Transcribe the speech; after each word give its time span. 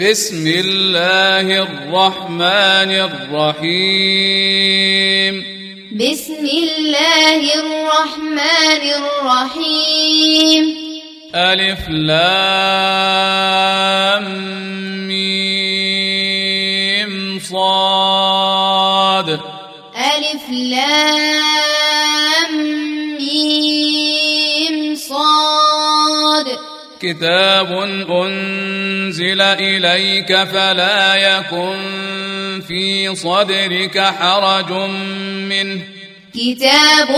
بسم 0.00 0.46
الله 0.46 1.62
الرحمن 1.62 2.90
الرحيم. 2.90 3.94
بسم 5.94 6.46
الله 6.46 7.40
الرحمن 7.54 8.82
الرحيم. 8.98 10.64
ألف 11.34 11.88
لام 11.88 12.26
ميم 15.08 15.54
صاد. 17.50 19.28
ألف 19.96 20.50
لام 20.50 21.43
كتاب 27.04 27.72
أنزل 28.10 29.40
إليك 29.40 30.44
فلا 30.44 31.14
يكن 31.14 31.80
في 32.68 33.14
صدرك 33.14 33.98
حرج 33.98 34.72
منه. 35.50 35.80
كتاب 36.34 37.10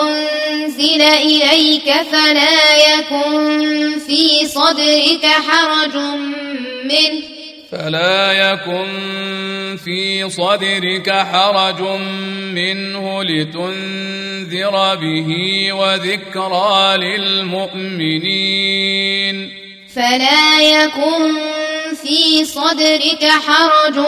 أنزل 0.00 1.02
إليك 1.02 1.92
فلا 2.12 2.60
يكن 2.94 3.98
في 4.06 4.46
صدرك 4.48 5.26
حرج 5.26 5.96
منه. 6.84 7.37
فلا 7.72 8.32
يكن 8.32 8.86
في 9.84 10.30
صدرك 10.30 11.10
حرج 11.10 11.82
منه 12.52 13.22
لتنذر 13.22 14.94
به 14.94 15.72
وذكرى 15.72 16.96
للمؤمنين. 16.96 18.54
فلا 19.94 20.60
يكن 20.60 21.34
في 22.02 22.44
صدرك 22.44 23.24
حرج 23.24 23.98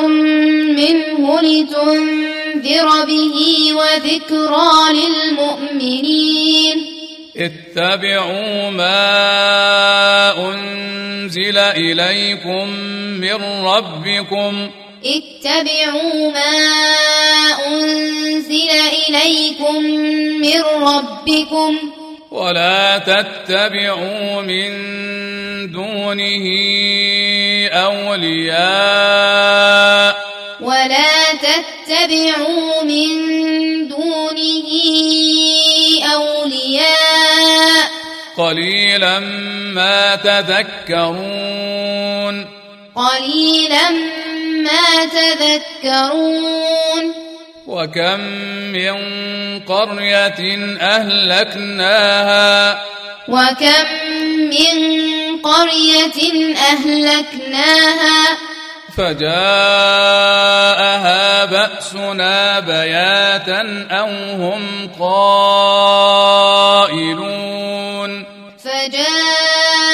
منه 0.80 1.40
لتنذر 1.40 3.04
به 3.04 3.38
وذكرى 3.74 4.92
للمؤمنين. 4.92 6.99
اتبعوا 7.36 8.70
ما 8.70 9.00
أنزل 10.52 11.58
إليكم 11.58 12.68
من 13.20 13.64
ربكم. 13.64 14.70
اتبعوا 15.04 16.32
ما 16.32 16.68
أنزل 17.66 18.70
إليكم 19.08 19.82
من 20.40 20.62
ربكم. 20.62 21.78
ولا 22.30 22.98
تتبعوا 22.98 24.42
من 24.42 24.70
دونه 25.72 26.46
أولياء. 27.68 29.10
ولا 30.60 31.32
تتبعوا 31.32 32.82
من 32.82 33.08
دونه 33.88 34.70
أولياء. 36.02 37.90
قليلا 38.36 39.18
ما 39.74 40.16
تذكرون. 40.16 42.46
قليلا 42.94 43.90
ما 44.62 45.04
تذكرون. 45.04 47.14
وكم 47.66 48.20
من 48.72 48.94
قرية 49.60 50.58
أهلكناها. 50.80 52.84
وكم 53.28 53.84
من 54.34 54.96
قرية 55.42 56.56
أهلكناها. 56.56 58.38
فجاءها 58.96 59.30
بأسنا 61.44 62.60
بياتا 62.60 63.86
أو 63.90 64.08
هم 64.42 64.90
قائلون. 65.00 66.20
فجاءها 68.64 69.84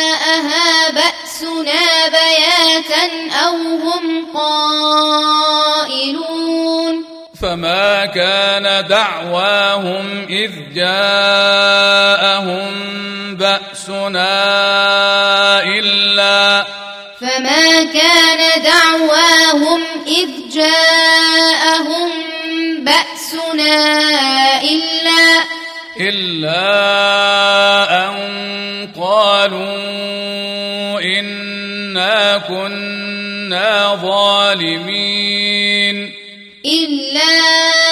بأسنا 0.91 2.09
بياتا 2.09 3.05
أو 3.45 3.57
هم 3.57 4.07
قائلون. 4.35 5.57
فما 7.43 8.07
كان 8.07 8.87
دعواهم 8.89 10.27
إذ 10.31 10.53
جاءهم 10.75 12.17
بأسنا 13.37 14.33
إلا 15.63 16.65
فما 17.27 17.85
كان 17.85 18.63
دعواهم 18.63 19.81
إذ 20.07 20.29
جاءهم 20.55 22.11
بأسنا 22.79 23.75
إلا 24.63 25.45
إلا 26.01 26.67
أن 28.07 28.15
قالوا 29.01 29.67
إنا 31.01 32.39
كنا 32.39 33.95
ظالمين 34.03 35.97
إلا 36.65 37.86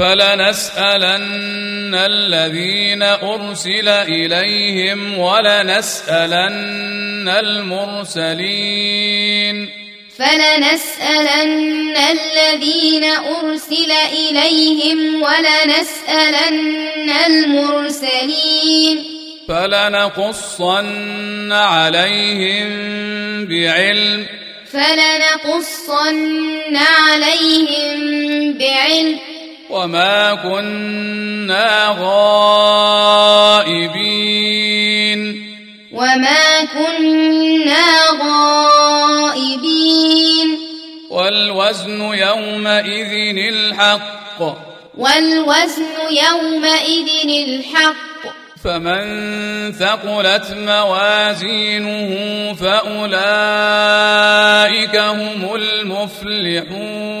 فلنسألن 0.00 1.94
الذين 1.94 3.02
أرسل 3.02 3.88
إليهم 3.88 5.18
ولنسألن 5.18 7.28
المرسلين. 7.28 9.70
فلنسألن 10.18 11.96
الذين 11.96 13.04
أرسل 13.04 13.92
إليهم 14.12 15.22
ولنسألن 15.22 17.12
المرسلين. 17.26 19.04
فلنقصن 19.48 21.52
عليهم 21.52 22.68
بعلم. 23.46 24.26
فلنقصن 24.72 26.76
عليهم 26.76 28.52
بعلم. 28.52 29.18
وما 29.70 30.34
كنا 30.34 31.96
غائبين 32.00 32.90
وما 35.92 36.64
كنا 36.74 37.86
غائبين 38.22 39.78
والوزن 41.10 42.00
يومئذ 42.00 43.36
الحق 43.54 44.40
والوزن 44.98 45.96
يومئذ 46.10 47.08
الحق 47.48 48.10
فمن 48.64 49.02
ثقلت 49.72 50.46
موازينه 50.56 52.12
فأولئك 52.54 52.96
هم 54.96 55.54
المفلحون 55.54 57.20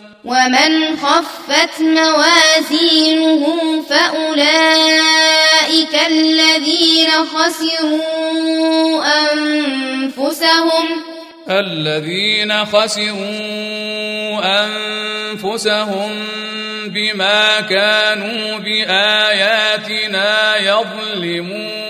ومن 0.25 0.97
خفت 0.97 1.81
موازينه 1.81 3.43
فأولئك 3.89 5.95
الذين 6.07 7.11
خسروا 7.11 9.03
أنفسهم. 9.33 10.87
الذين 11.49 12.65
خسروا 12.65 14.41
أنفسهم 14.63 16.11
بما 16.87 17.61
كانوا 17.61 18.57
بآياتنا 18.57 20.57
يظلمون. 20.57 21.81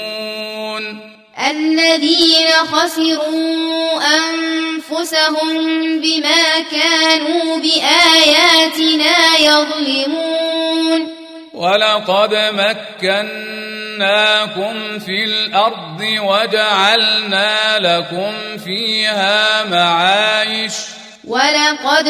الذين 1.49 2.47
خسروا 2.71 4.01
أنفسهم 4.17 5.57
بما 6.01 6.59
كانوا 6.71 7.57
بآياتنا 7.57 9.38
يظلمون. 9.39 11.07
ولقد 11.53 12.33
مكناكم 13.01 14.75
في 14.99 15.23
الأرض 15.23 16.01
وجعلنا 16.01 17.79
لكم 17.79 18.33
فيها 18.65 19.65
معايش. 19.65 20.73
ولقد 21.27 22.07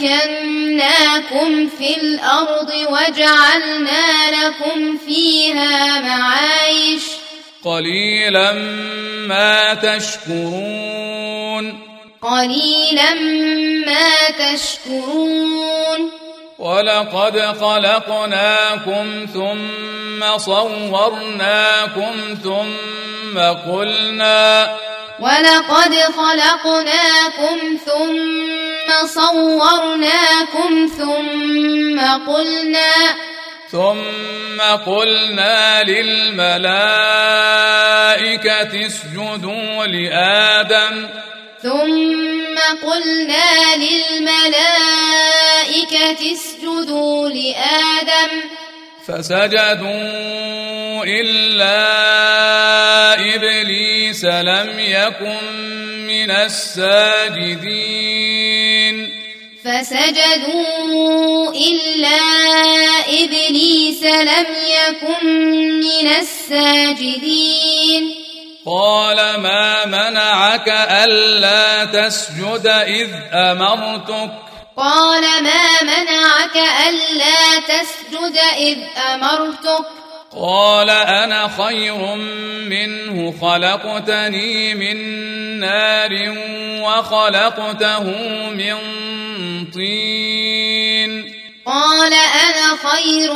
مكناكم 0.00 1.48
في 1.78 1.96
الأرض 1.96 2.70
وجعلنا 2.90 4.30
لكم 4.30 4.98
فيها 5.06 6.00
معايش. 6.00 7.02
قليلا 7.64 8.52
ما 9.28 9.74
تشكرون. 9.74 11.64
قليلا 12.22 13.14
ما 13.86 14.30
تشكرون. 14.38 16.24
ولقد 16.58 17.40
خلقناكم 17.60 19.26
ثم 19.34 20.38
صورناكم 20.38 22.12
ثم 22.44 23.38
قلنا 23.38 24.76
ولقد 25.20 25.94
خلقناكم 25.94 27.78
ثم 27.86 29.06
صورناكم 29.06 30.88
ثم 30.98 32.00
قلنا 32.32 32.94
ثم 33.74 34.58
قلنا 34.86 35.82
للملائكة 35.82 36.62
اسجدوا 38.86 39.86
لآدم. 39.86 41.08
ثم 41.62 42.56
قلنا 42.86 43.76
للملائكة 43.76 44.72
اسجدوا 46.32 47.28
لآدم. 47.28 48.30
فسجدوا 49.06 51.04
إلا 51.04 51.84
إبليس 53.34 54.24
لم 54.24 54.78
يكن 54.78 55.44
من 56.06 56.30
الساجدين. 56.30 57.64
فسجدوا 59.64 61.52
إلا 61.52 62.20
إبليس 63.08 64.02
لم 64.02 64.46
يكن 64.66 65.26
من 65.80 66.06
الساجدين. 66.20 68.14
قال 68.66 69.16
ما 69.40 69.84
منعك 69.86 70.68
ألا 70.68 71.84
تسجد 71.84 72.66
إذ 72.66 73.10
أمرتك؟ 73.32 74.30
قال 74.76 75.22
ما 75.22 75.82
منعك 75.82 76.56
ألا 76.56 77.58
تسجد 77.58 78.38
إذ 78.58 78.78
أمرتك؟ 79.12 80.03
قال 80.40 80.90
أنا 80.90 81.48
خير 81.48 82.14
منه 82.68 83.34
خلقتني 83.40 84.74
من 84.74 84.96
نار 85.60 86.34
وخلقته 86.82 88.02
من 88.50 88.76
طين. 89.74 91.34
قال 91.66 92.12
أنا 92.12 92.76
خير 92.90 93.32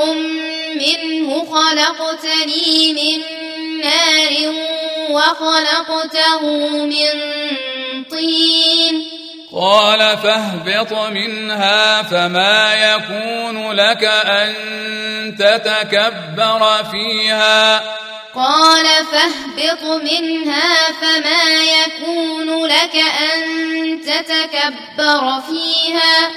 منه 0.75 1.45
خلقتني 1.45 2.93
من 2.93 3.19
نار 3.81 4.55
وخلقته 5.11 6.43
من 6.85 7.13
طين. 8.11 9.28
قال 9.55 9.99
فاهبط 9.99 10.93
منها 10.93 12.03
فما 12.03 12.75
يكون 12.75 13.73
لك 13.73 14.05
أن 14.05 14.55
تتكبر 15.39 16.85
فيها. 16.91 17.79
قال 18.35 18.87
فاهبط 18.87 19.83
منها 20.03 20.93
فما 20.93 21.65
يكون 21.65 22.67
لك 22.67 22.97
أن 22.97 23.41
تتكبر 24.03 25.41
فيها. 25.49 26.31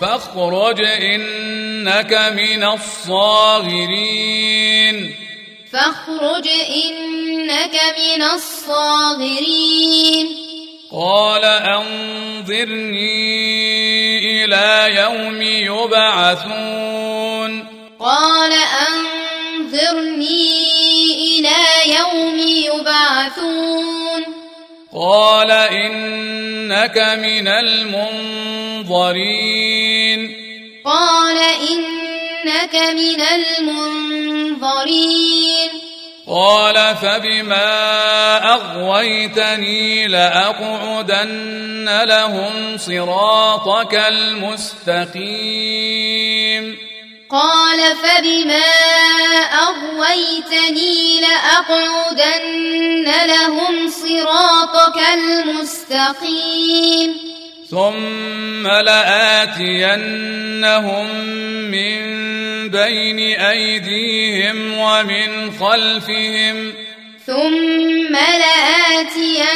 فاخرج 0.00 0.80
إنك 0.80 2.12
من 2.36 2.64
الصاغرين. 2.64 3.94
فاخرج 5.72 6.48
إنك 6.48 7.80
من 7.98 8.22
الصاغرين. 8.22 9.34
قال 10.94 11.44
أنظرني 11.44 13.04
إلى 14.44 14.96
يوم 14.96 15.42
يبعثون. 15.42 16.04
قال 18.00 18.52
أنظرني 18.88 20.64
إلى 21.14 21.60
يوم 21.98 22.38
يبعثون. 22.38 24.22
قال 24.94 25.50
إنك 25.50 26.98
من 26.98 27.48
المنظرين. 27.48 29.00
قال 30.84 31.38
إنك 31.38 32.74
من 32.74 33.20
المنظرين. 33.20 33.94
قال 36.28 36.96
فبما 36.96 37.68
أغويتني 38.54 40.08
لأقعدن 40.08 42.02
لهم 42.04 42.78
صراطك 42.78 43.94
المستقيم. 43.94 45.24
قال 47.30 47.78
فبما 47.96 48.64
أغويتني 49.68 51.20
لأقعدن 51.20 53.04
لهم 53.26 53.88
صراطك 53.88 54.98
المستقيم. 55.14 57.10
ثم 57.70 58.66
لآتينهم 58.66 60.04
من 61.70 62.00
بين 62.70 63.18
أيديهم 63.40 64.78
ومن 64.78 65.50
خلفهم 65.50 66.72
ثم 67.26 68.16
لآتينهم 68.16 69.54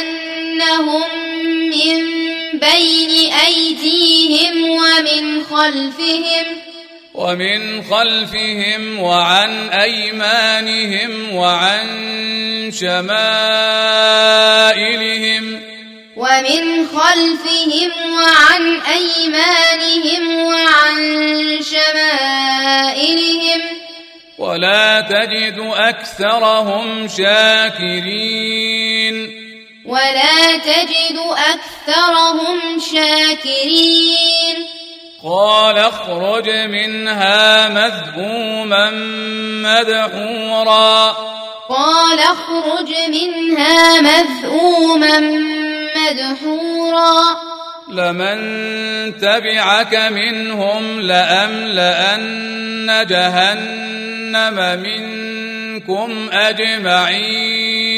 من 1.69 1.99
بين 2.53 3.33
أيديهم 3.33 4.69
ومن 4.69 5.43
خلفهم 5.43 6.45
ومن 7.13 7.83
خلفهم 7.83 8.99
وعن 8.99 9.69
أيمانهم 9.69 11.35
وعن 11.35 11.87
شمائلهم 12.71 13.19
ومن 16.19 16.87
خلفهم 16.87 17.91
وعن 18.13 18.81
أيمانهم 18.81 20.23
وعن 20.43 20.97
شمائلهم 21.63 23.61
ولا 24.37 25.01
تجد 25.01 25.59
أكثرهم 25.75 27.07
شاكرين. 27.07 28.49
ولا 29.85 30.57
تجد 30.57 31.19
أكثرهم 31.53 32.79
شاكرين. 32.93 34.65
قال 35.23 35.77
اخرج 35.77 36.49
منها 36.49 37.69
مذءوما 37.69 38.91
مدحورا. 39.63 41.17
قال 41.69 42.19
اخرج 42.19 42.89
منها 43.09 44.01
مذءوما 44.01 45.19
مدحورا. 45.99 47.37
لمن 47.89 48.39
تبعك 49.19 49.95
منهم 49.95 51.01
لأملأن 51.01 53.05
جهنم 53.09 54.79
منكم 54.79 56.29
أجمعين. 56.31 57.89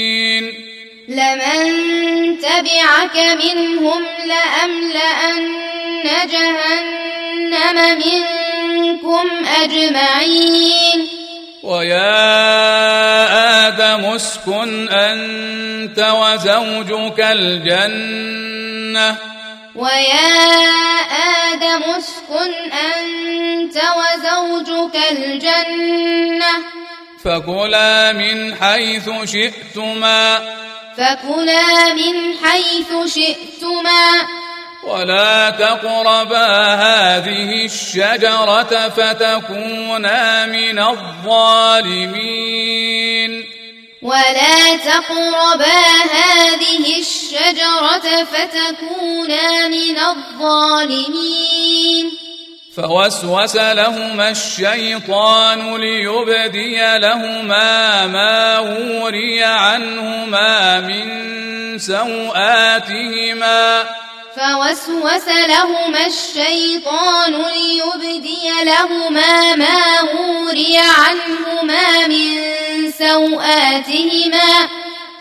لمن 1.08 2.40
تبعك 2.40 3.18
منهم 3.18 4.04
لأملأن 4.26 5.50
جهنم 6.32 7.98
منكم 7.98 9.28
أجمعين. 9.64 11.21
ويا 11.64 12.08
آدم 13.68 14.06
اسكن 14.06 14.90
أنت 14.90 16.00
وزوجك 16.00 17.20
الجنة. 17.20 19.16
ويا 19.76 20.62
آدم 21.52 21.84
اسكن 21.84 22.72
أنت 22.72 23.78
وزوجك 23.78 24.96
الجنة. 25.12 26.54
فكلا 27.26 28.12
من 28.12 28.56
حيث 28.56 29.10
شئتما. 29.26 30.40
فكلا 30.98 31.94
من 31.94 32.34
حيث 32.44 33.14
شئتما. 33.14 34.28
ولا 34.84 35.50
تقربا 35.50 36.74
هذه 36.74 37.66
الشجرة 37.66 38.90
فتكونا 38.90 40.46
من 40.46 40.80
الظالمين 40.80 42.22
ولا 44.02 44.78
تقربا 44.78 45.82
هذه 46.14 47.00
الشجرة 47.00 48.24
فتكونا 48.24 49.68
من 49.68 50.00
الظالمين 50.00 51.62
فوسوس 52.76 53.56
لهما 53.56 54.30
الشيطان 54.30 55.76
ليبدي 55.76 56.98
لهما 56.98 58.08
ما 58.08 58.60
وري 58.60 59.44
عنهما 59.44 60.80
من 60.80 61.22
سوآتهما 61.80 63.84
فوسوس 64.42 65.28
لهما 65.28 66.06
الشيطان 66.06 67.34
ليبدي 67.34 68.64
لهما 68.64 69.56
ما 69.56 70.02
وري 70.02 70.78
عنهما 70.78 72.08
من 72.08 72.92
سوآتهما. 72.92 74.70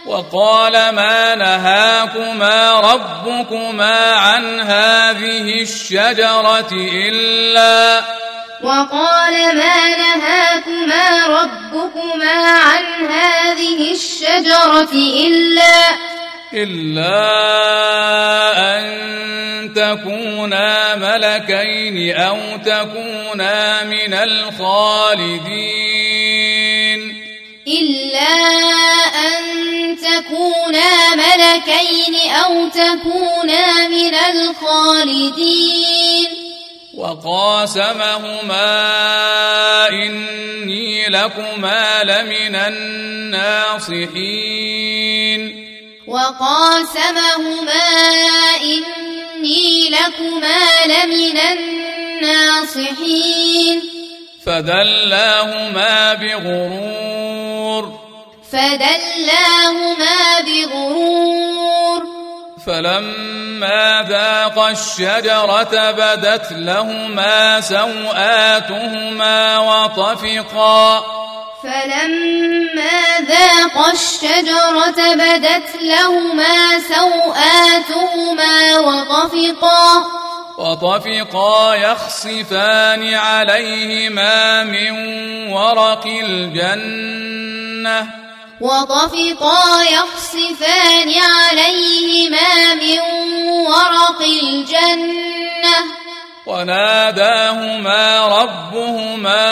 وقال 0.07 0.73
ما 0.73 1.35
نهاكما 1.35 2.81
ربكما 2.81 4.13
عن 4.13 4.61
هذه 4.61 5.63
الشجرة 5.63 6.73
إلا 6.73 8.05
وقال 8.63 9.57
ما 9.57 9.97
نهاكما 9.97 11.27
ربكما 11.27 12.59
عن 12.59 13.07
هذه 13.07 13.93
الشجرة 13.93 14.93
إلا 15.27 16.20
إلا 16.55 17.29
أن 18.79 18.85
تكونا 19.75 20.97
ملكين 20.97 22.17
أو 22.17 22.39
تكونا 22.65 23.85
من 23.85 24.15
الخالدين. 24.15 25.41
إلا 27.67 28.33
أن 29.29 29.43
تكونا 29.97 31.15
ملكين 31.15 32.31
أو 32.31 32.69
تكونا 32.69 33.89
من 33.89 34.15
الخالدين. 34.15 36.29
وقاسمهما 36.95 38.89
إني 39.89 41.09
لكما 41.09 42.05
لمن 42.05 42.55
الناصحين. 42.55 44.11
وقاسمهما 46.11 47.89
إني 48.63 49.91
لكما 49.91 50.63
لمن 50.87 51.39
الناصحين. 52.19 53.83
فدلاهما 54.47 56.15
بغرور. 56.15 58.01
فدلاهما 58.53 60.41
بغرور. 60.41 62.03
فلما 62.67 64.07
ذاقا 64.09 64.71
الشجرة 64.71 65.91
بدت 65.91 66.47
لهما 66.53 67.61
سوآتهما 67.61 69.59
وطفقا 69.59 71.05
فلما 71.63 73.21
ذاقا 73.21 73.93
الشجرة 73.93 75.15
بدت 75.15 75.77
لهما 75.81 76.81
سوآتهما 76.81 78.79
وطفقا 78.79 80.07
وطفقا 80.59 81.75
يخصفان 81.75 83.15
عليهما 83.15 84.65
من 84.65 84.93
ورق 85.53 86.07
الجنة. 86.07 88.07
وطفقا 88.61 89.83
يخصفان 89.83 91.13
عليهما 91.23 92.75
من 92.75 93.01
ورق 93.67 94.21
الجنة. 94.21 95.77
وناداهما 96.47 98.27
ربهما 98.43 99.45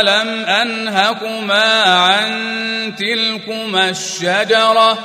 ألم 0.00 0.44
أنهكما 0.44 1.82
عن 1.82 2.94
تلكما 2.98 3.88
الشجرة؟ 3.88 4.98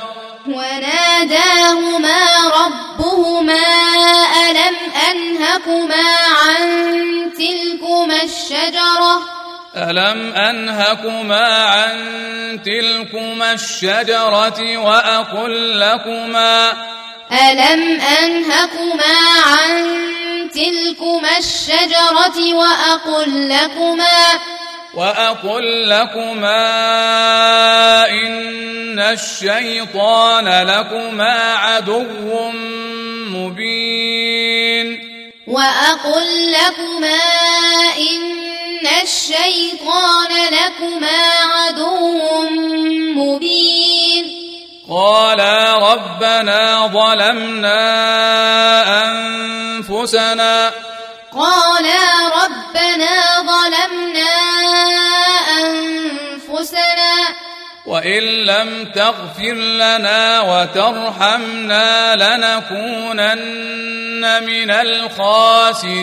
وناداهما 0.46 2.18
ربهما 2.64 3.62
ألم 4.50 4.76
أنهكما 5.10 6.04
عن 6.42 6.62
تلكما 7.38 8.22
الشجرة؟ 8.22 9.42
ألم 9.76 10.32
أنهكما 10.32 11.46
عن 11.66 11.98
تلكما 12.64 13.52
الشجرة 13.52 14.76
وأقل 14.76 15.80
لكما؟ 15.80 16.72
ألم 17.32 18.00
أنهكما 18.00 19.14
عن 19.46 20.02
تلكما 20.54 21.38
الشجرة 21.38 22.54
وأقل 22.54 23.48
لكما 23.48 24.40
وأقل 24.94 25.88
لكما 25.88 26.68
إن 28.10 28.98
الشيطان 28.98 30.66
لكما 30.66 31.54
عدو 31.54 32.50
مبين 33.30 35.12
وأقل 35.46 36.52
لكما 36.52 37.18
إن 37.98 38.86
الشيطان 39.02 40.30
لكما 40.30 41.22
عدو 41.44 42.10
مبين 43.14 44.41
قالا 44.92 45.92
ربنا 45.92 46.86
ظلمنا 46.86 47.84
أنفسنا. 49.04 50.72
قالا 51.32 52.28
ربنا 52.44 53.14
ظلمنا 53.40 54.32
أنفسنا. 55.60 57.14
وإن 57.86 58.22
لم 58.22 58.92
تغفر 58.94 59.52
لنا 59.52 60.40
وترحمنا 60.40 62.16
لنكونن 62.16 63.32
من 64.44 64.70
الخاسرين. 64.70 66.02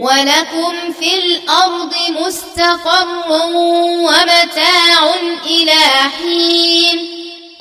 ولكم 0.00 0.92
في 1.00 1.14
الأرض 1.14 1.94
مستقر 2.26 3.30
ومتاع 3.30 5.14
إلى 5.46 5.80
حين. 6.18 6.98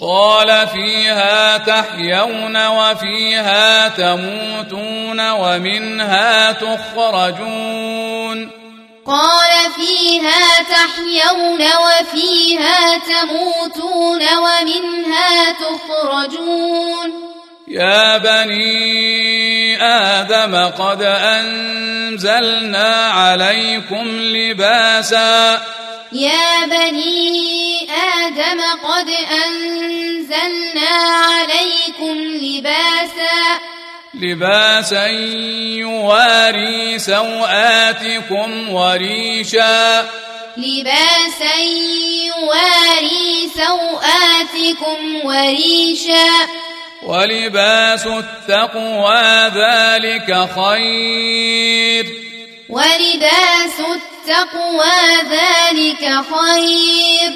قال 0.01 0.67
فيها 0.67 1.57
تحيون 1.57 2.67
وفيها 2.67 3.87
تموتون 3.87 5.29
ومنها 5.29 6.51
تخرجون. 6.51 8.49
قال 9.07 9.71
فيها 9.75 10.63
تحيون 10.63 11.61
وفيها 11.61 12.97
تموتون 12.97 14.21
ومنها 14.37 15.51
تخرجون. 15.51 17.28
يا 17.69 18.17
بني 18.17 19.83
آدم 19.83 20.55
قد 20.55 21.01
أنزلنا 21.01 23.05
عليكم 23.05 24.07
لباسا. 24.07 25.61
يا 26.11 26.65
بني 26.65 27.87
آدم 28.25 28.61
قد 28.83 29.09
أنزلنا 29.45 30.89
عليكم 31.13 32.17
لباسا. 32.41 33.59
لباسا 34.13 35.07
يواري 35.77 36.99
سوآتكم 36.99 38.69
وريشا. 38.69 40.05
لباسا 40.57 41.55
يواري 42.25 43.49
سوآتكم 43.55 45.21
وريشا. 45.23 46.29
ولباس 47.03 48.07
التقوى 48.07 49.47
ذلك 49.47 50.47
خير. 50.55 52.05
ولباس 52.69 53.79
التقوى 53.79 54.99
ذلك 55.29 56.03
خير. 56.33 57.31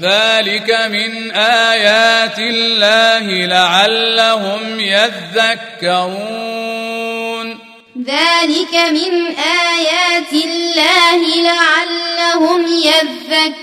ذلك 0.00 0.70
من 0.70 1.30
آيات 1.30 2.38
الله 2.38 3.46
لعلهم 3.46 4.80
يذكرون. 4.80 6.14
ذلك 8.06 8.74
من 8.74 9.36
آيات 9.36 10.32
الله 10.32 11.20
لعلهم 11.42 12.66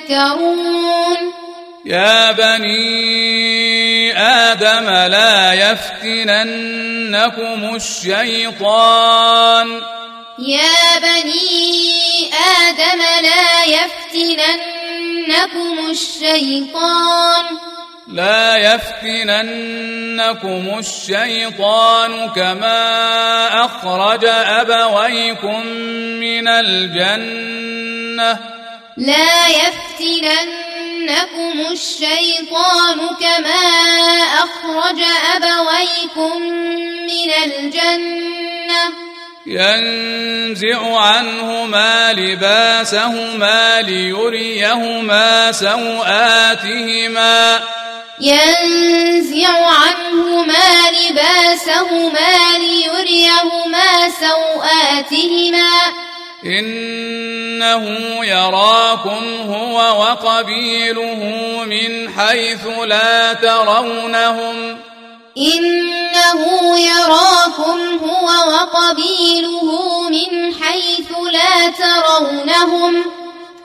يذكرون. 0.09 1.40
يا 1.85 2.31
بني 2.31 4.17
آدم 4.17 4.89
لا 4.89 5.53
يفتننكم 5.53 7.75
الشيطان. 7.75 9.81
يا 10.39 10.99
بني 10.99 12.29
آدم 12.67 13.01
لا 13.23 13.63
يفتننكم 13.65 15.89
الشيطان. 15.89 17.45
لا 18.07 18.57
يفتننكم 18.57 19.59
الشيطان 20.79 22.29
كما 22.29 23.65
أخرج 23.65 24.25
أبويكم 24.25 25.65
من 26.21 26.47
الجنة. 26.47 28.39
لا 28.97 29.47
يفتننكم 31.01 31.71
الشيطان 31.71 32.99
كما 33.19 33.63
أخرج 34.33 35.03
أبويكم 35.35 36.41
من 37.05 37.31
الجنة. 37.45 38.83
ينزع 39.45 40.97
عنهما 40.97 42.13
لباسهما 42.13 43.81
ليريهما 43.81 45.51
سوآتهما. 45.51 47.61
ينزع 48.21 49.65
عنهما 49.65 50.91
لباسهما 50.91 52.57
ليريهما 52.57 54.09
سوآتهما. 54.19 55.71
إنه 56.45 57.85
يراكم 58.25 59.23
هو 59.49 59.77
وقبيله 59.77 61.21
من 61.65 62.09
حيث 62.09 62.67
لا 62.87 63.33
ترونهم. 63.33 64.77
إنه 65.37 66.79
يراكم 66.79 67.99
هو 68.03 68.27
وقبيله 68.53 69.67
من 70.09 70.53
حيث 70.61 71.11
لا 71.33 71.67
ترونهم. 71.67 73.03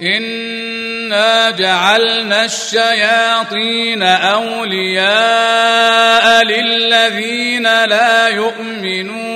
إنا 0.03 1.51
جعلنا 1.51 2.45
الشياطين 2.45 4.03
أولياء 4.03 5.05
للذين 6.45 7.85
لا 7.85 8.29
يؤمنون. 8.29 9.27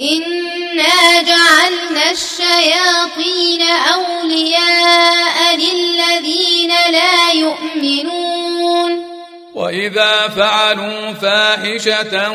إنا 0.00 1.22
جعلنا 1.22 2.10
الشياطين 2.10 3.62
أولياء 3.94 5.56
للذين 5.56 6.68
لا 6.68 7.32
يؤمنون 7.32 9.06
واذا 9.54 10.28
فعلوا 10.28 11.12
فاحشه 11.12 12.32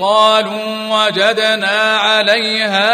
قالوا 0.00 0.88
وجدنا 0.90 1.98
عليها 1.98 2.90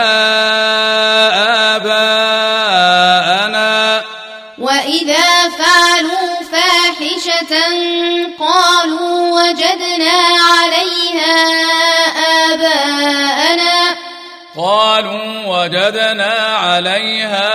اباءنا 1.77 3.59
واذا 4.59 5.49
فعلوا 5.59 6.43
فاحشه 6.53 7.55
قالوا 8.39 9.43
وجدنا 9.43 10.19
عليها 10.51 11.59
اباءنا 11.59 11.98
وجدنا 15.59 16.35
عليها 16.57 17.51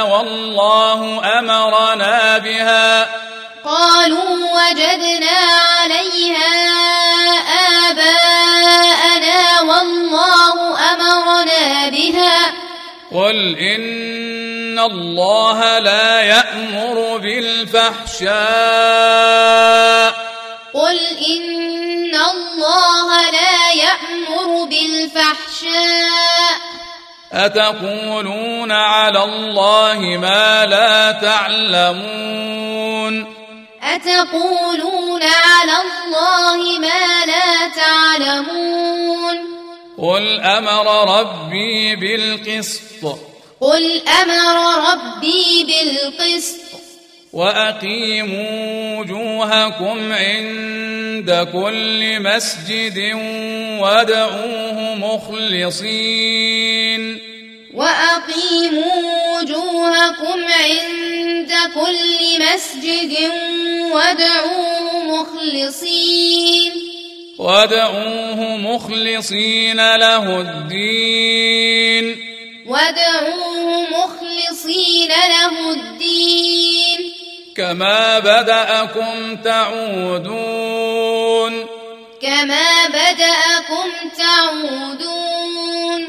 والله 0.04 1.22
أمرنا 1.39 2.38
بها. 2.38 3.08
قالوا 3.65 4.38
وجدنا 4.54 5.38
عليها 5.70 6.54
آباءنا 7.89 9.62
والله 9.62 10.58
أمرنا 10.94 11.89
بها. 11.89 12.54
قل 13.12 13.58
إن 13.58 14.80
الله 14.80 15.80
لا 15.80 16.22
يأمر 16.22 17.18
بالفحشاء. 17.18 18.36
قل 20.74 20.98
إن 21.32 22.15
الله 22.15 23.32
لا 23.32 23.64
يأمر 23.78 24.64
بالفحشاء. 24.66 26.56
أتقولون 27.34 28.72
على 28.72 29.24
الله 29.24 30.00
ما 30.00 30.66
لا 30.66 31.12
تعلمون؟ 31.12 32.56
أتقولون 33.84 35.24
على 35.24 35.72
الله 35.82 36.80
ما 36.80 37.26
لا 37.26 37.68
تعلمون؟ 37.76 39.38
قل 39.98 40.42
أمر 40.42 40.86
ربي 41.20 41.96
بالقسط. 41.96 43.20
قل 43.62 44.02
أمر 44.08 44.56
ربي 44.92 45.64
بالقسط. 45.64 46.64
وأقيموا 47.36 49.00
وجوهكم 49.00 50.13
عند 50.13 51.48
كل 51.54 52.19
مسجد 52.19 52.98
وادعوه 53.80 54.95
مخلصين. 54.95 56.21
وأقيموا 57.74 59.39
وجوهكم 59.39 60.39
عند 60.43 61.54
كل 61.76 62.21
مسجد 62.39 63.13
وادعوه 63.91 65.06
مخلصين. 65.06 66.71
وادعوه 67.38 68.58
مخلصين 68.58 69.95
له 69.95 70.41
الدين. 70.41 72.17
وادعوه 72.65 73.82
مخلصين 73.89 75.10
له 75.10 75.74
الدين. 75.74 77.25
كما 77.56 78.20
بدأكم 78.20 79.36
تعودون 79.44 80.86
كما 82.22 82.88
بدأكم 82.88 84.10
تعودون 84.18 86.08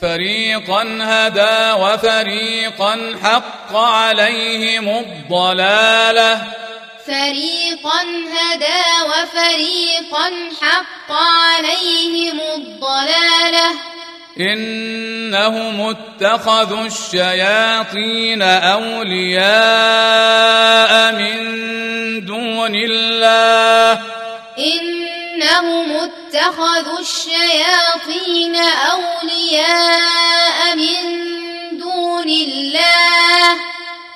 فريقا 0.00 0.98
هدى 1.00 1.72
وفريقا 1.82 3.18
حق 3.22 3.76
عليهم 3.76 4.88
الضلاله 4.88 6.42
فريقا 7.06 8.02
هدى 8.32 8.84
وفريقا 9.04 10.30
حق 10.62 11.12
عليهم 11.12 12.40
الضلاله 12.40 13.72
إنهم 14.40 15.80
اتخذوا 15.80 16.86
الشياطين 16.86 18.42
أولياء 18.42 19.42
من 21.12 21.36
دون 22.26 22.74
الله. 22.74 24.00
إنهم 24.58 25.90
اتخذوا 25.92 26.98
الشياطين 27.00 28.56
أولياء 28.90 30.76
من 30.76 31.02
دون 31.78 32.28
الله. 32.28 33.56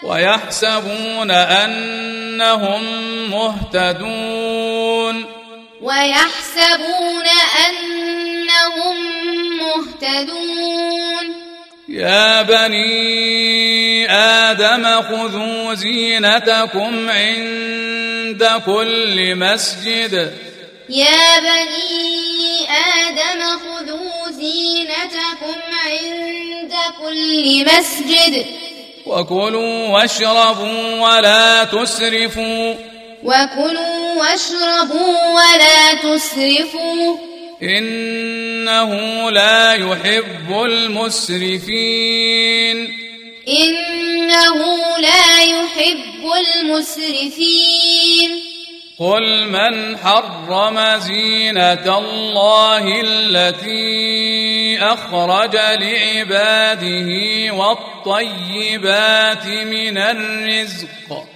ويحسبون 0.03 1.31
أنهم 1.31 2.83
مهتدون. 3.31 5.25
ويحسبون 5.83 7.27
أنهم 7.69 9.26
مهتدون. 9.57 11.35
يا 11.89 12.43
بني 12.43 14.13
آدم 14.13 15.03
خذوا 15.03 15.75
زينتكم 15.75 17.11
عند 17.11 18.63
كل 18.67 19.35
مسجد. 19.35 20.33
يا 20.89 21.39
بني 21.39 22.67
آدم 22.71 23.43
خذوا 23.43 24.31
زينتكم 24.31 25.61
عند 25.87 26.73
كل 27.03 27.67
مسجد. 27.67 28.47
وكلوا 29.07 29.89
واشربوا 29.89 31.01
ولا 31.01 31.65
تسرفوا. 31.65 32.75
وكلوا 33.25 34.15
واشربوا 34.19 35.33
ولا 35.35 35.95
تسرفوا. 35.95 37.36
إنه 37.63 38.91
لا 39.31 39.73
يحب 39.73 40.63
المسرفين. 40.65 41.77
إنه 43.49 44.59
لا 44.99 45.43
يحب 45.43 46.33
المسرفين. 46.65 48.31
قل 48.99 49.49
من 49.49 49.97
حرم 49.97 50.99
زينة 50.99 51.99
الله 51.99 53.01
التي 53.05 54.79
أخرج 54.79 55.57
لعباده 55.57 57.09
والطيبات 57.55 59.47
من 59.47 59.99
الرزق؟ 59.99 61.36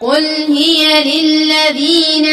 قل 0.00 0.24
هي 0.56 1.04
للذين 1.04 2.26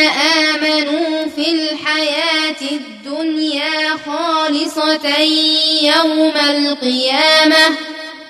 آمنوا 0.54 1.26
في 1.36 1.52
الحياة 1.52 2.62
الدنيا 2.72 3.98
خالصة 4.06 5.18
يوم 5.82 6.34
القيامة 6.50 7.78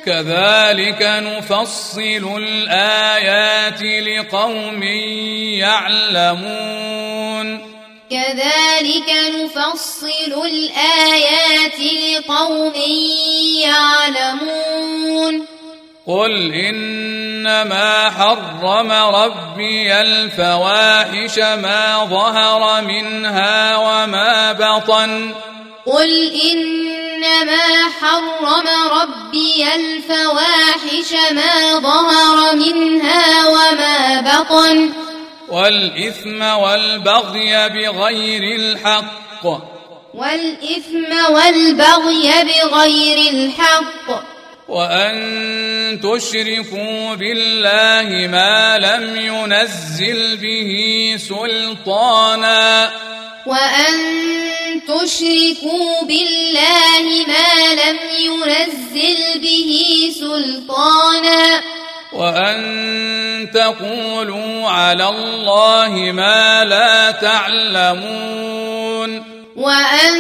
كذلك 0.06 1.02
نفصل 1.02 2.38
الآيات 2.38 3.82
لقوم 3.82 4.84
يعلمون 5.60 6.96
كذلك 8.12 9.10
نفصل 9.36 10.46
الآيات 10.46 11.80
لقوم 11.80 12.74
يعلمون 13.62 15.55
قل 16.08 16.54
إنما 16.54 18.10
حرم 18.10 18.92
ربي 18.92 20.02
الفواحش 20.02 21.40
ما 21.40 22.06
ظهر 22.06 22.82
منها 22.82 23.78
وما 23.78 24.54
بطن 24.54 25.34
قل 25.86 26.32
إنما 26.52 27.90
حرم 28.02 28.68
ربي 28.92 29.66
الفواحش 29.76 31.32
ما 31.32 31.80
ظهر 31.80 32.56
منها 32.56 33.48
وما 33.48 34.22
بطن 34.22 34.90
والإثم 35.50 36.42
والبغي 36.42 37.70
بغير 37.70 38.56
الحق 38.60 39.46
والإثم 40.14 41.34
والبغي 41.34 42.32
بغير 42.44 43.32
الحق 43.34 44.35
وأن 44.68 46.02
تشركوا 46.02 47.16
بالله 47.16 48.28
ما 48.28 48.78
لم 48.78 49.16
ينزل 49.16 50.38
به 50.38 50.72
سلطانا. 51.18 52.92
وأن 53.46 53.94
تشركوا 54.88 56.02
بالله 56.02 57.26
ما 57.28 57.74
لم 57.74 57.98
ينزل 58.20 59.40
به 59.40 59.72
سلطانا. 60.20 61.62
وأن 62.14 63.52
تقولوا 63.54 64.70
على 64.70 65.10
الله 65.10 66.12
ما 66.12 66.66
لا 66.66 67.12
تعلمون. 67.12 68.56
وأن 69.56 70.14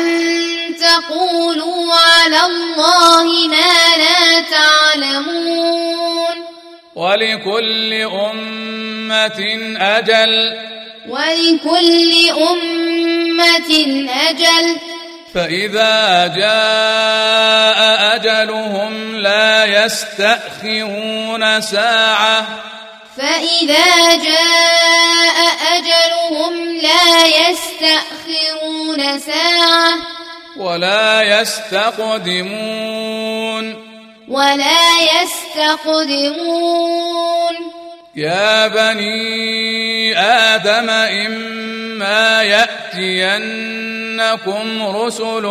تقولوا 0.79 1.93
على 1.93 2.39
الله 2.45 3.47
ما 3.47 3.97
لا 3.97 4.41
تعلمون. 4.51 6.35
ولكل 6.95 7.93
أمة 7.93 9.75
أجل. 9.77 10.57
ولكل 11.09 12.13
أمة 12.29 13.71
أجل. 14.29 14.77
فإذا 15.33 16.27
جاء 16.27 17.79
أجلهم 18.15 19.15
لا 19.15 19.85
يستأخرون 19.85 21.61
ساعة. 21.61 22.47
فإذا 23.17 24.15
جاء 24.15 25.37
أجلهم 25.71 26.53
لا 26.81 27.25
يستأخرون 27.25 29.19
ساعة 29.19 29.97
ولا 30.57 31.41
يستقدمون. 31.41 32.75
ولا 34.27 34.99
يستقدمون. 35.21 36.35
يا 38.15 38.67
بني 38.67 40.19
آدم 40.19 40.89
إما 40.89 42.43
يأتينكم 42.43 43.47
رسل 44.83 45.43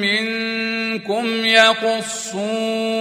منكم 0.00 1.46
يقصون. 1.46 2.96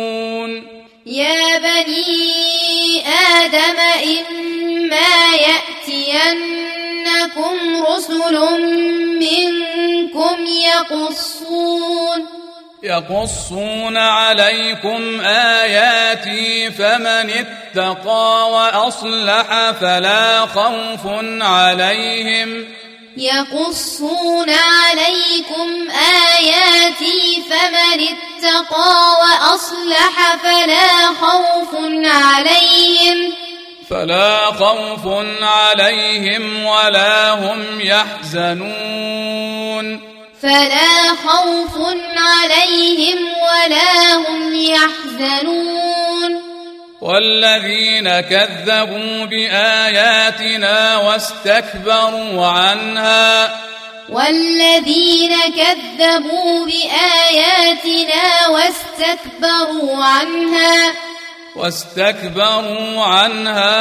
يا 1.06 1.58
بني 1.58 3.04
آدم 3.38 3.80
إما 4.04 5.36
يأتينكم 5.86 6.66
رسل 7.90 8.36
منكم 9.20 10.46
يقصون 10.66 12.26
يقصون 12.84 13.98
عليكم 13.98 15.22
آياتي 15.26 16.72
فمن 16.72 17.30
اتقى 17.30 18.52
وأصلح 18.52 19.72
فلا 19.72 20.42
خوف 20.46 21.08
عليهم 21.42 22.66
يقصون 23.18 24.50
عليكم 24.50 25.88
آياتي 26.38 27.44
فمن 27.50 28.00
اتقى 28.00 29.16
وأصلح 29.22 30.36
فلا 30.44 31.08
خوف 31.08 31.72
عليهم 32.06 33.34
فلا 33.90 34.52
خوف 34.52 35.08
عليهم 35.42 36.66
ولا 36.66 37.32
هم 37.34 37.82
يحزنون. 37.82 39.36
فلا 40.42 41.16
خوف 41.28 41.78
عليهم 42.18 43.18
ولا 43.28 44.16
هم 44.16 44.56
يحزنون. 44.56 46.45
والذين 47.06 48.20
كذبوا 48.20 49.26
بآياتنا 49.26 50.98
واستكبروا 50.98 52.48
عنها. 52.48 53.60
والذين 54.10 55.34
كذبوا 55.56 56.66
بآياتنا 56.66 58.48
واستكبروا 58.48 60.04
عنها. 60.04 60.94
واستكبروا 61.56 63.06
عنها 63.06 63.76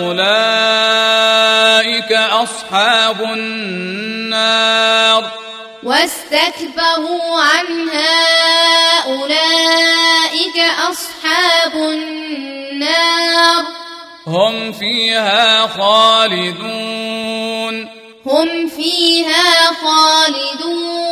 أولئك 0.00 2.12
أصحاب 2.12 3.22
النار. 3.22 5.24
واستكبروا 5.82 7.40
عنها 7.40 8.14
أولئك 9.06 10.58
أصحاب 10.90 11.74
النار. 11.74 13.64
هم 14.26 14.72
فيها 14.72 15.66
خالدون. 15.66 16.72
هم 18.26 18.68
فيها 18.68 19.66
خالدون. 19.66 21.02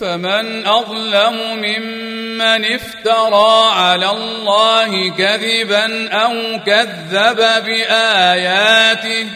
فمن 0.00 0.66
أظلم 0.66 1.36
ممن 1.56 2.74
افترى 2.74 3.70
على 3.72 4.10
الله 4.10 5.10
كذبا 5.18 6.08
أو 6.12 6.60
كذب 6.66 7.64
بآياته 7.64 9.26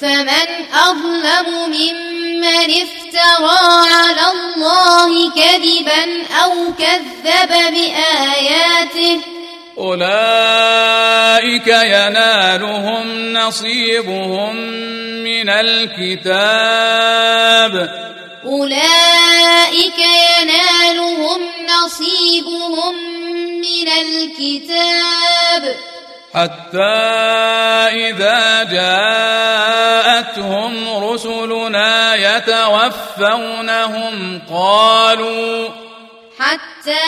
فمن 0.00 0.48
أظلم 0.74 1.48
ممن 1.66 2.70
افترى 2.70 3.62
على 3.92 4.24
الله 4.32 5.10
كذبا 5.30 6.02
أو 6.42 6.52
كذب 6.78 7.48
بآياته 7.48 9.20
أولئك 9.78 11.66
ينالهم 11.66 13.32
نصيبهم 13.32 14.56
من 15.24 15.48
الكتاب. 15.50 16.40
أولئك 18.44 19.98
ينالهم 19.98 21.40
نصيبهم 21.68 22.94
من 23.60 23.88
الكتاب. 23.88 25.76
حتى 26.34 26.96
إذا 27.90 28.62
جاءتهم 28.62 30.24
رسلنا 31.04 32.14
يتوفونهم 32.36 33.62
قالوا 34.50 35.68
حتى 36.38 37.06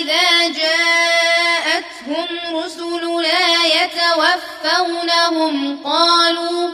إذا 0.00 0.48
جاءتهم 0.48 2.28
رسلنا 2.56 3.42
يتوفونهم 3.82 5.54
قالوا 5.84 6.70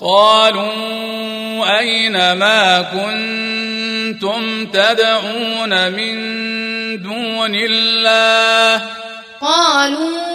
قالوا 0.00 1.78
أين 1.78 2.32
ما 2.32 2.82
كنتم 2.82 4.66
تدعون 4.66 5.92
من 5.92 6.14
دون 7.02 7.54
الله؟ 7.54 8.82
قالوا 9.40 10.34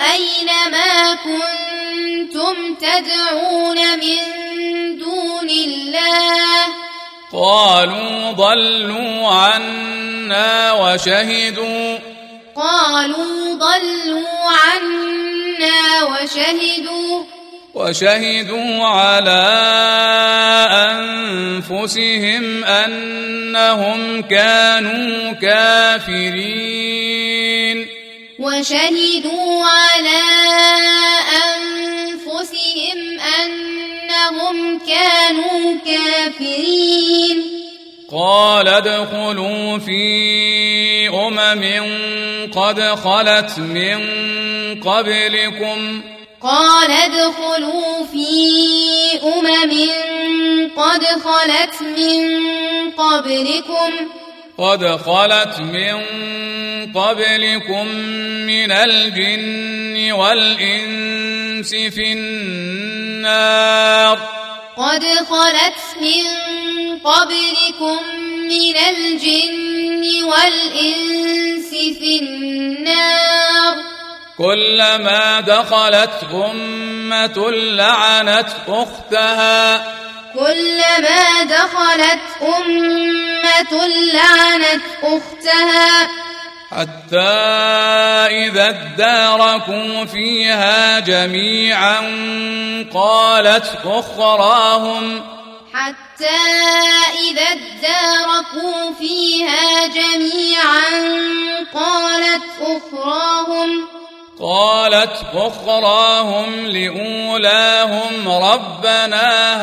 أين 0.00 0.70
ما 0.70 1.14
كنتم 1.14 2.74
تدعون 2.74 3.76
من 3.98 4.18
دون 4.98 5.50
الله؟ 5.50 6.58
قالوا 7.32 8.32
ضلوا 8.32 9.28
عنا 9.28 10.72
وشهدوا. 10.72 11.98
قالوا 12.56 13.54
ضلوا 13.54 14.28
عنا 14.66 16.02
وشهدوا. 16.04 17.24
وشهدوا 17.74 18.84
على 18.84 19.46
أنفسهم 20.90 22.64
أنهم 22.64 24.22
كانوا 24.22 25.32
كافرين. 25.32 27.25
وشهدوا 28.46 29.64
على 29.64 30.22
أنفسهم 31.46 33.20
أنهم 33.42 34.78
كانوا 34.78 35.74
كافرين. 35.86 37.42
قال 38.12 38.68
ادخلوا 38.68 39.78
في 39.78 41.08
أمم 41.08 41.64
قد 42.54 42.80
خلت 42.80 43.58
من 43.58 43.98
قبلكم. 44.80 46.02
قال 46.42 46.90
ادخلوا 46.90 48.06
في 48.12 48.28
أمم 49.22 49.72
قد 50.76 51.04
خلت 51.04 51.82
من 51.82 52.20
قبلكم. 52.90 53.92
قد 54.58 54.86
خلت 54.86 55.60
من 55.60 56.02
قبلكم 56.92 57.86
من 58.46 58.72
الجن 58.72 60.12
والإنس 60.12 61.70
في 61.70 62.12
النار. 62.12 64.18
قد 64.76 65.04
خلت 65.04 65.80
من 66.00 66.24
قبلكم 66.98 67.98
من 68.48 68.76
الجن 68.76 70.24
والإنس 70.24 71.70
في 71.98 72.18
النار. 72.22 73.76
كلما 74.38 75.40
دخلت 75.40 76.24
أمة 76.32 77.50
لعنت 77.50 78.48
أختها. 78.68 80.05
كلما 80.36 81.42
دخلت 81.42 82.20
أمة 82.42 83.86
لعنت 83.86 84.82
أختها. 85.02 86.08
حتى 86.70 87.16
إذا 88.30 88.68
اداركوا 88.68 90.04
فيها 90.04 91.00
جميعا 91.00 91.98
قالت 92.94 93.78
أخراهم. 93.84 95.24
حتى 95.74 96.38
إذا 97.30 97.42
اداركوا 97.42 98.94
فيها 98.98 99.86
جميعا 99.86 100.88
قالت 101.74 102.44
أخراهم. 102.60 103.88
قالت 104.40 105.12
أخراهم 105.34 106.66
لأولاهم 106.66 108.28
ربنا 108.28 109.56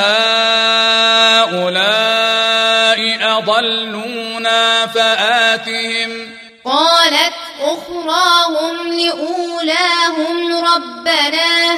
هؤلاء 1.43 2.99
أضلونا 3.37 4.87
فآتهم 4.87 6.29
قالت 6.65 7.33
أخراهم 7.61 8.87
لأولاهم 8.87 10.65
ربنا 10.65 11.73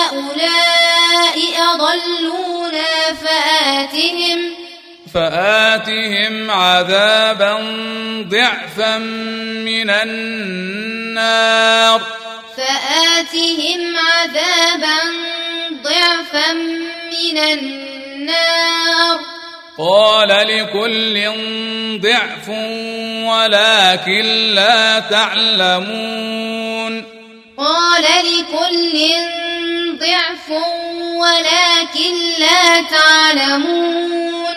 هؤلاء 0.00 0.50
أضلونا 1.74 3.14
فآتهم 3.24 4.59
فآتهم 5.14 6.50
عذابا 6.50 7.54
ضعفا 8.28 8.98
من 9.64 9.90
النار. 9.90 12.00
فآتهم 12.56 13.98
عذابا 13.98 14.98
ضعفا 15.82 16.52
من 16.52 17.38
النار. 17.38 19.20
قال 19.78 20.28
لكل 20.28 21.30
ضعف 22.00 22.48
ولكن 23.28 24.54
لا 24.54 25.00
تعلمون. 25.00 27.04
قال 27.58 28.02
لكل 28.02 29.08
ضعف 29.98 30.50
ولكن 31.00 32.14
لا 32.38 32.82
تعلمون. 32.82 34.56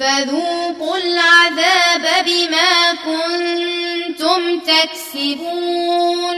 فذوقوا 0.00 0.96
العذاب 0.96 2.24
بما 2.26 2.92
كنتم 3.04 4.60
تكسبون. 4.60 6.36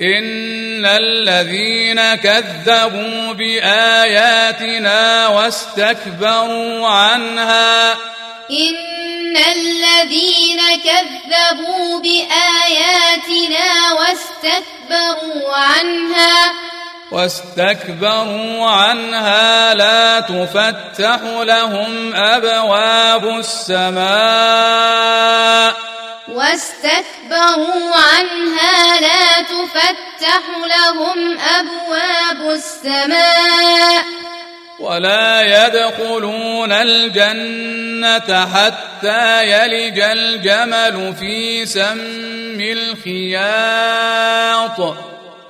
إن 0.00 0.86
الذين 0.86 2.14
كذبوا 2.14 3.32
بآياتنا 3.32 5.28
واستكبروا 5.28 6.88
عنها. 6.88 7.92
إن 8.50 9.36
الذين 9.36 10.60
كذبوا 10.84 12.00
بآياتنا 12.00 13.92
واستكبروا 13.92 15.56
عنها. 15.56 16.52
واستكبروا 17.10 18.70
عنها 18.70 19.74
لا 19.74 20.20
تفتح 20.20 21.20
لهم 21.22 22.14
أبواب 22.14 23.24
السماء. 23.38 24.04
واستكبروا 26.28 27.94
عنها 27.94 29.00
لا 29.00 29.42
تفتح 29.42 30.42
لهم 30.66 31.38
أبواب 31.38 32.50
السماء. 32.50 34.04
ولا 34.80 35.66
يدخلون 35.66 36.72
الجنة 36.72 38.48
حتى 38.54 39.44
يلج 39.44 40.00
الجمل 40.00 41.14
في 41.20 41.66
سم 41.66 42.60
الخياط. 42.60 43.74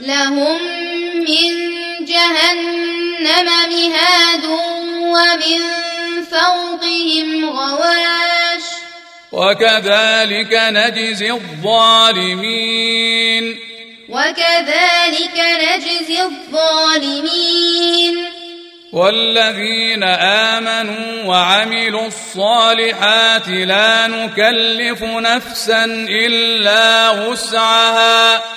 لهم 0.00 0.62
من 1.14 1.76
جهنم 2.04 3.48
مهاد 3.68 4.44
ومن 5.00 5.60
فوقهم 6.30 7.50
غواش. 7.50 8.62
وكذلك 9.32 10.52
نجزي 10.52 11.30
الظالمين. 11.30 12.64
وكذلك 14.08 15.38
نجزي 15.38 16.22
الظالمين. 16.22 18.16
والذين 18.92 20.02
آمنوا 20.02 21.24
وعملوا 21.24 22.06
الصالحات 22.06 23.48
لا 23.48 24.06
نكلف 24.06 25.02
نفسا 25.02 25.84
إلا 26.08 27.10
وسعها. 27.10 28.56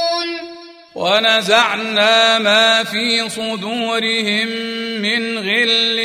ونزعنا 0.95 2.39
ما 2.39 2.83
في 2.83 3.29
صدورهم 3.29 4.47
من 5.01 5.37
غل 5.37 5.97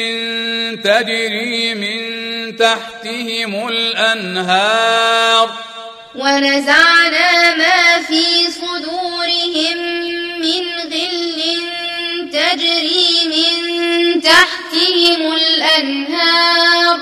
تجري 0.85 1.75
من 1.75 2.57
تحتهم 2.57 3.69
الأنهار. 3.69 5.51
ونزعنا 6.15 7.55
ما 7.55 8.03
في 8.09 8.51
صدورهم 8.51 9.79
من 10.41 10.65
غل 10.93 11.43
تجري 12.33 13.11
من 13.27 14.21
تحتهم 14.23 15.33
الأنهار. 15.33 16.99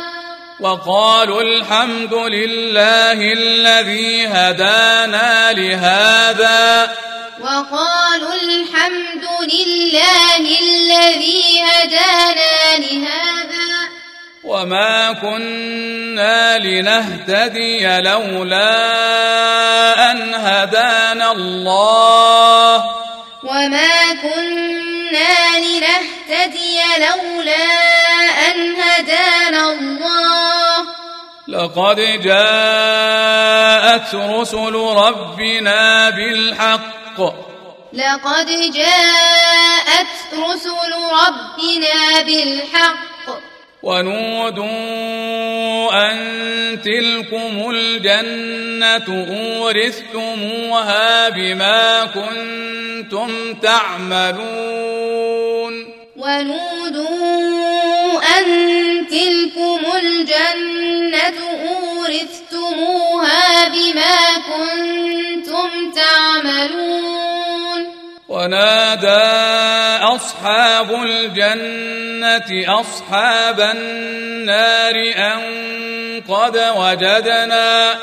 وقالوا 0.60 1.42
الحمد 1.42 2.14
لله 2.14 3.32
الذي 3.32 4.26
هدانا 4.26 5.52
لهذا. 5.52 6.94
وقالوا 7.40 8.34
الحمد 8.34 9.24
لله 9.52 10.36
الذي 10.36 11.62
هدانا 11.62 12.76
لهذا. 12.78 13.88
وما 14.44 15.12
كنا 15.12 16.58
لنهتدي 16.58 18.00
لولا 18.00 18.70
أن 20.10 20.34
هدانا 20.34 21.32
الله. 21.32 22.84
وما 23.44 24.12
كنا 24.22 25.58
لنهتدي 25.58 26.80
لولا 26.98 27.66
أن 28.50 28.74
هدانا 28.76 29.72
الله 29.72 29.93
لقد 31.54 31.96
جاءت 32.22 34.14
رسل 34.14 34.74
ربنا 34.74 36.10
بالحق. 36.10 37.20
لقد 37.92 38.48
جاءت 38.74 40.14
رسل 40.34 40.92
ربنا 41.12 42.22
بالحق. 42.26 43.26
ونودوا 43.82 44.66
أن 46.10 46.16
تلكم 46.82 47.70
الجنة 47.70 49.08
أورثتموها 49.60 51.28
بما 51.28 52.04
كنتم 52.04 53.54
تعملون. 53.54 55.43
ونودوا 56.24 58.20
أن 58.38 58.44
تلكم 59.08 59.80
الجنة 60.02 61.38
أورثتموها 61.68 63.68
بما 63.68 64.16
كنتم 64.50 65.92
تعملون. 65.92 67.80
ونادى 68.28 69.24
أصحاب 70.04 70.94
الجنة 70.94 72.80
أصحاب 72.80 73.60
النار 73.60 74.94
أن 75.16 75.40
قد 76.28 76.56
وجدنا 76.76 77.98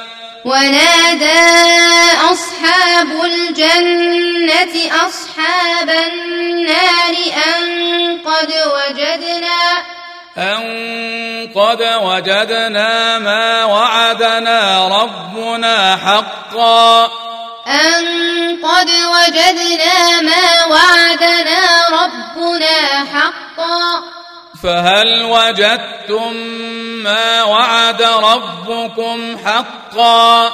ونادى 0.45 1.41
أصحاب 2.31 3.25
الجنة 3.25 4.75
أصحاب 5.07 5.89
النار 5.89 7.15
أن 7.47 8.19
قد 8.25 8.53
وجدنا 8.75 9.83
أن 10.37 10.61
قد 11.55 11.81
وجدنا 11.81 13.19
ما 13.19 13.65
وعدنا 13.65 14.87
ربنا 14.87 15.97
حقا. 15.97 17.05
أن 17.67 18.05
قد 18.63 18.89
وجدنا 18.89 20.21
ما 20.21 20.65
وعدنا 20.65 21.87
ربنا 21.89 23.05
حقا. 23.13 24.20
فهل 24.63 25.23
وجدتم 25.23 26.33
ما 27.03 27.43
وعد 27.43 28.01
ربكم 28.01 29.37
حقا؟ 29.45 30.49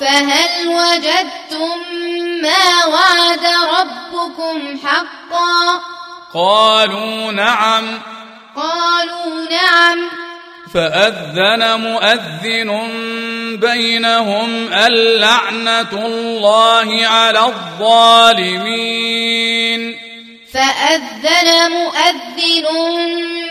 فهل 0.00 0.68
وجدتم 0.68 1.78
ما 2.42 2.84
وعد 2.86 3.46
ربكم 3.80 4.78
حقا؟ 4.84 5.80
قالوا 6.34 7.32
نعم. 7.32 8.00
قالوا 8.56 9.46
نعم. 9.50 10.10
فأذن 10.74 11.80
مؤذن 11.80 12.70
بينهم 13.60 14.72
اللعنة 14.72 15.92
الله 15.92 17.06
على 17.06 17.38
الظالمين. 17.44 18.92
فأذن 20.54 21.70
مؤذن 21.70 22.66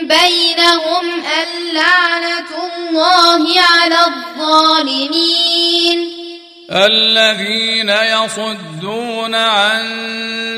بينهم 0.02 1.24
اللعنة 1.42 2.50
الله 2.78 3.60
على 3.60 3.98
الظالمين. 4.06 5.98
الذين 6.70 7.88
يصدون 7.88 9.34
عن 9.34 9.82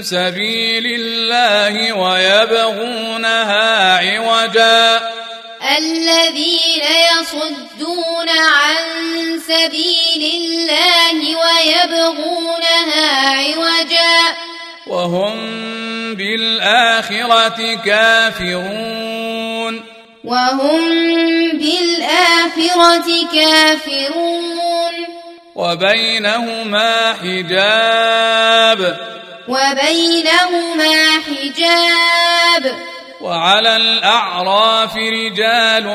سبيل 0.03 0.87
الله 1.01 1.93
ويبغونها 1.93 3.69
عوجا. 3.99 5.13
الذين 5.79 6.85
يصدون 7.13 8.29
عن 8.29 8.85
سبيل 9.49 10.23
الله 10.35 11.19
ويبغونها 11.37 13.09
عوجا. 13.31 14.54
وهم 14.87 15.35
بالآخرة 16.15 17.75
كافرون. 17.85 19.81
وهم 20.25 20.81
بالآخرة 21.53 23.09
كافرون. 23.35 24.93
وبينهما 25.55 27.13
حجاب. 27.13 28.97
وبينهما 29.49 31.11
حجاب. 31.21 32.77
وعلى 33.21 33.77
الأعراف 33.77 34.97
رجال 34.97 35.87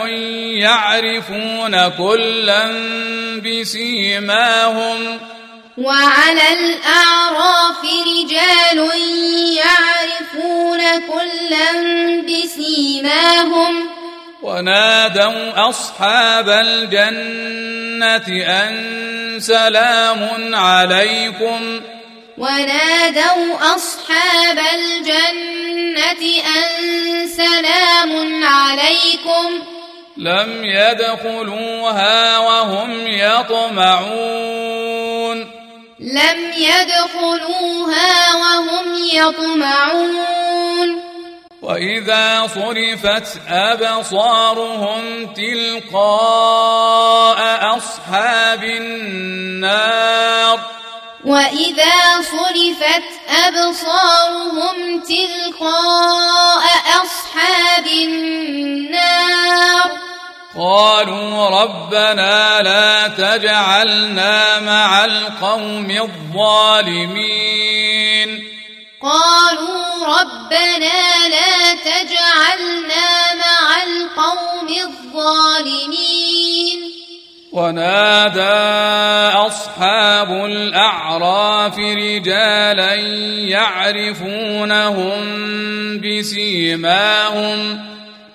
يعرفون 0.61 1.87
كلا 1.87 2.71
بسيماهم. 3.45 5.19
وعلى 5.79 6.53
الأعراف 6.53 7.77
رجال 7.83 8.91
يعرفون 9.55 10.81
كلا 11.07 11.71
بسيماهم. 12.21 13.89
ونادوا 14.41 15.69
أصحاب 15.69 16.49
الجنة 16.49 18.27
أن 18.47 19.39
سلام 19.39 20.55
عليكم. 20.55 21.81
ونادوا 22.37 23.75
أصحاب 23.75 24.59
الجنة 24.75 26.23
أن 26.57 27.27
سلام 27.27 28.43
عليكم. 28.43 29.63
لم 30.17 30.65
يدخلوها 30.65 32.37
وهم 32.37 33.07
يطمعون. 33.07 34.59
لم 35.99 36.53
يدخلوها 36.57 38.35
وهم 38.35 38.95
يطمعون. 39.13 41.01
وإذا 41.61 42.47
صرفت 42.47 43.41
أبصارهم 43.49 45.33
تلقاء 45.33 47.39
أصحاب 47.77 48.63
النار. 48.63 50.59
وإذا 51.25 52.21
صرفت 52.21 53.03
أبصارهم 53.45 54.99
تلقاء 54.99 56.63
أصحاب 57.03 57.87
النار. 57.87 59.91
قالوا 60.57 61.61
ربنا 61.61 62.61
لا 62.61 63.07
تجعلنا 63.07 64.59
مع 64.59 65.05
القوم 65.05 65.91
الظالمين. 65.91 67.49
قالوا 69.01 70.19
ربنا 70.19 71.29
لا 71.29 71.73
تجعلنا 71.73 73.33
مع 73.33 73.83
القوم 73.83 74.67
الظالمين. 74.89 76.79
ونادى 77.51 78.39
أصحاب 79.37 80.31
الأعراف 80.31 81.77
رجالا 81.77 82.93
يعرفونهم 83.49 85.19
بسيماهم 86.01 87.88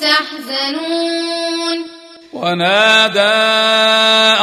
تحزنون. 0.00 1.86
ونادى 2.32 3.18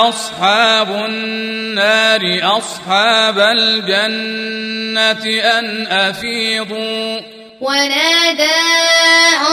أصحاب 0.09 0.91
النار 0.91 2.39
أصحاب 2.57 3.39
الجنة 3.39 5.25
أن 5.41 5.87
أفيضوا. 5.87 7.21
ونادى 7.61 8.59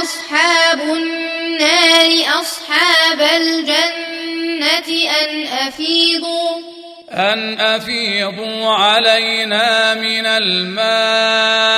أصحاب 0.03 0.81
النار 0.81 2.41
أصحاب 2.41 3.21
الجنة 3.21 4.89
أن 5.23 5.47
أفيضوا. 5.47 6.76
أن 7.11 7.61
أفيضوا 7.61 8.73
علينا 8.73 9.95
من 9.95 10.27
الماء 10.27 11.77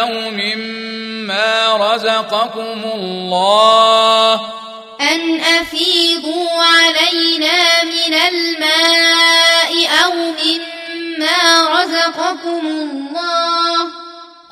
أو 0.00 0.30
مما 0.30 1.76
رزقكم 1.76 2.82
الله. 2.94 4.34
أن 5.00 5.40
أفيضوا 5.40 6.50
علينا 6.50 7.84
من 7.84 8.14
الماء 8.14 9.72
أو 10.04 10.12
مما 10.14 11.68
رزقكم 11.82 12.66
الله. 12.66 13.76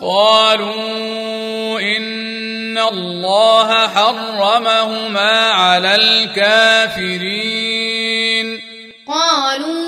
قالوا 0.00 1.80
إن 1.80 2.78
الله 2.78 3.88
حرمهما 3.88 5.50
على 5.50 5.94
الكافرين. 5.94 7.68
قالوا 9.08 9.87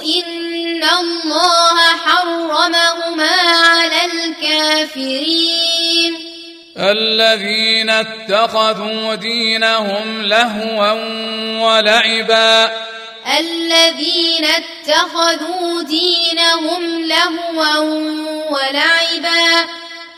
إن 0.00 0.84
الله 0.84 1.76
حرمهما 2.06 3.36
على 3.50 4.04
الكافرين 4.12 5.70
الذين 6.78 7.90
اتخذوا 7.90 9.14
دينهم 9.14 10.22
لهوا 10.22 10.92
ولعبا 11.60 12.70
الذين 13.38 14.44
اتخذوا 14.44 15.82
دينهم 15.82 17.04
لهوا 17.06 17.78
ولعبا 18.50 19.68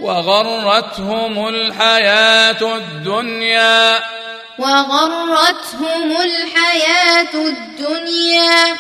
وغرتهم 0.01 1.49
الحياة 1.49 2.77
الدنيا 2.77 4.01
وغرتهم 4.59 6.17
الحياة 6.21 7.35
الدنيا 7.35 8.77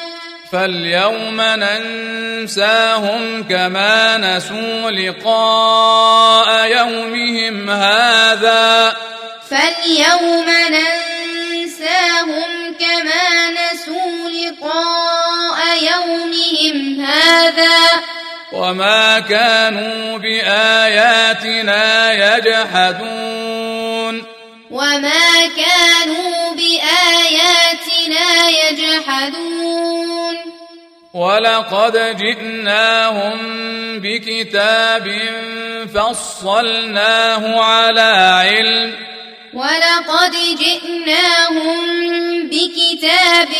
فاليوم 0.52 1.40
ننساهم 1.40 3.42
كما 3.42 4.16
نسوا 4.16 4.90
لقاء 4.90 6.70
يومهم 6.70 7.70
هذا. 7.70 8.96
فاليوم 9.50 10.46
ننساهم 10.70 12.74
كما 12.80 13.50
نسوا 13.50 14.30
لقاء 14.30 15.58
يومهم 15.82 17.04
هذا. 17.04 17.78
وما 18.52 19.20
كانوا 19.20 20.18
بآياتنا 20.18 22.12
يجحدون. 22.36 24.31
وما 24.72 25.46
كانوا 25.56 26.54
بآياتنا 26.56 28.48
يجحدون 28.48 30.36
ولقد 31.14 32.16
جئناهم 32.16 33.38
بكتاب 33.98 35.06
فصلناه 35.94 37.60
على 37.60 38.12
علم 38.48 38.96
ولقد 39.54 40.36
جئناهم 40.58 41.82
بكتاب 42.48 43.52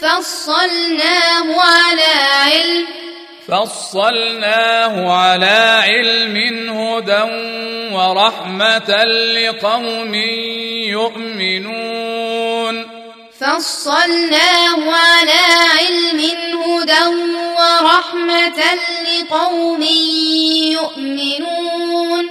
فصلناه 0.00 1.60
على 1.60 2.14
علم 2.44 2.86
فصلناه 3.48 5.12
على 5.12 5.82
علم 5.86 6.36
هدى 6.78 7.22
ورحمة 7.94 9.04
لقوم 9.38 10.14
يؤمنون 10.90 12.86
فصلناه 13.40 14.92
على 14.92 15.42
علم 15.78 16.20
هدى 16.66 17.04
ورحمة 17.58 18.60
لقوم 19.06 19.82
يؤمنون 20.72 22.24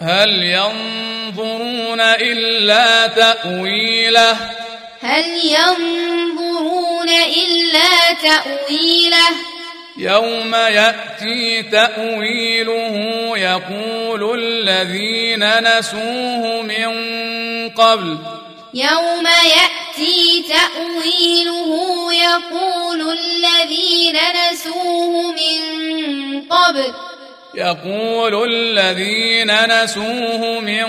هل 0.00 0.42
ينظرون 0.42 2.00
إلا 2.00 3.06
تأويله 3.06 4.36
هل 5.02 5.24
ينظرون 5.44 7.08
إلا 7.08 8.12
تأويله 8.22 9.30
يوم 10.00 10.54
يأتي 10.54 11.62
تأويله 11.62 12.94
يقول 13.38 14.38
الذين 14.38 15.44
نسوه 15.60 16.62
من 16.62 16.88
قبل. 17.68 18.18
يوم 18.74 19.26
يأتي 19.26 20.44
تأويله 20.48 22.14
يقول 22.14 23.18
الذين 23.18 24.16
نسوه 24.52 25.32
من 25.32 25.60
قبل. 26.42 26.94
يقول 27.54 28.52
الذين 28.52 29.82
نسوه 29.82 30.60
من 30.60 30.86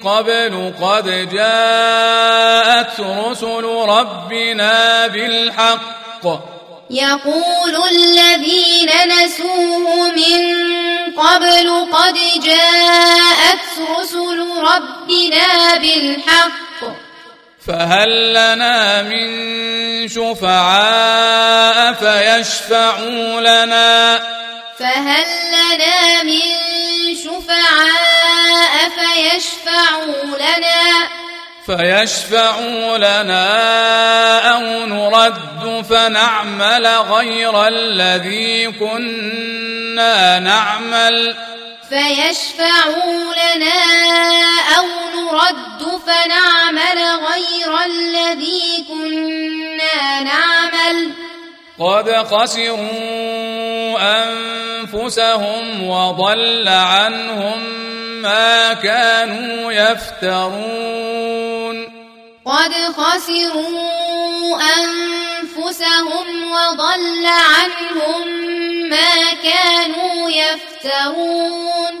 قبل 0.00 0.72
قد 0.82 1.28
جاءت 1.32 3.00
رسل 3.00 3.64
ربنا 3.88 5.06
بالحق. 5.06 6.59
يقول 6.90 7.76
الذين 7.90 8.90
نسوه 9.08 10.10
من 10.10 10.40
قبل 11.16 11.86
قد 11.92 12.18
جاءت 12.44 13.64
رسل 13.98 14.38
ربنا 14.58 15.76
بالحق. 15.78 16.80
فهل 17.66 18.30
لنا 18.30 19.02
من 19.02 19.28
شفعاء 20.08 21.92
فيشفعوا 21.92 23.40
لنا؟ 23.40 24.18
فهل 24.78 25.26
لنا 25.48 26.22
من 26.22 26.40
شفعاء 27.14 28.90
فيشفعوا 28.96 30.36
لنا؟ 30.36 30.59
فيشفعوا 31.76 32.98
لنا 32.98 33.46
أو 34.54 34.86
نرد 34.86 35.84
فنعمل 35.90 36.86
غير 36.86 37.68
الذي 37.68 38.72
كنا 38.72 40.38
نعمل. 40.38 41.36
فيشفعوا 41.88 43.34
لنا 43.34 43.80
أو 44.78 44.86
نرد 45.14 46.00
فنعمل 46.06 46.98
غير 47.30 47.78
الذي 47.86 48.84
كنا 48.88 49.19
قد 51.80 52.12
خسروا 52.12 53.96
أنفسهم 54.20 55.88
وضل 55.88 56.68
عنهم 56.68 57.60
ما 58.22 58.72
كانوا 58.72 59.72
يفترون. 59.72 61.20
قد 62.44 62.72
خسروا 62.96 64.58
أنفسهم 64.60 66.26
وضل 66.52 67.26
عنهم 67.26 68.28
ما 68.90 69.34
كانوا 69.42 70.30
يفترون. 70.30 71.94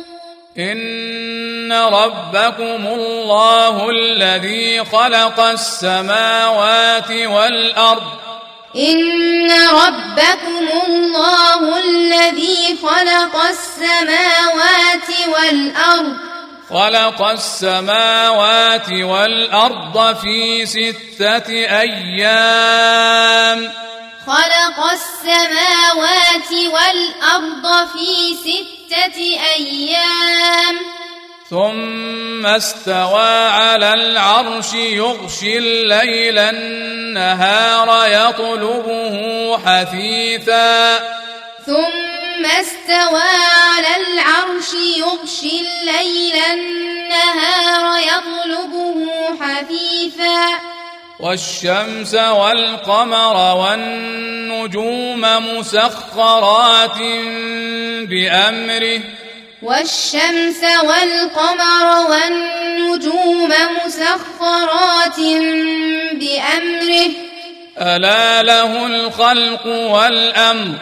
إن 0.58 1.72
ربكم 1.72 2.86
الله 2.86 3.90
الذي 3.90 4.84
خلق 4.84 5.40
السماوات 5.40 7.10
والأرض 7.10 8.29
إن 8.76 9.50
ربكم 9.52 10.68
الله 10.86 11.78
الذي 11.78 12.78
خلق 12.82 13.36
السماوات 13.36 15.08
والأرض 15.28 16.30
خلق 16.70 17.22
السماوات 17.22 18.92
والأرض 18.92 20.16
في 20.16 20.66
ستة 20.66 21.50
أيام. 21.80 23.58
خلق 24.26 24.78
السماوات 24.92 26.52
والأرض 26.52 27.88
في 27.88 28.34
ستة 28.34 29.18
أيام. 29.56 30.76
ثم 31.50 32.46
استوى 32.46 33.48
على 33.48 33.94
العرش 33.94 34.74
يغشي 34.74 35.58
الليل 35.58 36.38
النهار 36.38 38.08
يطلبه 38.08 39.58
حثيثا. 39.58 40.98
ثم 41.66 42.46
استوى 42.60 43.30
على 43.66 43.96
العرش 43.96 44.70
يغشي 44.98 45.60
الليل 45.60 46.36
النهار 46.52 47.98
يطلبه 47.98 48.94
حثيثا. 49.40 50.60
والشمس 51.20 52.14
والقمر 52.14 53.56
والنجوم 53.56 55.20
مسخرات 55.20 56.98
بأمره. 58.08 59.00
والشمس 59.62 60.62
والقمر 60.84 62.10
والنجوم 62.10 63.52
مسخرات 63.86 65.18
بأمره. 66.12 67.10
ألا 67.78 68.42
له 68.42 68.86
الخلق 68.86 69.66
والأمر. 69.66 70.74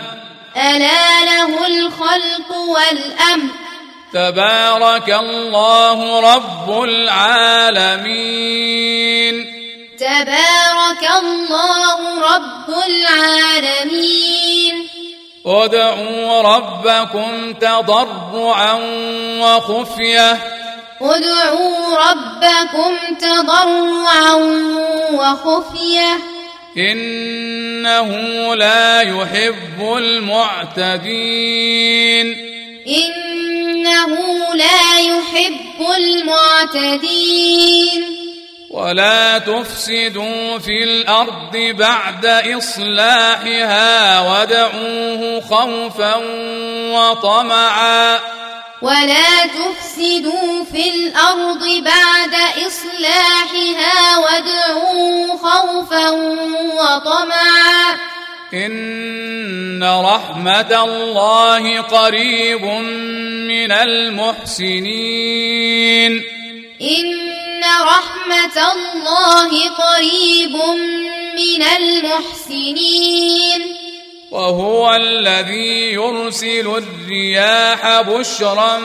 ألا 0.57 1.25
له 1.25 1.67
الخلق 1.67 2.53
والأمر. 2.53 3.51
تبارك 4.15 5.11
الله 5.11 6.21
رب 6.35 6.83
العالمين. 6.83 8.27
تبارك 9.99 11.09
الله 11.23 12.21
رب 12.35 12.69
العالمين. 12.87 14.78
ادعوا 15.49 16.43
ربكم 16.43 17.53
تضرعا 17.53 18.73
وخفية. 19.41 20.39
ادعوا 21.01 21.97
ربكم 22.11 22.97
تضرعا 23.21 24.35
وخفية. 25.13 26.19
إنه 26.77 28.09
لا 28.55 29.01
يحب 29.01 29.97
المعتدين. 29.97 31.07
إنه 32.87 34.17
لا 34.55 34.99
يحب 34.99 35.87
المعتدين. 35.97 37.09
ولا 38.71 39.39
تفسدوا 39.39 40.59
في 40.59 40.85
الأرض 40.85 41.57
بعد 41.57 42.27
إصلاحها 42.27 44.21
وادعوه 44.21 45.41
خوفا 45.41 46.17
وطمعا. 46.93 48.19
ولا 48.83 49.47
تفسدوا 49.47 50.65
في 50.73 50.91
الأرض 50.95 51.65
بعد 51.85 52.35
إصلاحها 52.67 54.19
وادعوه 54.19 55.37
خوفا 55.37 56.11
وطمعا. 56.77 57.97
إن 58.55 59.85
رحمة 59.85 60.85
الله 60.85 61.81
قريب 61.81 62.65
من 63.49 63.73
المحسنين. 63.73 65.09
إن 66.83 67.65
رحمة 67.83 68.73
الله 68.73 69.69
قريب 69.69 70.57
من 71.35 71.63
المحسنين. 71.63 73.61
وهو 74.31 74.95
الذي 74.95 75.93
يرسل 75.93 76.83
الرياح 76.83 78.01
بشرا 78.01 78.79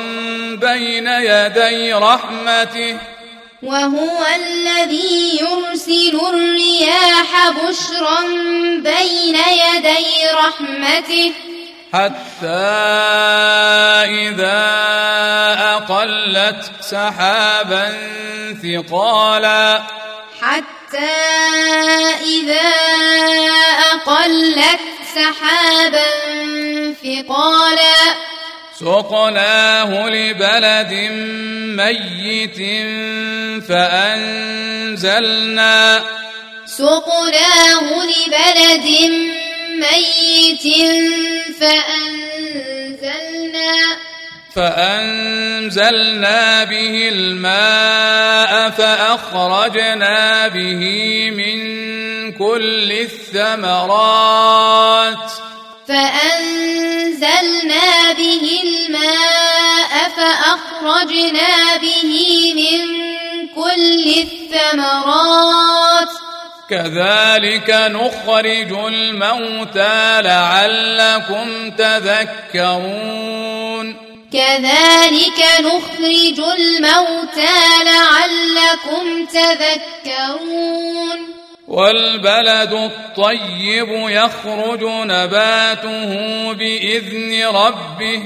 بين 0.55 1.07
يدي 1.07 1.93
رحمته. 1.93 2.97
وهو 3.63 4.25
الذي 4.35 5.39
يرسل 5.41 6.19
الرياح 6.33 7.49
بشرا 7.49 8.21
بين 8.77 9.35
يدي 9.35 10.27
رحمته. 10.33 11.31
حتى 11.93 12.47
إذا 14.09 14.63
أقلت 15.77 16.71
سحابا 16.81 17.93
ثقالا. 18.63 19.83
حتى 20.41 21.15
إذا 22.21 22.71
أقلت 23.93 24.83
سحابا 25.15 26.09
ثقالا. 27.03 27.99
سقناه 28.79 30.09
لبلد 30.09 30.93
ميت 31.77 32.59
فأنزلنا. 33.69 35.23
سقناه 36.65 37.83
لبلد 37.83 38.85
ميت 38.85 39.62
فأنزلنا 41.59 43.73
فأنزلنا 44.55 46.63
به 46.63 47.09
الماء 47.09 48.69
فأخرجنا 48.69 50.47
به 50.47 50.81
من 51.31 51.57
كل 52.31 52.91
الثمرات. 52.91 54.37
فأنزلنا 55.87 58.13
به 58.13 58.61
الماء 58.63 60.09
فأخرجنا 60.17 61.77
به 61.81 62.11
من 62.55 62.81
كل 63.55 64.25
الثمرات. 64.25 66.13
كذلك 66.69 67.69
نخرج 67.69 68.71
الموتى 68.87 70.21
لعلكم 70.21 71.71
تذكرون. 71.71 72.93
كذلك 74.33 75.45
نخرج 75.59 76.39
الموتى 76.59 77.55
لعلكم 77.85 79.25
تذكرون. 79.25 81.19
والبلد 81.67 82.73
الطيب 82.73 83.89
يخرج 83.89 84.83
نباته 84.83 86.11
بإذن 86.53 87.47
ربه. 87.47 88.23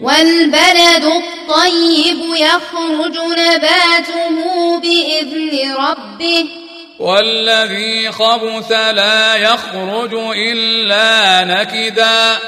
والبلد 0.00 1.04
الطيب 1.04 2.20
يخرج 2.36 3.18
نباته 3.38 4.36
بإذن 4.80 5.74
ربه. 5.74 6.61
والذي 7.02 8.12
خبث 8.12 8.72
لا 8.72 9.34
يخرج 9.34 10.14
إلا 10.36 11.44
نكدا. 11.44 12.38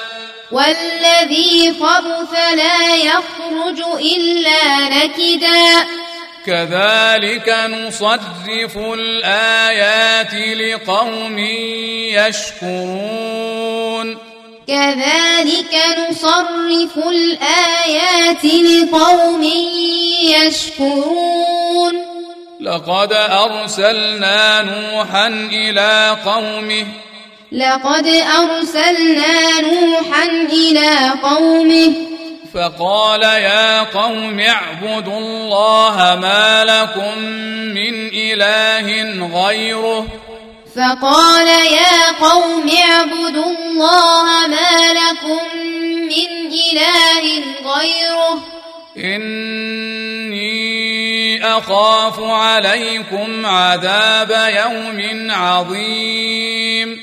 والذي 0.53 1.75
خبث 1.81 2.33
لا 2.33 2.97
يخرج 2.97 3.81
إلا 4.01 4.89
نكدا. 4.89 5.87
كذلك 6.47 7.49
نصرف 7.49 8.79
الآيات 8.79 10.35
لقوم 10.35 11.39
يشكرون. 12.15 14.19
كذلك 14.69 15.75
نصرف 16.11 16.99
الآيات 16.99 18.45
لقوم 18.45 19.43
يشكرون. 20.23 22.14
لقد 22.65 23.13
أرسلنا 23.13 24.63
نوحا 24.63 25.29
إلى 25.53 26.17
قومه. 26.25 26.87
لقد 27.53 28.07
أرسلنا 28.41 29.61
نوحا 29.61 30.25
إلى 30.53 31.13
قومه. 31.23 31.93
فقال 32.55 33.23
يا 33.23 33.83
قوم 33.83 34.41
اعبدوا 34.41 35.19
الله 35.19 36.19
ما 36.23 36.65
لكم 36.65 37.19
من 37.79 37.95
إله 38.09 38.87
غيره. 39.39 40.07
فقال 40.77 41.49
يا 41.49 41.99
قوم 42.21 42.71
اعبدوا 42.91 43.51
الله 43.59 44.47
ما 44.47 44.73
لكم 45.01 45.43
من 46.13 46.31
إله 46.71 47.25
غيره. 47.75 48.35
إني 48.97 50.44
أخاف 51.45 52.21
عليكم 52.21 53.47
عذاب 53.47 54.31
يوم 54.31 55.31
عظيم. 55.31 57.01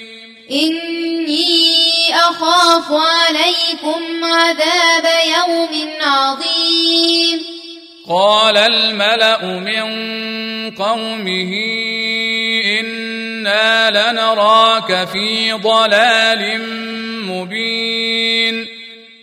إني 0.51 2.15
أخاف 2.15 2.85
عليكم 2.91 4.23
عذاب 4.23 5.05
يوم 5.37 5.89
عظيم. 6.01 7.39
قال 8.09 8.57
الملأ 8.57 9.45
من 9.45 9.85
قومه 10.75 11.51
إنا 12.79 14.11
لنراك 14.11 15.07
في 15.07 15.51
ضلال 15.53 16.61
مبين. 17.27 18.80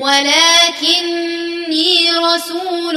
ولكني 0.00 1.96
رسول 2.34 2.96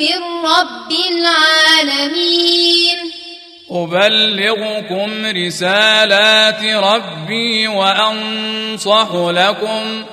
من 0.00 0.18
رب 0.44 0.92
العالمين. 1.10 2.96
أبلغكم 3.70 5.26
رسالات 5.26 6.64
ربي 6.64 7.68
وأنصح 7.68 9.08
لكم. 9.12 10.04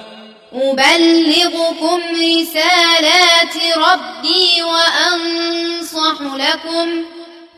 أبلغكم 0.54 1.99
رسالات 2.16 3.56
ربي 3.78 4.64
وأنصح 4.64 6.22
لكم. 6.36 7.06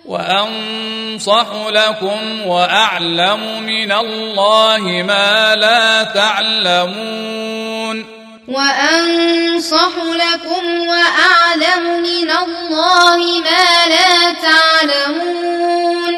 وأنصح 0.06 1.48
لكم 1.68 2.48
وأعلم 2.48 3.64
من 3.64 3.92
الله 3.92 5.04
ما 5.08 5.56
لا 5.56 6.04
تعلمون. 6.04 8.25
وأنصح 8.48 9.92
لكم 9.98 10.88
وأعلم 10.88 12.02
من 12.02 12.32
الله 12.32 13.18
ما 13.40 13.86
لا 13.90 14.34
تعلمون 14.34 16.14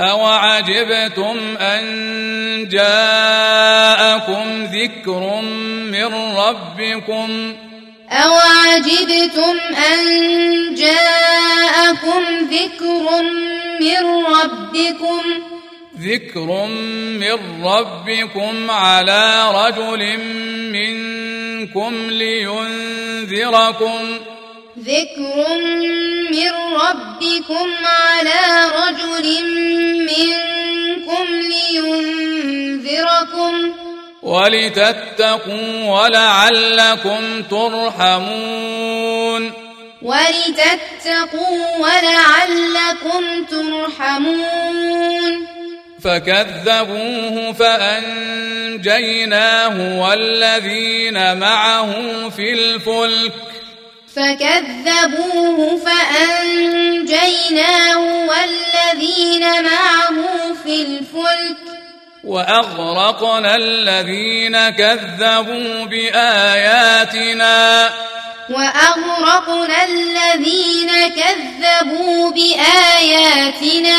أوعجبتم 0.00 1.56
أن 1.60 2.68
جاءكم 2.68 4.64
ذكر 4.64 5.40
من 5.92 6.14
ربكم؟ 6.36 7.54
أوعجبتم 8.10 9.56
أن 9.92 10.00
جاءكم 10.74 12.22
ذكر 12.50 13.22
من 13.80 14.24
ربكم؟ 14.24 15.51
ذكر 16.02 16.66
من 17.22 17.64
ربكم 17.64 18.70
على 18.70 19.50
رجل 19.54 20.18
منكم 20.72 22.10
لينذركم 22.10 23.98
ذكر 24.78 25.58
من 26.30 26.52
ربكم 26.74 27.68
على 27.84 28.40
رجل 28.82 29.26
منكم 29.98 31.26
لينذركم 31.82 33.54
ولتتقوا 34.22 35.90
ولعلكم 35.90 37.42
ترحمون 37.50 38.72
ولتتقوا 40.02 41.78
ولعلكم 41.78 43.44
ترحمون 43.50 44.82
فكذبوه 46.04 47.52
فأنجيناه 47.52 49.76
والذين 50.02 51.36
معه 51.36 51.92
في 52.28 52.52
الفلك. 52.52 53.32
فكذبوه 54.16 55.80
فأنجيناه 55.86 57.98
والذين 58.28 59.62
معه 59.62 60.14
في 60.64 60.82
الفلك. 60.82 61.56
وأغرقنا 62.24 63.56
الذين 63.56 64.70
كذبوا 64.70 65.84
بآياتنا. 65.84 67.90
وأغرقنا 68.50 69.84
الذين 69.84 70.90
كذبوا 71.08 72.30
بآياتنا. 72.30 73.98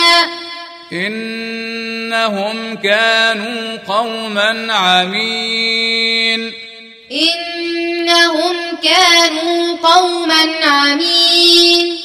إنهم 0.93 2.75
كانوا 2.75 3.77
قوما 3.87 4.73
عمين. 4.73 6.53
إنهم 7.11 8.55
كانوا 8.83 9.77
قوما 9.83 10.47
عمين. 10.65 11.97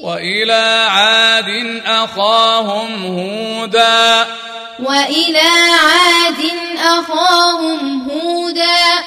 وإلى 0.00 0.86
عاد 0.88 1.82
أخاهم 1.86 3.06
هودا. 3.06 4.26
وإلى 4.78 5.50
عاد 5.82 6.50
أخاهم 6.78 8.10
هودا. 8.10 9.04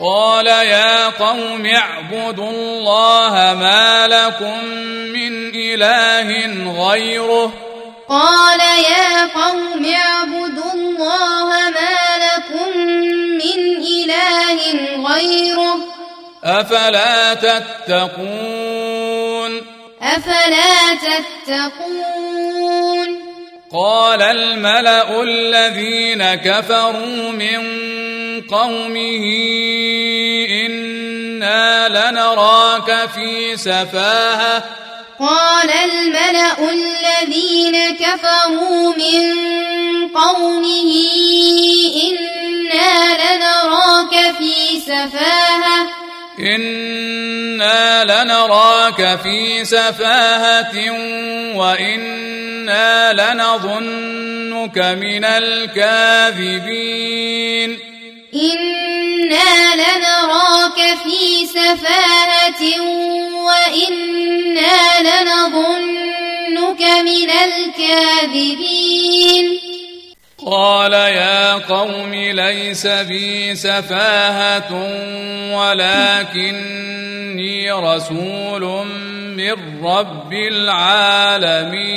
قال 0.00 0.46
يا 0.46 1.08
قوم 1.08 1.66
اعبدوا 1.66 2.50
الله 2.50 3.54
ما 3.60 4.06
لكم 4.06 4.64
من 5.12 5.54
إله 5.54 6.28
غيره. 6.84 7.75
قال 8.08 8.60
يا 8.60 9.26
قوم 9.26 9.84
اعبدوا 9.84 10.72
الله 10.74 11.70
ما 11.70 11.98
لكم 12.26 12.78
من 13.42 13.58
إله 13.76 14.58
غيره 15.08 15.78
أفلا 16.44 17.34
تتقون؟ 17.34 18.46
أفلا 20.02 20.94
تتقون؟ 21.02 22.06
قال 23.72 24.22
الملأ 24.22 25.22
الذين 25.22 26.34
كفروا 26.34 27.30
من 27.30 27.60
قومه 28.50 29.24
إنا 30.66 31.88
لنراك 31.88 33.08
في 33.14 33.56
سفاهة. 33.56 34.64
قال 35.20 35.70
الملأ 35.70 36.70
الذين 36.70 37.96
كفروا 37.96 38.94
من 38.96 39.34
قومه 40.08 40.92
أنا 42.06 43.16
لنراك 43.22 44.14
في 44.38 44.80
سفاهه 44.80 45.88
أنا 46.38 48.04
لنراك 48.04 49.18
في 49.22 49.64
سفاهه 49.64 50.90
وأنا 51.56 53.12
لنظنك 53.12 54.78
من 54.78 55.24
الكاذبين 55.24 56.76
أنا 58.36 59.74
لنراك 59.74 60.78
في 61.04 61.46
سفاهه 61.46 62.62
وأنا 63.46 64.76
لنظنك 65.00 66.82
من 66.82 67.30
الكاذبين 67.46 68.66
قال 70.46 70.92
يا 70.92 71.52
قوم 71.52 72.14
ليس 72.14 72.86
بي 72.86 73.54
سفاهة 73.54 74.72
ولكني 75.56 76.92
رسول 77.72 78.86
من 79.36 79.84
رب 79.84 80.32
العالمين 80.32 81.96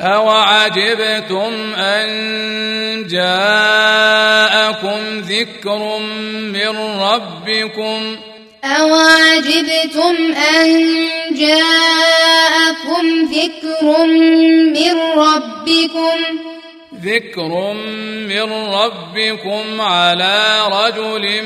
أوعجبتم 0.00 1.74
أن 1.74 2.08
جاءكم 3.06 4.98
ذكر 5.20 5.98
من 6.52 6.76
ربكم 7.00 8.16
ۖ 8.26 8.30
أوعجبتم 8.64 10.16
أن 10.34 10.68
جاءكم 11.32 13.04
ذكر 13.32 14.06
من 14.06 14.94
ربكم 15.16 16.18
ذكر 17.04 17.72
من 18.28 18.52
ربكم 18.52 19.80
على 19.80 20.62
رجل 20.72 21.44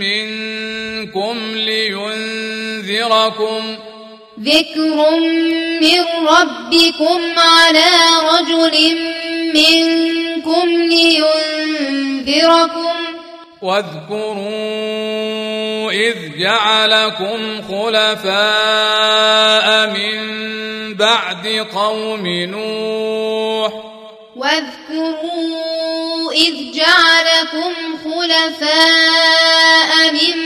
منكم 0.00 1.36
لينذركم 1.54 3.20
ذكر 4.42 5.20
من 5.80 6.00
ربكم 6.26 7.20
على 7.36 7.90
رجل 8.32 8.96
منكم 9.54 10.68
لينذركم 11.62 12.50
واذكروا 13.62 15.10
إذ 15.90 16.38
جعلكم 16.38 17.62
خلفاء 17.68 18.26
من 19.90 20.20
بعد 20.94 21.66
قوم 21.74 22.26
نوح 22.26 23.72
واذكروا 24.36 26.32
إذ 26.32 26.54
جعلكم 26.72 27.72
خلفاء 28.04 29.90
من 30.12 30.36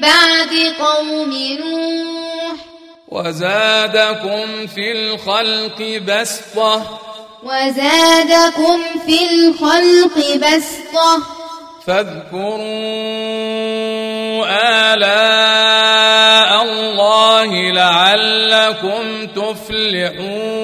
بعد 0.00 0.74
قوم 0.80 1.32
نوح 1.60 2.65
وزادكم 3.16 4.66
في 4.66 4.92
الخلق 4.92 6.00
بسطة. 6.08 7.00
وزادكم 7.42 8.82
في 9.06 9.18
الخلق 9.30 10.16
بسطة. 10.36 11.22
فاذكروا 11.86 12.56
آلاء 14.94 16.62
الله 16.62 17.50
لعلكم 17.72 19.26
تفلحون. 19.26 20.54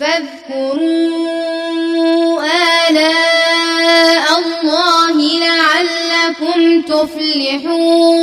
فاذكروا 0.00 1.12
آلاء 2.88 4.26
الله 4.38 5.16
لعلكم 5.38 6.82
تفلحون. 6.82 8.22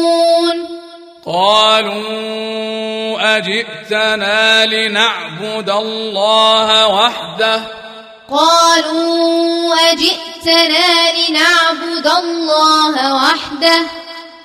قالوا 1.30 3.22
أجئتنا 3.38 4.66
لنعبد 4.66 5.70
الله 5.70 6.88
وحده؟ 6.88 7.62
قالوا 8.32 9.76
أجئتنا 9.92 11.12
لنعبد 11.18 12.08
الله 12.08 13.16
وحده. 13.16 13.82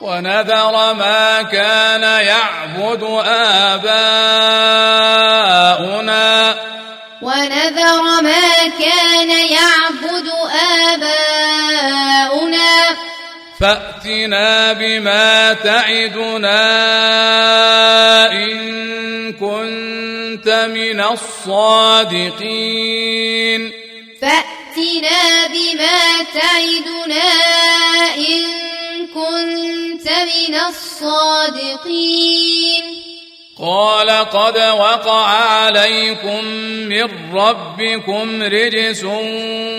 ونذر 0.00 0.94
ما 0.94 1.42
كان 1.42 2.02
يعبد 2.02 3.02
آباؤنا. 3.26 3.84
ونذر 7.22 8.02
ما 8.22 8.68
كان 8.78 9.30
يعبد 9.30 10.28
آباؤنا. 10.92 12.96
فأتنا 13.64 14.72
بما 14.72 15.52
تعدنا 15.52 16.62
إن 18.32 19.32
كنت 19.32 20.48
من 20.74 21.00
الصادقين. 21.00 22.42
فأتنا 24.22 25.46
بما 25.46 26.22
تعدنا 26.34 27.30
إن 28.16 28.42
كنت 29.14 30.08
من 30.10 30.54
الصادقين. 30.68 32.04
قال 33.58 34.10
قد 34.10 34.56
وقع 34.56 35.26
عليكم 35.26 36.44
من 36.88 37.34
ربكم 37.34 38.42
رجس 38.42 39.04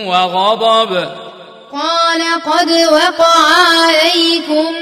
وغضب. 0.05 1.25
قال 1.75 2.21
قد 2.45 2.71
وقع 2.71 3.35
عليكم 3.83 4.73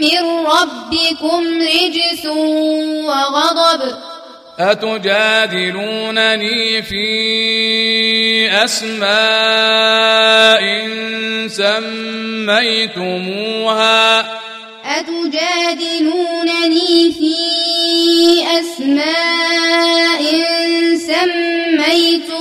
من 0.00 0.22
ربكم 0.46 1.42
رجس 1.60 2.26
وغضب. 3.06 3.80
أتجادلونني 4.58 6.02
في 6.82 7.06
أسماء 8.64 9.16
سميتموها؟ 11.48 13.16
أتجادلونني 14.84 16.32
في 17.12 17.36
أسماء 18.60 20.22
سميتموها؟ 20.96 22.36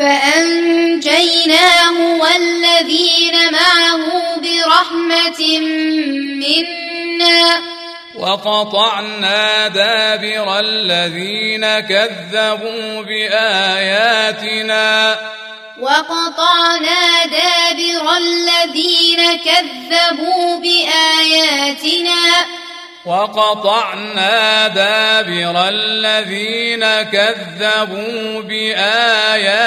فأنجيناه 0.02 1.97
والذين 2.22 3.36
معه 3.52 4.36
برحمة 4.38 5.60
منا. 6.41 7.62
وقطعنا 8.16 9.68
دابر 9.68 10.60
الذين 10.60 11.80
كذبوا 11.80 13.02
بآياتنا. 13.02 14.89
وقطعنا 15.80 17.26
دابر 17.26 18.18
الذين 18.18 19.38
كذبوا 19.38 20.60
بآياتنا. 20.60 22.45
وقطعنا 23.06 24.68
دابر 24.68 25.70
الذين 25.70 26.86
كذبوا 27.02 28.41
بآياتنا. 28.41 29.66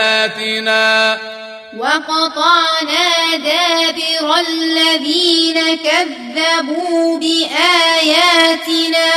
وقطعنا 1.78 3.36
دابر 3.36 4.34
الذين 4.48 5.76
كذبوا 5.76 7.18
بآياتنا. 7.18 9.10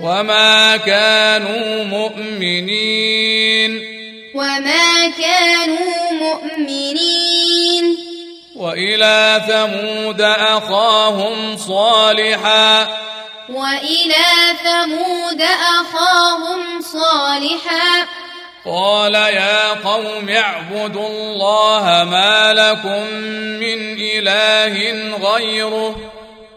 وما 0.00 0.76
كانوا 0.76 1.84
مؤمنين. 1.84 3.70
وما 4.34 5.08
كانوا 5.08 6.12
مؤمنين. 6.12 7.96
وإلى 8.56 9.42
ثمود 9.48 10.20
أخاهم 10.20 11.56
صالحا. 11.56 13.04
وإلى 13.48 14.24
ثمود 14.64 15.42
أخاهم 15.80 16.80
صالحا. 16.80 18.06
قال 18.66 19.14
يا 19.14 19.72
قوم 19.72 20.28
اعبدوا 20.28 21.08
الله 21.08 22.04
ما 22.10 22.52
لكم 22.52 23.06
من 23.60 23.96
إله 24.00 24.74
غيره. 25.16 25.96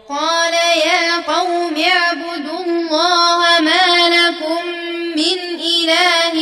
قال 0.08 0.54
يا 0.86 1.20
قوم 1.34 1.76
اعبدوا 1.76 2.64
الله 2.66 3.60
ما 3.60 4.08
لكم 4.08 4.66
من 5.16 5.38
إله 5.60 6.34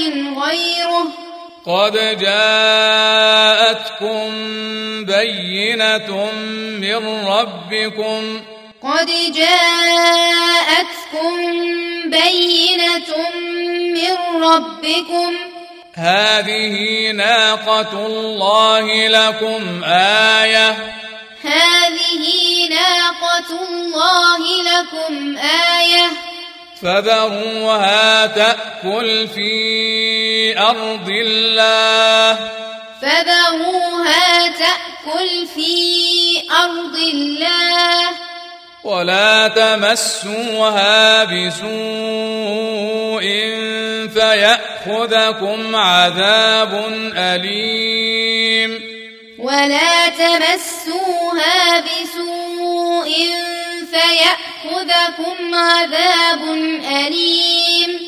غيره. 0.47 1.07
قد 1.67 2.19
جاءتكم 2.21 3.47
بينة 5.05 6.31
من 6.81 7.27
ربكم. 7.27 8.41
قد 8.87 9.11
جاءتكم 9.33 11.37
بينة 12.11 13.31
من 13.95 14.43
ربكم. 14.43 15.37
هذه 15.95 17.11
ناقة 17.11 18.07
الله 18.07 19.09
لكم 19.09 19.85
آية. 19.85 20.71
هذه 21.43 22.25
ناقة 22.71 23.51
الله 23.69 24.63
لكم 24.63 25.39
آية. 25.79 26.07
فذروها 26.83 28.27
تأكل 28.27 29.29
في 29.29 30.59
أرض 30.59 31.09
الله. 31.09 32.39
فذروها 33.03 34.49
تأكل 34.49 35.47
في 35.55 35.73
أرض 36.65 36.97
الله. 36.97 38.27
ولا 38.87 39.49
تمسوها 39.49 41.25
بسوء 41.25 41.67
فيأخذكم 44.15 45.77
عذاب 45.77 46.85
أليم. 47.17 48.81
ولا 49.39 50.09
تمسوها 50.09 51.81
بسوء 51.81 53.11
فيأخذكم 53.91 55.55
عذاب 55.55 56.43
أليم. 57.07 58.01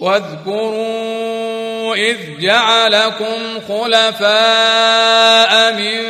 واذكروا 0.00 1.94
إذ 1.94 2.16
جعلكم 2.40 3.60
خلفاء 3.68 5.52
من 5.72 6.02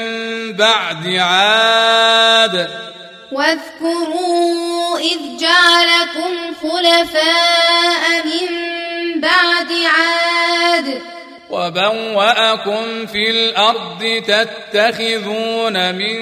بعد 0.52 1.16
عاد 1.16 2.91
واذكروا 3.32 4.98
إذ 4.98 5.18
جعلكم 5.40 6.54
خلفاء 6.62 8.24
من 8.24 9.20
بعد 9.20 9.72
عاد 9.72 11.02
وبوأكم 11.50 13.06
في 13.06 13.30
الأرض 13.30 14.22
تتخذون 14.26 15.94
من 15.94 16.16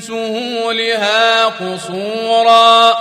سهولها 0.00 1.44
قصورا 1.44 2.94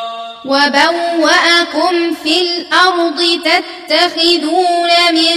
وبوأكم 0.46 2.14
في 2.24 2.42
الأرض 2.42 3.22
تتخذون 3.46 4.90
من 5.14 5.36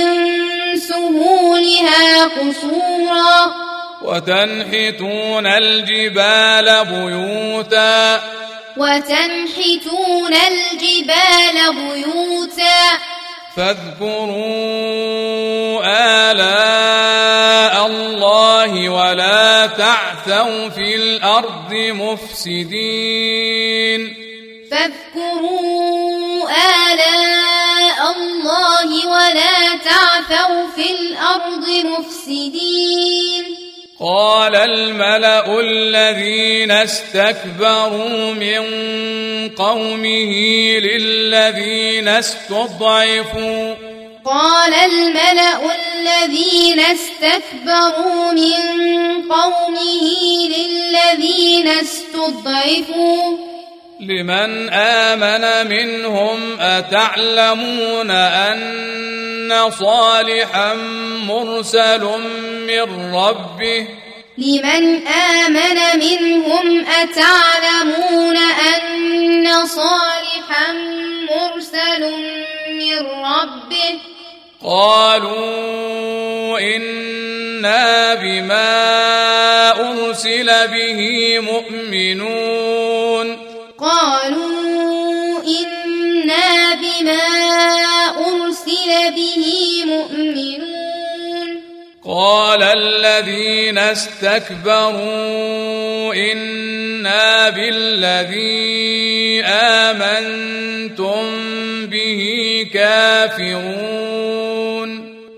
سهولها 0.77 2.25
قصورا 2.25 3.72
وتنحتون 4.05 5.47
الجبال 5.47 6.85
بيوتا. 6.85 8.21
وتنحتون 8.77 10.35
الجبال 10.35 11.75
بيوتا. 11.75 12.99
فاذكروا 13.57 14.33
آلاء 16.31 17.87
الله 17.87 18.89
ولا 18.89 19.67
تعثوا 19.67 20.69
في 20.69 20.95
الأرض 20.95 21.73
مفسدين. 21.73 23.13
فاذكروا 24.71 26.51
آلاء 26.51 28.13
الله 28.17 29.09
ولا 29.09 29.77
تعثوا 29.85 30.67
في 30.77 30.91
الأرض 30.91 31.69
مفسدين. 31.85 33.72
قال 34.03 34.57
الملأ 34.57 35.61
الذين 35.61 36.71
استكبروا 36.71 38.35
من 38.35 38.63
قومه 39.49 40.33
للذين 40.79 42.09
استضعفوا. 42.09 43.75
قال 44.25 44.75
الملأ 44.75 45.61
الذين 45.75 46.81
استكبروا 46.81 48.33
من 48.33 48.59
قومه 49.31 50.03
للذين 50.49 51.69
استضعفوا. 51.69 53.52
لمن 54.03 54.69
آمن 54.69 55.71
منهم 55.71 56.61
أتعلمون 56.61 58.11
أن 58.11 59.71
صالحا 59.71 60.75
مرسل 61.27 62.05
من 62.67 63.15
ربه؟ 63.15 63.87
لمن 64.39 65.07
آمن 65.07 65.79
منهم 65.95 66.87
أتعلمون 66.87 68.37
أن 68.37 69.67
صالحا 69.67 70.73
مرسل 71.31 72.11
من 72.69 73.07
ربه؟ 73.07 73.99
قالوا 74.65 76.59
إنا 76.59 78.15
بما 78.15 78.91
أرسل 79.81 80.69
به 80.69 81.39
مؤمنون. 81.41 83.52
قالوا 83.83 85.43
إنا 85.43 86.75
بما 86.75 87.27
أرسل 88.15 88.91
به 89.17 89.45
مؤمنون. 89.85 91.49
قال 92.07 92.63
الذين 92.63 93.79
استكبروا 93.79 94.95
إنا 96.15 97.51
بالذي 97.51 99.43
آمنتم 99.45 101.23
به 101.87 102.23
كافرون. 102.75 104.13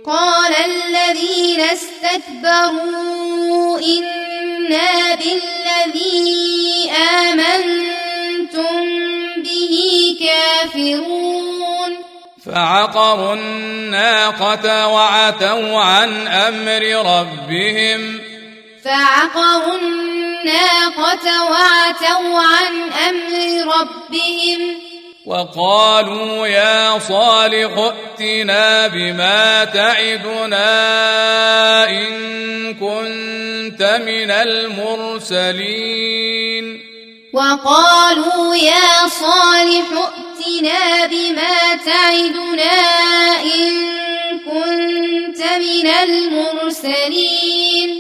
قال 0.07 0.53
الذين 0.55 1.61
استكبروا 1.61 2.99
إنا 3.79 5.15
بالذي 5.15 6.91
آمنتم 6.93 8.04
به 9.37 10.17
كافرون 10.21 11.93
فعقروا 12.47 13.35
الناقة 13.35 14.87
وعتوا 14.87 15.79
عن 15.81 16.27
أمر 16.27 16.83
ربهم. 17.19 18.21
فعقروا 18.85 19.79
الناقة 19.79 21.45
وعتوا 21.51 22.39
عن 22.39 22.93
أمر 23.09 23.33
ربهم. 23.81 24.61
وقالوا 25.27 26.47
يا 26.47 26.99
صالح 26.99 27.93
ائتنا 28.21 28.87
بما 28.87 29.65
تعدنا 29.65 30.71
إن 31.91 32.75
كنت 32.75 33.83
من 34.07 34.31
المرسلين. 34.31 35.75
وقالوا 37.35 38.57
يا 38.57 39.09
صالح 39.09 39.87
ائتنا 39.91 41.07
بما 41.07 41.75
تعدنا 41.87 42.73
إن 43.43 43.71
كنت 44.39 45.41
من 45.43 45.87
المرسلين. 46.03 47.91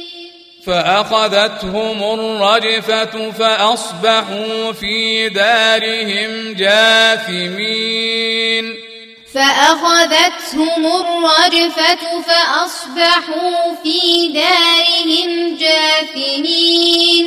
فأخذتهم 0.67 2.03
الرجفة 2.03 3.31
فأصبحوا 3.31 4.73
في 4.73 5.29
دارهم 5.29 6.55
جاثمين. 6.55 7.85
فأخذتهم 9.35 10.87
الرجفة 10.87 12.23
فأصبحوا 12.23 13.75
في 13.83 14.29
دارهم 14.29 15.57
جاثمين. 15.57 17.27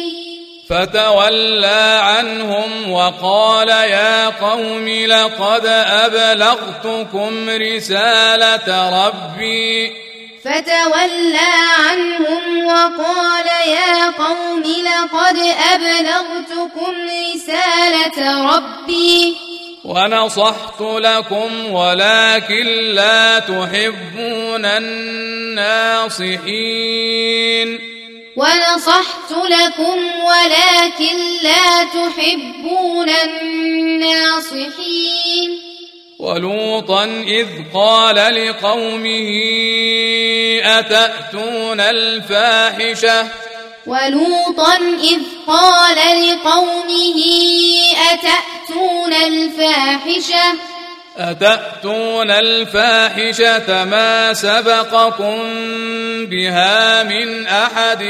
فتولى 0.70 1.99
عنهم 2.03 2.91
وقال 2.91 3.70
يا 3.70 4.30
قوم 4.30 4.88
لقد 4.88 5.65
أبلغتكم 5.65 7.49
رسالة 7.49 8.89
ربي. 9.07 9.93
فتولى 10.43 11.53
عنهم 11.89 12.65
وقال 12.65 13.47
يا 13.68 14.09
قوم 14.09 14.63
لقد 14.63 15.38
أبلغتكم 15.74 16.93
رسالة 17.36 18.18
ربي. 18.55 19.36
ونصحت 19.86 20.82
لكم 20.82 21.72
ولكن 21.72 22.65
لا 22.93 23.39
تحبون 23.39 24.65
الناصحين. 24.65 26.38
ونصحت 28.38 29.31
لكم 29.31 29.97
ولكن 30.23 31.17
لا 31.41 31.83
تحبون 31.83 33.09
الناصحين. 33.09 34.77
ولوطا 36.19 37.03
إذ 37.27 37.47
قال 37.73 38.15
لقومه 38.15 39.29
أتأتون 40.63 41.79
الفاحشة؟ 41.79 43.27
ولوطا 43.88 44.77
إذ 45.03 45.21
قال 45.47 45.97
لقومه 45.97 47.23
أتأتون 48.11 49.13
الفاحشة؟ 49.13 50.76
أتأتون 51.18 52.32
الفاحشة 52.32 53.86
ما 53.86 54.34
سبقكم 54.34 55.43
بها 56.26 57.03
من 57.03 57.47
أحد 57.47 58.03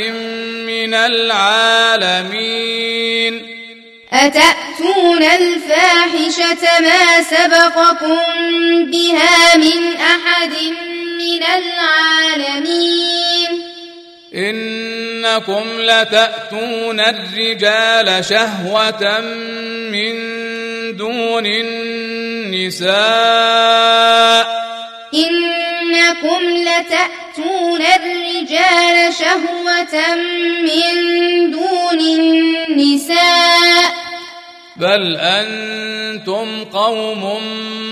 من 0.68 0.94
العالمين 0.94 2.58
أتأتون 4.14 5.24
الفاحشة 5.24 6.80
ما 6.80 7.24
سبقكم 7.24 8.18
بها 8.92 9.58
من 9.58 9.96
أحد 9.96 10.54
من 11.20 11.44
العالمين 11.58 12.98
إنكم 14.36 15.64
لتأتون 15.80 17.00
الرجال 17.00 18.26
شهوة 18.26 19.20
من 19.92 20.38
دون 20.96 21.46
النساء 21.46 22.88
إنكم 25.14 26.42
لتأتون 26.50 27.82
الرجال 27.82 29.14
شهوة 29.14 30.16
من 30.62 30.94
دون 31.52 32.00
النساء 32.00 33.88
بل 34.76 35.18
أنتم 35.18 36.64
قوم 36.64 37.42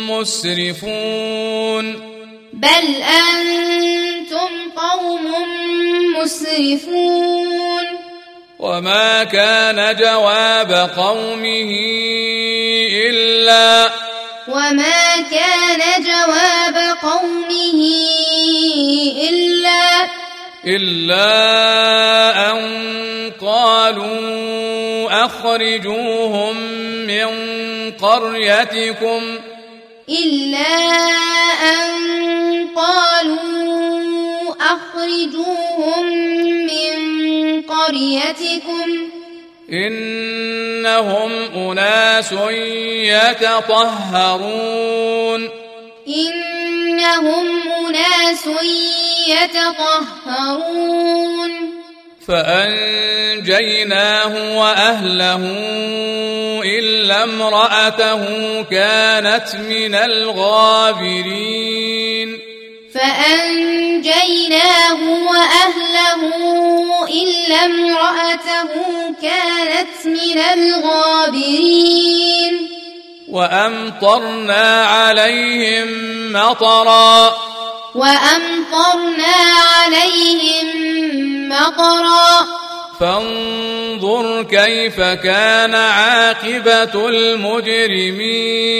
مسرفون 0.09 1.85
بل 2.53 2.87
أنتم 3.03 4.51
قوم 4.75 5.31
مسرفون 6.17 7.85
وما 8.59 9.23
كان 9.23 9.95
جواب 9.95 10.89
قومه 10.97 11.71
إلا 13.09 13.91
وما 14.47 15.21
كان 15.31 16.03
جواب 16.03 16.97
قومه 17.01 17.81
إلا 19.29 20.09
إلا 20.65 21.31
أن 22.51 23.31
قالوا 23.41 25.25
أخرجوهم 25.25 26.57
من 27.07 27.27
قريتكم 27.91 29.21
إلا 30.09 30.75
أن 31.63 31.89
قالوا 32.75 34.24
أخرجوهم 34.73 36.05
من 36.65 36.95
قريتكم. 37.61 38.89
إنهم 39.73 41.31
أناس 41.55 42.31
يتطهرون. 43.51 45.49
إنهم 46.07 47.45
أناس 47.87 48.49
يتطهرون. 49.27 51.51
فأنجيناه 52.27 54.33
وأهله 54.59 55.41
إلا 56.79 57.23
امرأته 57.23 58.21
كانت 58.61 59.55
من 59.55 59.95
الغابرين. 59.95 61.75
فأنجيناه 62.95 64.99
وأهله 65.29 66.21
إلا 67.07 67.65
امرأته 67.65 68.69
كانت 69.21 70.05
من 70.05 70.37
الغابرين. 70.53 72.69
وأمطرنا 73.31 74.85
عليهم 74.85 75.87
مطرًا. 76.33 77.35
وأمطرنا 77.95 79.35
عليهم 79.75 80.67
مطرا. 81.49 82.47
فانظر 82.99 84.43
كيف 84.43 85.01
كان 85.01 85.75
عاقبة 85.75 87.09
المجرمين. 87.09 88.75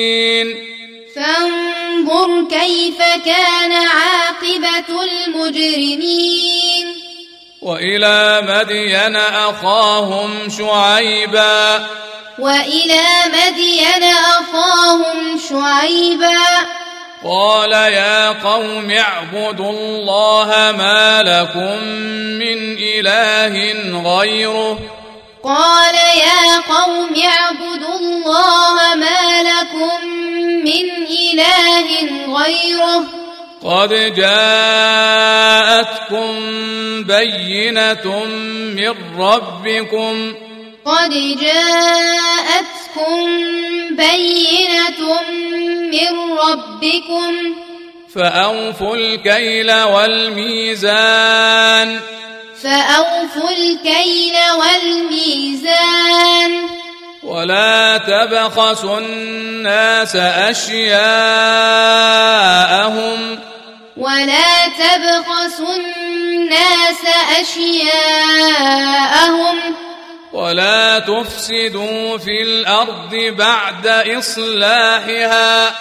فانظر 1.16 2.50
كيف 2.50 2.98
كان 3.26 3.72
عاقبة 3.72 5.04
المجرمين. 5.04 6.88
وإلى 7.62 8.42
مدين 8.42 9.16
أخاهم 9.16 10.50
شعيبا. 10.50 11.88
وإلى 12.40 13.04
مدين 13.28 14.04
أخاهم 14.40 15.40
شعيبا. 15.50 16.40
قال 17.26 17.72
يا 17.72 18.30
قوم 18.30 18.92
اعبدوا 18.92 19.72
الله 19.72 20.76
ما 20.78 21.24
لكم 21.24 21.88
من 22.40 22.78
إله 22.78 23.74
غيره. 24.04 24.80
قال 25.46 25.96
يا 25.96 26.62
قوم 26.76 27.16
اعبدوا 27.26 28.00
الله 28.00 28.96
ما 28.96 29.44
لكم 29.44 30.08
من 30.66 30.90
إله 31.08 31.88
غيره. 32.38 33.06
قد 33.64 34.14
جاءتكم 34.16 36.34
بينة 37.04 38.26
من 38.76 38.96
ربكم. 39.18 40.34
قد 40.86 41.12
جاءتكم 41.42 43.26
بينة 43.92 45.22
من 45.92 46.14
ربكم. 46.38 47.34
فأوفوا 48.16 48.96
الكيل 48.96 49.70
والميزان. 49.72 49.76
فأوفوا 49.76 49.76
الكيل 49.76 49.84
والميزان 49.84 52.00
ولا 57.24 57.98
تبخسوا 57.98 59.00
الناس 59.00 60.16
أشياءهم. 60.16 61.00
ولا 63.98 64.68
تبخسوا 64.68 65.76
الناس 65.76 67.02
أشياءهم. 67.42 68.36
ولا 70.34 71.00
تفسدوا 71.00 72.18
في 72.18 72.42
الأرض 72.42 73.16
بعد 73.38 73.88
إصلاحها. 73.88 75.76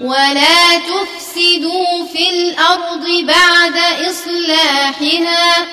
ولا 0.00 0.78
تفسدوا 0.78 2.06
في 2.12 2.30
الأرض 2.30 3.06
بعد 3.26 3.76
إصلاحها. 4.10 5.66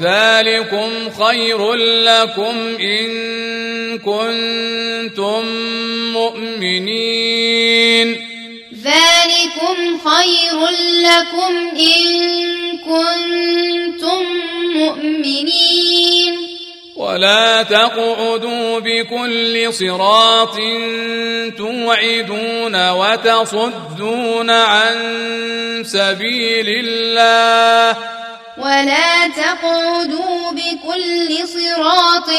ذلكم 0.00 1.10
خير 1.24 1.74
لكم 1.74 2.76
إن 2.80 3.08
كنتم 3.98 5.44
مؤمنين 6.12 8.08
ذلكم 8.84 9.98
خير 10.04 10.58
لكم 11.02 11.52
إن 11.76 12.02
كنتم 12.78 14.24
مؤمنين 14.74 16.36
ولا 16.96 17.62
تقعدوا 17.62 18.78
بكل 18.78 19.72
صراط 19.72 20.56
توعدون 21.58 22.90
وتصدون 22.90 24.50
عن 24.50 24.94
سبيل 25.84 26.66
الله 26.68 28.16
ولا 28.58 29.28
تقعدوا 29.28 30.52
بكل 30.52 31.48
صراط 31.48 32.30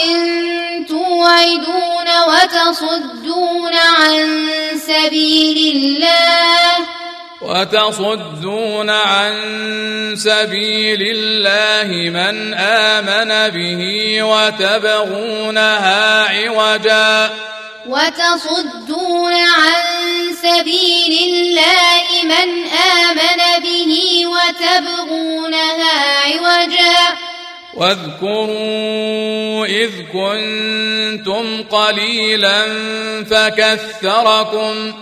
توعدون 0.88 2.08
وتصدون 2.28 3.74
عن 3.74 4.48
سبيل 4.88 5.76
الله. 5.76 6.86
وتصدون 7.42 8.90
عن 8.90 9.34
سبيل 10.18 11.02
الله 11.02 11.88
من 12.10 12.54
آمن 12.54 13.50
به 13.50 13.82
وتبغونها 14.24 16.04
عوجا. 16.24 17.30
وتصدون 17.88 19.34
عن 19.34 19.82
سبيل 20.44 21.14
الله 21.24 22.04
من 22.24 22.68
آمن 22.68 23.64
به 23.64 24.24
وتبغونها 24.28 26.20
عوجا. 26.20 27.18
واذكروا 27.78 29.66
إذ 29.66 29.92
كنتم 30.14 31.64
قليلا 31.64 32.66
فكثركم. 33.24 34.94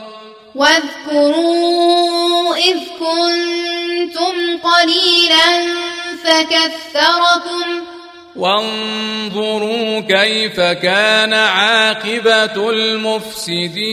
واذكروا 0.56 2.56
إذ 2.56 2.80
كنتم 3.00 4.58
قليلا 4.64 5.76
فكثركم. 6.24 7.95
وانظروا 8.36 10.00
كيف 10.00 10.60
كان 10.60 11.34
عاقبة 11.34 12.70
المفسدين. 12.70 13.92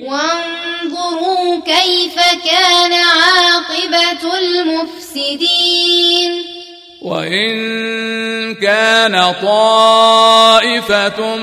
وانظروا 0.00 1.60
كيف 1.66 2.14
كان 2.44 2.92
عاقبة 2.92 4.38
المفسدين. 4.38 6.32
وإن 7.02 8.54
كان 8.54 9.34
طائفة 9.42 11.36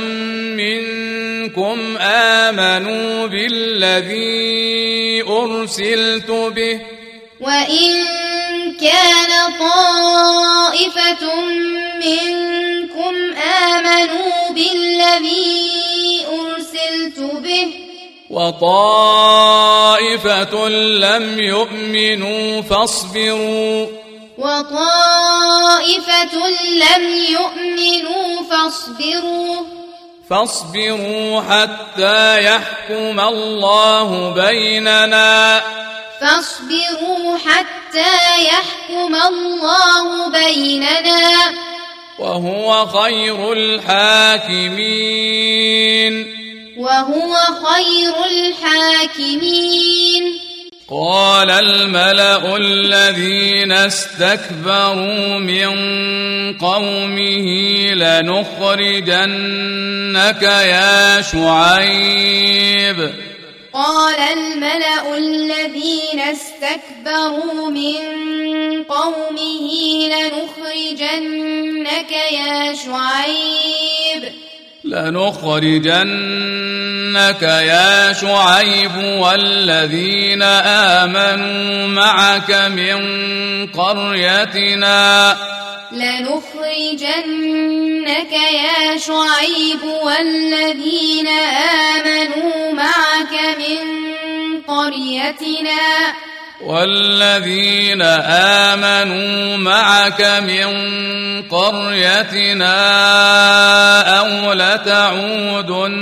منكم 0.60 1.98
آمنوا 2.02 3.28
بالذي 3.28 5.22
أرسلت 5.22 6.32
به. 6.32 6.82
وإن 7.42 8.06
كان 8.82 9.54
طائفة 9.60 10.45
منكم 12.00 13.16
آمنوا 13.42 14.50
بالذي 14.50 16.26
أرسلت 16.28 17.20
به. 17.20 17.68
وطائفة 18.30 19.10
لم 20.70 21.40
يؤمنوا 21.40 22.62
فاصبروا. 22.62 23.86
وطائفة 24.38 26.36
لم 26.70 27.04
يؤمنوا 27.30 28.44
فاصبروا. 28.52 29.66
فاصبروا 30.30 31.42
حتى 31.42 32.44
يحكم 32.44 33.20
الله 33.20 34.34
بيننا. 34.34 35.62
فاصبروا 36.22 37.38
حتى 37.38 38.46
يحكم 38.46 39.16
الله 39.16 40.30
بيننا. 40.30 41.54
وهو 42.20 42.86
خير 42.86 43.54
الحاكمين. 43.54 45.26
وهو 46.78 47.36
خير 47.36 48.14
الحاكمين. 48.32 50.24
قال 50.90 51.52
الملأ 51.52 52.58
الذين 52.58 53.72
استكبروا 53.72 55.40
من 55.40 55.78
قومه 56.58 57.48
لنخرجنك 57.94 60.44
يا 60.44 61.22
شعيب. 61.22 63.14
قال 63.76 64.20
الملأ 64.20 65.18
الذين 65.18 66.20
استكبروا 66.20 67.70
من 67.70 68.84
قومه 68.84 69.68
لنخرجنك 70.08 71.32
يا 72.12 72.74
شعيب. 72.74 74.45
لنخرجنك 74.86 76.06
يا 77.42 78.14
شعيب 78.14 78.98
والذين 78.98 80.42
آمنوا 81.02 81.88
معك 81.88 82.52
من 82.52 82.98
قريتنا. 83.68 85.38
لنخرجنك 85.92 87.22
يا 88.32 88.98
شعيب 88.98 89.84
والذين 90.04 91.28
آمنوا 91.98 92.74
معك 92.74 93.34
من 93.58 93.78
قريتنا. 94.68 96.14
والذين 96.66 98.02
آمنوا 98.72 99.58
معك 99.58 100.22
من 100.22 100.66
قريتنا 101.50 102.76
أو 104.20 104.54
لتعودن 104.54 105.94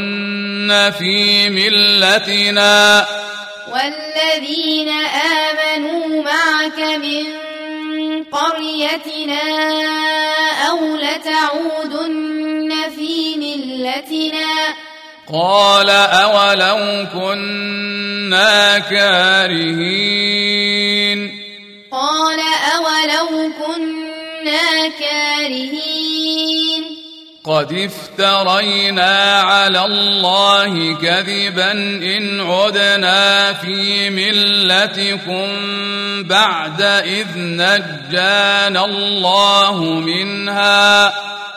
في 0.99 1.49
ملتنا 1.49 3.05
والذين 3.67 4.89
آمنوا 4.89 6.23
معك 6.23 6.79
من 6.79 7.25
قريتنا 8.23 9.43
أو 10.69 10.79
لتعودن 10.95 12.73
في 12.95 13.35
ملتنا 13.37 14.73
قال 15.31 15.89
أولو 15.89 17.07
كنا 17.13 18.79
كارهين 18.79 20.23
قال 21.91 22.39
أولو 22.75 23.51
كنا 23.59 24.87
كارهين 24.99 26.03
قد 27.43 27.73
افترينا 27.73 29.41
على 29.41 29.85
الله 29.85 30.95
كذبا 30.95 31.71
إن 31.71 32.41
عدنا 32.41 33.53
في 33.53 34.09
ملتكم 34.09 35.47
بعد 36.23 36.81
إذ 36.81 37.27
نجانا 37.35 38.85
الله 38.85 39.83
منها 39.83 41.13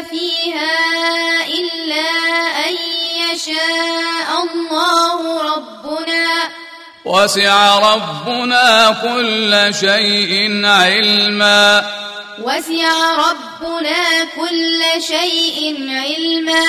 فيها 0.00 0.76
إلا 1.46 2.08
أن 2.68 2.74
يشاء 3.32 4.28
الله 4.52 5.42
ربنا. 5.54 6.26
وسع 7.04 7.78
ربنا 7.94 8.96
كل 9.02 9.74
شيء 9.74 10.66
علما. 10.66 11.84
وسع 12.42 13.12
ربنا 13.12 14.24
كل 14.36 14.82
شيء 15.02 15.86
علما. 15.90 16.66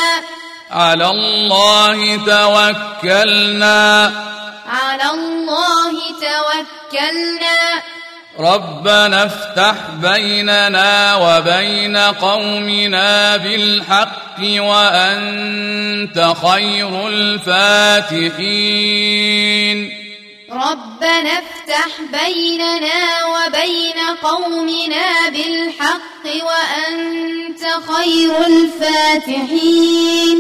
على 0.72 1.08
الله 1.08 2.16
توكلنا. 2.16 4.12
على 4.68 5.12
الله 5.14 5.92
توكلنا. 6.22 7.84
ربنا 8.40 9.26
افتح 9.26 9.76
بيننا 10.02 11.16
وبين 11.16 11.98
قومنا 11.98 13.38
بالحق 13.38 14.40
وأنت 14.40 16.34
خير 16.42 17.08
الفاتحين. 17.08 18.40
ربنا 20.52 21.32
افتح 21.32 21.88
بيننا 22.00 23.26
وبين 23.26 24.00
قومنا 24.24 25.30
بالحق 25.30 26.26
وأنت 26.26 27.64
خير 27.94 28.32
الفاتحين. 28.48 30.38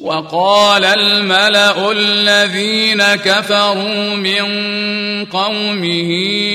وقال 0.00 0.84
الملأ 0.84 1.90
الذين 1.92 3.02
كفروا 3.02 4.14
من 4.14 4.44
قومه 5.24 6.10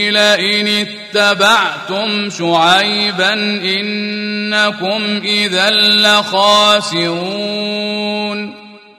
لئن 0.09 0.67
اتبعتم 0.67 2.29
شعيبا 2.29 3.33
إنكم 3.63 5.21
إذا 5.23 5.69
لخاسرون. 5.69 7.33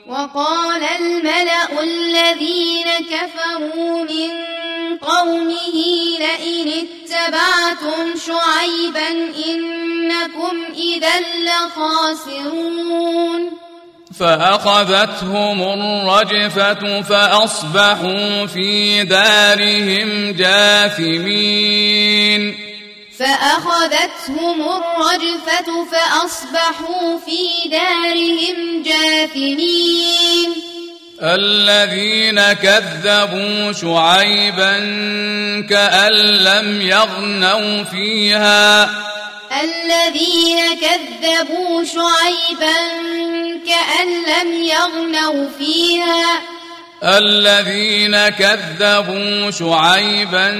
وقال 0.06 0.82
الملأ 1.00 1.82
الذين 1.82 2.88
كفروا 3.10 4.04
من 4.04 4.30
قومه 4.98 5.76
لئن 6.20 6.68
اتبعتم 6.84 8.14
شعيبا 8.26 9.08
إنكم 9.48 10.54
إذا 10.76 11.20
لخاسرون. 11.48 13.40
فأخذتهم 14.20 15.62
الرجفة 15.62 17.02
فأصبحوا 17.02 18.46
في 18.46 19.04
دارهم 19.04 20.32
جاثمين. 20.32 21.84
فأخذتهم 23.18 24.60
الرجفة 24.60 25.86
فأصبحوا 25.92 27.18
في 27.26 27.68
دارهم 27.68 28.82
جاثمين. 28.82 30.50
الذين 31.22 32.52
كذبوا 32.52 33.72
شعيبا 33.72 34.78
كأن 35.70 36.12
لم 36.12 36.80
يغنوا 36.80 37.84
فيها. 37.84 39.13
الذين 39.62 40.58
كذبوا 40.74 41.84
شعيبا 41.84 42.76
كأن 43.66 44.08
لم 44.24 44.50
يغنوا 44.62 45.48
فيها. 45.58 46.42
الذين 47.04 48.28
كذبوا 48.28 49.50
شعيبا 49.50 50.50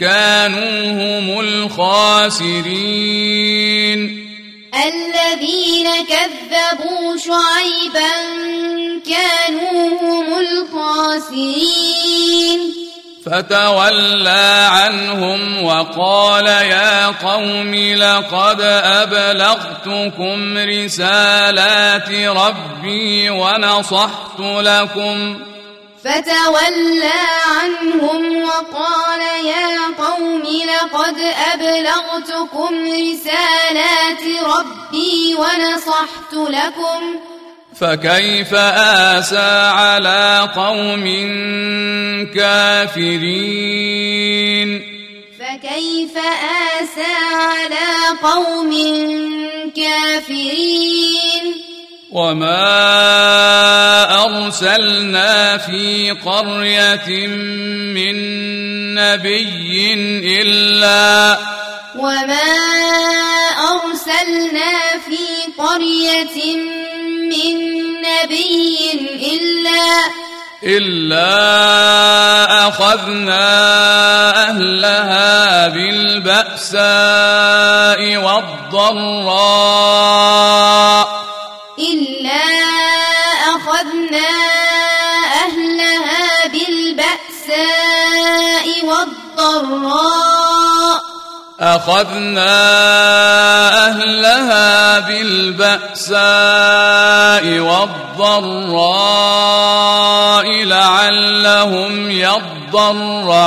كانوا 0.00 0.92
هم 0.92 1.40
الخاسرين. 1.40 2.68
الذين 4.74 5.88
كذبوا 6.04 7.16
شعيبا 7.16 8.10
كانوا 9.06 9.88
هم 10.02 10.28
الخاسرين. 10.38 12.08
فتولى 13.30 14.68
عنهم 14.70 15.64
وقال 15.64 16.46
يا 16.46 17.06
قوم 17.06 17.74
لقد 17.74 18.60
أبلغتكم 18.84 20.58
رسالات 20.58 22.10
ربي 22.10 23.30
ونصحت 23.30 24.40
لكم 24.40 25.40
فتولى 26.04 27.20
عنهم 27.60 28.42
وقال 28.42 29.20
يا 29.46 29.78
قوم 29.98 30.42
لقد 30.42 31.18
أبلغتكم 31.54 32.84
رسالات 32.84 34.22
ربي 34.44 35.34
ونصحت 35.34 36.32
لكم 36.32 37.20
فكيف 37.80 38.54
آسى 38.54 39.70
على 39.74 40.50
قوم 40.56 41.04
كافرين؟ 42.34 43.88
فكيف 45.38 46.16
آسى 46.80 47.14
على 47.34 48.18
قوم 48.22 48.70
كافرين؟ 49.76 51.44
وما 52.10 52.64
أرسلنا 54.24 55.58
في 55.58 56.10
قرية 56.10 57.26
من 57.94 58.14
نبي 58.94 59.94
إلا 60.42 61.38
وما 61.98 62.58
أرسلنا 63.70 64.98
في 65.06 65.52
قرية 65.58 66.56
من 66.56 66.87
نبي 68.24 68.92
إلا 69.34 70.04
إلا 70.64 71.28
أخذنا 72.68 73.48
أهلها 74.48 75.68
بالبأساء 75.68 76.80
والضراء. 78.16 79.38
أخذنا 91.76 92.58
أهلها 93.86 94.98
بالبأساء 94.98 96.18
والضراء 97.58 98.88
لعلهم 100.64 102.10
يضرعون. 102.10 103.38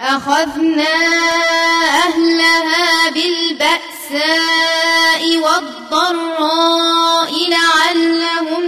أخذنا 0.00 0.96
أهلها 2.06 3.10
بالبأساء 3.14 4.00
والضراء 5.36 7.30
لعلهم 7.50 8.64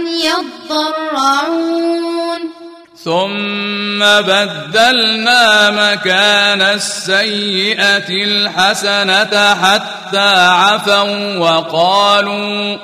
يضرعون. 0.69 1.83
ثم 3.03 3.99
بدلنا 3.99 5.71
مكان 5.71 6.61
السيئة 6.61 8.09
الحسنة 8.09 9.53
حتى 9.53 10.33
عفوا 10.49 11.37
وقالوا 11.37 12.77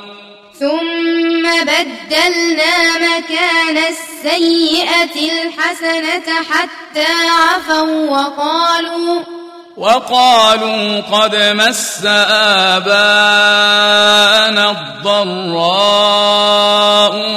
ثم 0.60 1.44
بدلنا 1.64 2.98
مكان 2.98 3.78
السيئة 3.78 5.16
الحسنة 5.16 6.36
حتى 6.52 7.12
عفوا 7.30 8.10
وقالوا 8.10 9.22
وقالوا 9.80 11.02
قد 11.02 11.36
مس 11.36 12.06
آباءنا 12.76 12.96
الضراء 14.72 15.56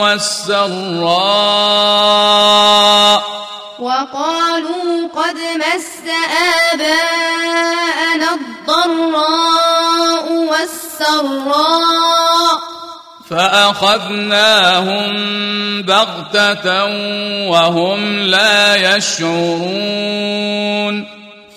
والسراء. 0.02 0.82
وقالوا 3.78 5.08
قد 5.16 5.38
مس 5.56 6.02
آباءنا 6.72 8.28
الضراء 8.34 10.26
والسراء. 10.50 11.92
فأخذناهم 13.30 15.12
بغتة 15.82 16.84
وهم 17.48 18.18
لا 18.18 18.96
يشعرون. 18.96 20.32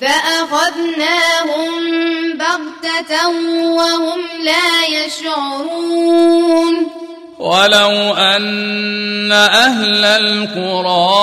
فأخذناهم 0.01 1.71
بغتة 2.37 3.27
وهم 3.69 4.19
لا 4.41 4.85
يشعرون. 4.89 6.73
ولو 7.39 8.13
أن 8.13 9.31
أهل 9.31 10.05
القرى 10.05 11.15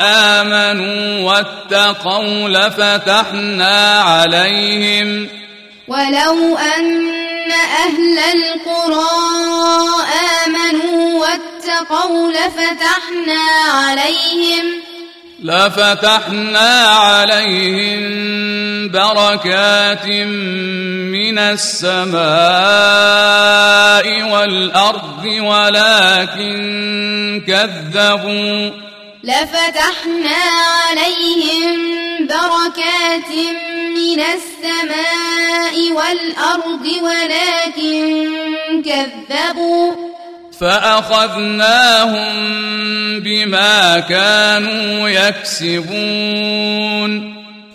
آمنوا 0.00 1.32
واتقوا 1.32 2.48
لفتحنا 2.48 4.00
عليهم. 4.00 5.28
ولو 5.88 6.56
أن 6.56 7.12
أهل 7.52 8.18
القرى 8.18 9.10
آمنوا 10.46 11.20
واتقوا 11.20 11.54
واتقوا 11.64 12.32
لفتحنا 12.32 13.42
عليهم. 13.70 14.64
لفتحنا 15.44 16.86
عليهم 16.88 18.00
بركات 18.88 20.06
من 21.12 21.38
السماء 21.38 22.16
والأرض 24.32 25.24
ولكن 25.24 26.54
كذبوا. 27.46 28.70
لفتحنا 29.24 30.42
عليهم 30.88 31.78
بركات 32.20 33.30
من 33.96 34.20
السماء 34.20 35.76
والأرض 35.92 36.86
ولكن 37.02 38.32
كذبوا. 38.82 40.14
فأخذناهم 40.60 42.34
بما 43.20 44.00
كانوا 44.00 45.08
يكسبون. 45.08 46.14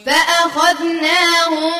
فأخذناهم 0.06 1.73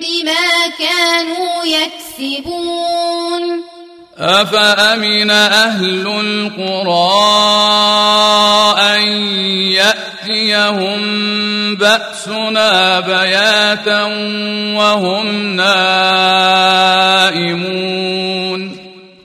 بما 0.00 0.68
كانوا 0.78 1.64
يكسبون. 1.64 3.44
أفأمن 4.18 5.30
أهل 5.30 6.06
القرى 6.06 7.18
أن 8.80 9.02
يأتيهم 9.78 11.00
بأسنا 11.74 13.00
بياتا 13.00 14.02
وهم 14.74 15.56
نائمون؟ 15.56 16.78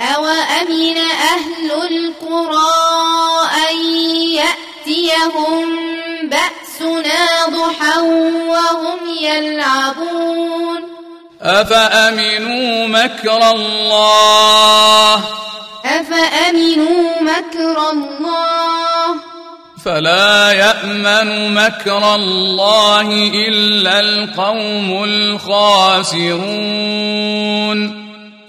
أوأمن 0.00 0.96
أهل 0.98 1.72
القرى 1.72 2.70
أن 3.70 3.76
يأتيهم 4.32 5.66
بأسنا 6.22 7.46
ضحى 7.48 8.00
وهم 8.48 8.98
يلعبون 9.22 10.82
أفأمنوا 11.42 12.86
مكر 12.86 13.50
الله 13.50 15.14
أفأمنوا 15.84 17.20
مكر 17.20 17.90
الله 17.90 19.16
فلا 19.84 20.52
يأمن 20.52 21.54
مكر 21.54 22.14
الله 22.14 23.30
إلا 23.48 24.00
القوم 24.00 25.04
الخاسرون 25.04 26.40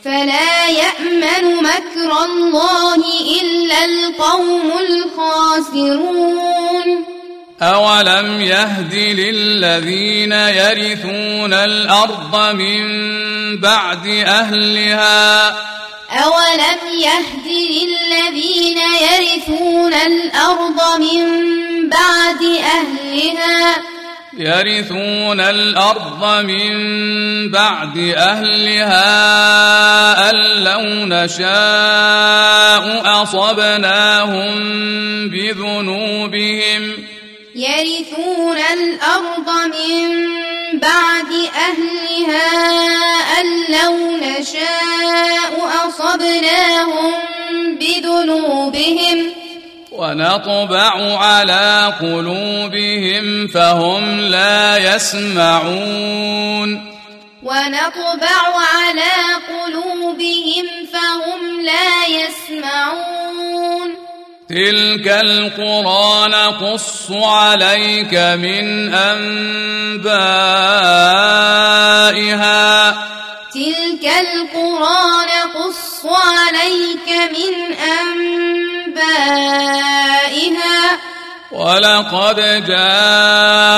فلا 0.06 0.68
يأمن 0.68 1.64
مكر 1.64 2.24
الله 2.26 2.96
إلا 3.42 3.86
القوم 3.86 4.72
الخاسرون. 5.70 6.42
أولم 7.62 8.42
يهد 8.42 8.94
للذين 8.94 10.32
يرثون 10.32 11.54
الأرض 11.54 12.56
من 12.56 12.82
بعد 13.58 14.08
أهلها؟ 14.26 15.50
أولم 16.12 16.80
يهد 17.00 17.48
للذين 17.48 18.78
يرثون 18.78 19.94
الأرض 19.94 21.00
من 21.00 21.50
بعد 21.90 22.44
أهلها؟ 22.44 23.76
يرثون 24.38 25.40
الأرض 25.40 26.44
من 26.44 26.72
بعد 27.52 27.98
أهلها 28.18 29.10
أن 30.30 30.64
لو 30.64 31.06
نشاء 31.06 31.52
أصبناهم 33.24 34.56
بذنوبهم. 35.30 36.94
يرثون 37.56 38.58
الأرض 38.58 39.50
من 39.66 40.10
بعد 40.80 41.32
أهلها 41.56 42.50
أن 43.42 43.46
لو 43.70 44.18
نشاء 44.18 45.54
أصبناهم 45.88 47.14
بذنوبهم. 47.80 49.32
ونطبع 49.92 51.18
على 51.18 51.94
قلوبهم 52.02 53.48
فهم 53.48 54.20
لا 54.20 54.96
يسمعون. 54.96 56.70
ونطبع 57.44 58.42
على 58.56 59.18
قلوبهم 59.52 60.66
فهم 60.94 61.62
لا 61.62 62.06
يسمعون. 62.08 63.96
تلك 64.50 65.08
القرى 65.08 66.28
نقص 66.28 67.12
عليك 67.12 68.14
من 68.14 68.94
أنبائها. 68.94 70.32
تلك 73.54 74.12
القرى 74.20 75.26
نقص 75.36 76.06
عليك 76.06 77.10
من 77.32 77.74
أنبائها 79.02 81.00
ولقد 81.52 82.36
جاءتهم 82.68 83.74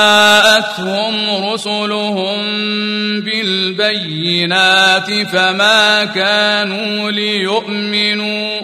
رسلهم 1.51 2.41
بالبينات 3.21 5.07
فما 5.31 6.05
كانوا 6.05 7.11
ليؤمنوا 7.11 8.61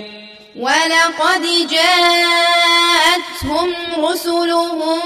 ولقد 0.55 1.41
جاءتهم 1.71 3.69
رسلهم 3.97 5.01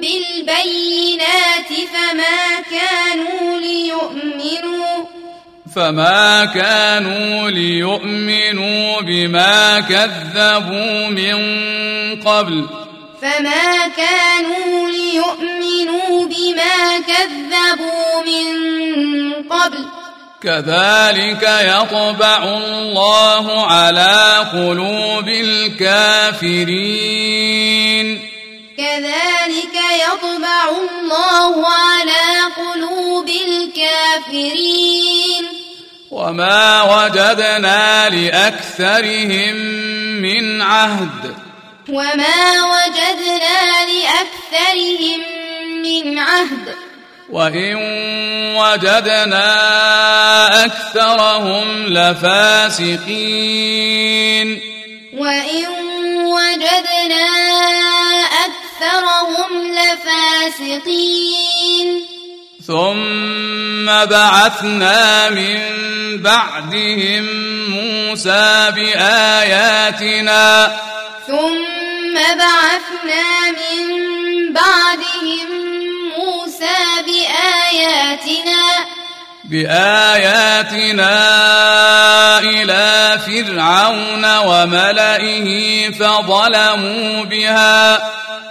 بالبينات 0.00 1.68
فما 1.92 2.40
كانوا 2.70 3.60
ليؤمنوا 3.60 5.04
فما 5.74 6.44
كانوا 6.44 7.50
ليؤمنوا 7.50 9.00
بما 9.00 9.80
كذبوا 9.80 11.08
من 11.08 11.36
قبل 12.22 12.66
فما 13.22 13.88
كانوا 13.96 14.90
ليؤمنوا 14.90 16.26
بما 16.26 16.98
كذبوا 17.06 18.22
من 18.26 18.46
قبل 19.50 19.84
كذلك 20.42 21.42
يطبع 21.62 22.44
الله 22.44 23.66
على 23.66 24.46
قلوب 24.52 25.28
الكافرين 25.28 26.80
كذلك 28.80 29.76
يطبع 30.08 30.64
الله 30.70 31.52
على 31.66 32.26
قلوب 32.56 33.28
الكافرين. 33.28 35.44
وما 36.10 36.82
وجدنا 36.82 38.08
لأكثرهم 38.08 39.54
من 40.22 40.62
عهد. 40.62 41.34
وما 41.88 42.64
وجدنا 42.64 43.86
لأكثرهم 43.86 45.20
من 45.82 46.18
عهد. 46.18 46.74
وإن 47.30 47.76
وجدنا 48.56 49.44
أكثرهم 50.64 51.86
لفاسقين. 51.86 53.20
وإن 55.18 55.66
وجدنا 56.24 57.26
أكثرهم 58.24 58.69
لفاسقين. 60.60 62.06
ثم 62.66 63.86
بعثنا 63.86 65.30
من 65.30 65.58
بعدهم 66.22 67.24
موسى 67.70 68.72
بآياتنا. 68.76 70.46
ثم 71.26 72.14
بعثنا 72.14 73.50
من 73.50 73.84
بعدهم 74.52 75.48
موسى 76.18 76.78
بآياتنا. 77.06 78.64
بآياتنا 79.50 81.18
إلى 82.38 83.18
فرعون 83.26 84.24
وملئه 84.38 85.48
فظلموا 85.90 87.24
بها. 87.24 87.96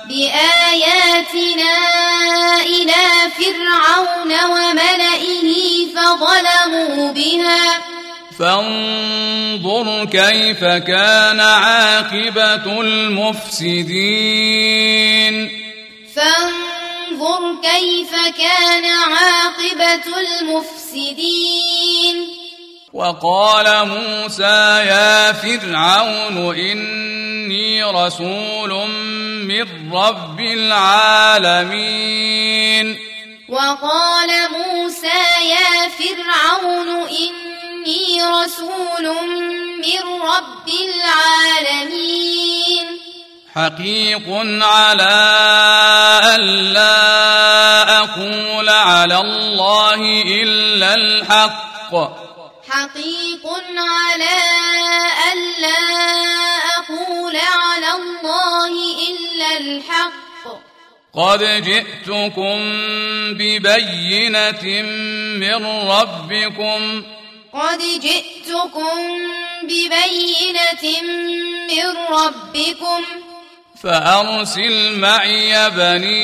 بآياتنا 0.07 1.75
إلى 2.61 3.31
فرعون 3.37 4.31
وملئه 4.51 5.49
فظلموا 5.95 7.11
بها. 7.11 7.65
فانظر 8.39 10.05
كيف 10.05 10.61
كان 10.63 11.39
عاقبة 11.39 12.81
المفسدين. 12.81 13.99
فانظر 16.15 16.88
كيف 17.61 18.11
كان 18.37 18.85
عاقبة 18.85 20.19
المفسدين. 20.19 22.15
وقال 22.93 23.87
موسى 23.87 24.83
يا 24.87 25.33
فرعون 25.33 26.55
إني 26.55 27.83
رسول 27.83 28.87
من 29.45 29.93
رب 29.93 30.39
العالمين. 30.39 31.89
وقال 33.49 34.29
موسى 34.51 35.21
يا 35.41 35.89
فرعون 35.89 36.89
إني 36.89 38.23
رسول 38.23 39.05
من 39.77 40.03
رب 40.21 40.67
العالمين. 40.69 42.29
حقيق 43.59 44.23
على 44.61 45.15
ألا 46.35 46.93
أقول 47.99 48.69
على 48.69 49.17
الله 49.17 50.23
إلا 50.23 50.93
الحق. 50.93 51.93
حقيق 52.69 53.45
على 53.77 54.37
ألا 55.31 55.79
أقول 56.77 57.35
على 57.35 57.91
الله 57.91 58.73
إلا 59.09 59.57
الحق. 59.57 60.43
قد 61.13 61.43
جئتكم 61.43 62.57
ببينة 63.37 64.81
من 65.39 65.65
ربكم. 65.89 67.03
قد 67.53 67.79
جئتكم 67.79 68.97
ببينة 69.63 71.01
من 71.69 71.87
ربكم. 72.11 73.28
فأرسل 73.83 74.99
معي 74.99 75.69
بني 75.69 76.19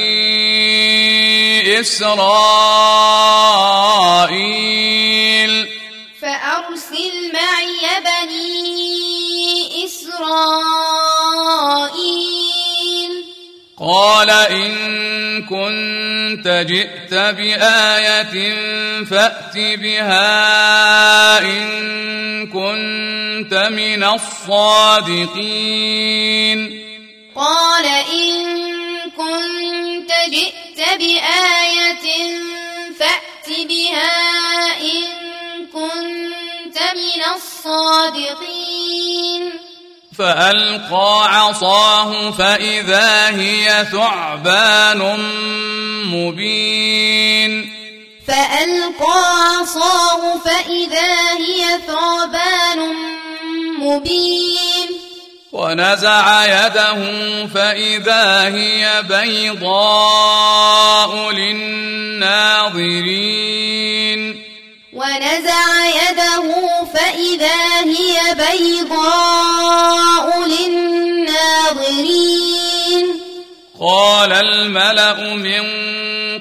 إسرائيل. 1.80 2.26
فأرسل 6.22 7.32
معي 7.34 7.86
بني 8.06 9.86
إسرائيل. 9.86 10.16
قال 13.80 14.30
إن 14.30 14.76
كنت 15.46 16.66
جئت 16.70 17.14
بآية 17.14 18.56
فأت 19.04 19.58
بها 19.58 21.40
إن 21.40 22.48
كنت 22.48 23.54
من 23.54 24.04
الصادقين. 24.04 25.46
قال 27.36 27.86
إن 27.86 28.46
كنت 29.12 30.12
جئت 30.30 30.80
بآية 31.00 32.08
فأت 33.00 33.48
بها 33.68 34.14
إن 34.82 35.04
كنت 35.74 36.78
من 36.96 37.22
الصادقين. 37.36 38.76
فألقى 40.18 41.12
عصاه 41.38 42.32
فإذا 42.32 43.30
هي 43.30 43.88
ثعبان 43.92 45.02
مبين. 46.06 47.74
فألقى 48.28 49.22
عصاه 49.60 50.38
فإذا 50.38 51.34
هي 51.38 51.80
ثعبان 51.88 52.80
مبين. 53.80 55.05
ونزع 55.56 56.46
يده 56.46 57.00
فإذا 57.48 58.42
هي 58.42 59.04
بيضاء 59.10 59.72
للناظرين. 61.32 62.22
ونزع 64.94 65.86
يده 65.88 66.48
فإذا 66.94 67.82
هي 67.86 68.20
بيضاء 68.36 70.28
للناظرين. 70.48 71.86
قال 73.80 74.32
الملأ 74.34 75.34
من 75.36 75.64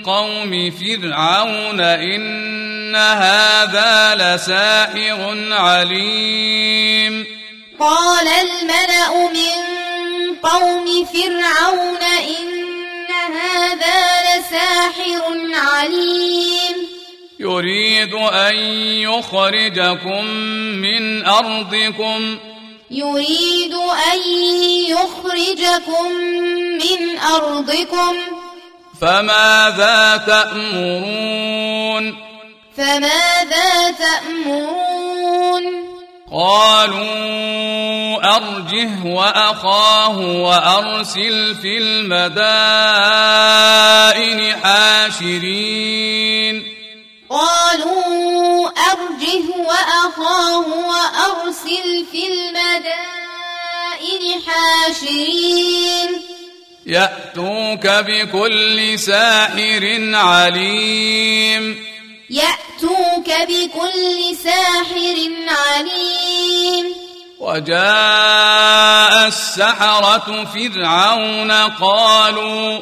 قوم 0.03 0.71
فرعون 0.71 1.81
إن 1.81 2.97
هذا 2.97 4.15
لساحر 4.15 5.37
عليم. 5.51 7.44
قال 7.81 8.29
الملأ 8.29 9.29
من 9.29 9.75
قوم 10.43 11.05
فرعون 11.05 12.03
إن 12.03 13.11
هذا 13.37 14.39
لساحر 14.39 15.23
عليم. 15.55 16.77
يريد 17.41 18.15
أن 18.15 18.57
يخرجكم 19.01 20.25
من 20.83 21.27
أرضكم. 21.27 22.39
يريد 22.91 23.75
أن 24.13 24.19
يخرجكم 24.89 26.13
من 26.73 27.19
أرضكم. 27.19 28.17
فماذا 29.01 30.23
تأمرون؟ 30.27 32.17
فماذا 32.77 33.91
تأمرون؟ 33.91 35.94
قالوا 36.35 38.35
أرجه 38.37 39.05
وأخاه 39.05 40.19
وأرسل 40.19 41.55
في 41.63 41.79
المدائن 41.79 42.21
حاشرين. 44.63 46.63
قالوا 47.31 48.69
أرجه 48.69 49.45
وأخاه 49.59 50.59
وأرسل 50.59 52.07
في 52.13 52.29
المدائن 52.29 54.23
حاشرين. 54.47 56.09
يأتوك 56.87 57.87
بكل 57.87 58.99
ساحر 58.99 60.11
عليم. 60.15 61.94
يأتوك 62.31 63.29
بكل 63.49 64.37
ساحر 64.45 65.17
عليم. 65.49 66.87
وجاء 67.41 69.27
السحرة 69.27 70.45
فرعون 70.55 71.51
قالوا 71.51 72.79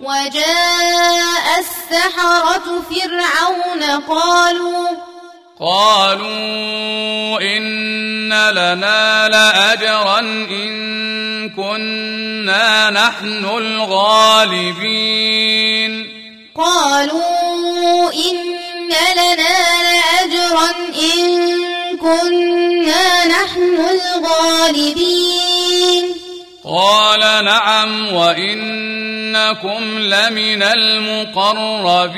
وجاء 0.00 1.58
السحرة 1.58 2.82
فرعون 2.90 3.82
قالوا 4.08 4.88
قالوا 5.60 7.40
إن 7.40 8.32
لنا 8.50 9.28
لأجرا 9.28 10.18
إن 10.50 11.50
كنا 11.50 12.90
نحن 12.90 13.44
الغالبين. 13.44 14.98
قالوا 16.58 18.12
إن 18.12 18.36
لنا 19.16 19.82
لأجرا 19.82 20.70
إن 21.14 21.20
كنا 21.98 23.26
نحن 23.26 23.86
الغالبين. 23.90 26.04
قال 26.64 27.20
نعم 27.44 28.14
وإنكم 28.14 29.98
لمن 29.98 30.62
المقربين. 30.62 32.08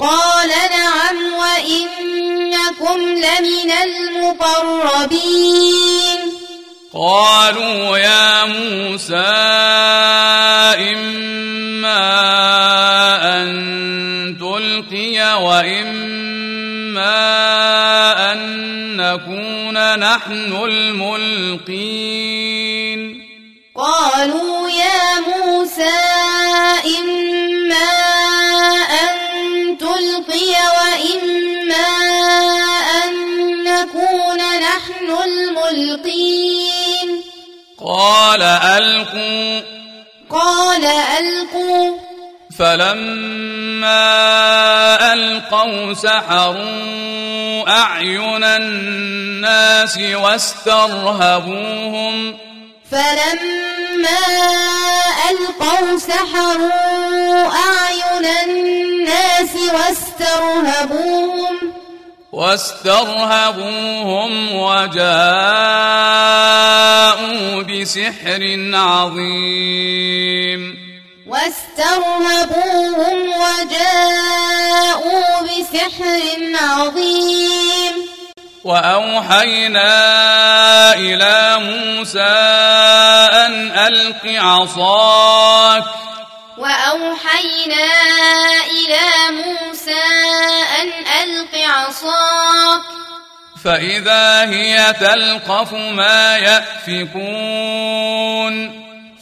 قال 0.00 0.48
نعم 0.48 1.32
وإنكم 1.32 3.00
لمن 3.00 3.70
المقربين. 3.84 6.18
قالوا 6.96 7.98
يا 7.98 8.44
موسى 8.44 9.14
إما 10.80 12.02
أن 13.36 14.36
تلقي 14.40 15.44
وإما 15.44 16.72
أن 18.32 18.40
نكون 18.96 19.98
نحن 19.98 20.52
الملقين. 20.64 22.16
قالوا 23.76 24.70
يا 24.70 25.20
موسى 25.20 25.98
إما 26.98 27.90
أن 29.04 29.12
تلقي 29.78 30.52
وإما 30.78 31.86
نحن 34.86 35.10
الملقين. 35.24 37.22
قال 37.86 38.42
ألقوا. 38.42 39.60
قال 40.30 40.84
ألقوا. 41.18 41.98
فلما 42.58 43.92
ألقوا 45.12 45.94
سحروا 45.94 47.68
أعين 47.68 48.44
الناس 48.44 49.98
واسترهبوهم. 49.98 52.38
فلما 52.92 54.18
ألقوا 55.30 55.98
سحروا 55.98 57.46
أعين 57.46 58.24
الناس 58.24 59.50
واسترهبوهم. 59.74 61.56
واسترهبوهم 62.36 64.32
وجاءوا 64.54 65.16
بسحر 67.62 68.42
عظيم. 68.74 70.60
واسترهبوهم 71.26 73.18
وجاءوا 73.40 75.24
بسحر 75.42 76.22
عظيم. 76.62 77.94
وأوحينا 78.64 79.94
إلى 80.94 81.58
موسى 81.58 82.36
أن 83.32 83.70
ألق 83.78 84.22
عصاك. 84.26 85.84
وأوحينا 86.58 87.92
إلى 88.70 89.06
موسى 89.30 89.75
عصاك. 91.86 92.82
فإذا 93.64 94.42
هي 94.42 94.92
تلقف 94.92 95.72
ما 95.72 96.36
يأفكون. 96.36 97.06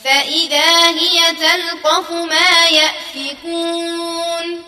فإذا 0.05 0.86
هي 0.86 1.35
تلقف 1.35 2.11
ما 2.11 2.69
يأفكون. 2.69 4.65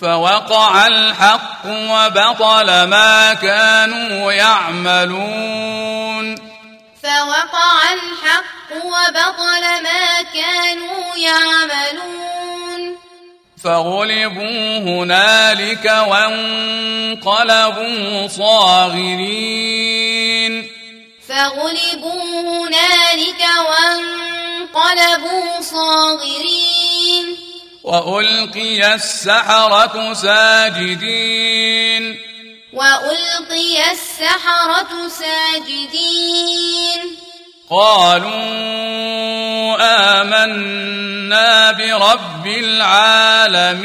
فوقع 0.00 0.86
الحق 0.86 1.66
وبطل 1.66 2.84
ما 2.84 3.34
كانوا 3.34 4.32
يعملون. 4.32 6.36
فوقع 7.02 7.92
الحق 7.92 8.84
وبطل 8.84 9.82
ما 9.82 10.22
كانوا 10.34 11.16
يعملون. 11.16 13.09
فغلبوا 13.64 14.78
هنالك 14.78 15.84
وانقلبوا 16.08 17.28
صاغرين. 18.28 19.52
فغلبوا 21.28 22.40
هنالك 22.40 23.42
وانقلبوا 23.70 25.60
صاغرين. 25.60 27.36
وألقي 27.84 28.94
السحرة 28.94 30.14
ساجدين. 30.14 32.04
وألقي 32.72 33.90
السحرة 33.92 35.08
ساجدين. 35.08 37.00
قالوا 37.70 38.30
آمنا 39.80 41.70
برب 41.72 42.46
العالمين. 42.46 43.82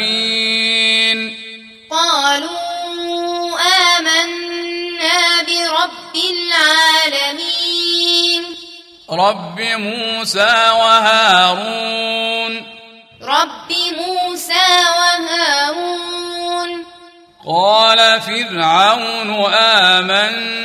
قالوا 1.92 3.60
آمنا 3.98 5.42
برب 5.42 6.16
العالمين. 6.16 7.56
رب 9.10 9.60
موسى 9.60 10.54
وهارون. 10.72 12.54
رب 13.22 13.72
موسى 13.98 14.70
وهارون. 14.98 16.86
قال 17.48 18.22
فرعون 18.22 19.54
آمنتم 19.54 20.56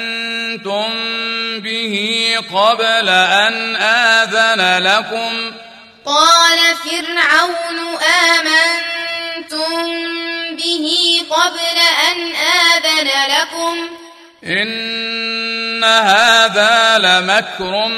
به 1.80 2.36
قبل 2.54 3.08
أن 3.08 3.76
آذن 3.76 4.82
لكم 4.82 5.52
قال 6.06 6.58
فرعون 6.84 7.78
آمنتم 8.36 9.86
به 10.56 10.86
قبل 11.30 11.78
أن 12.10 12.34
آذن 12.36 13.10
لكم 13.28 13.88
إن 14.44 15.84
هذا 15.84 16.98
لمكر 16.98 17.88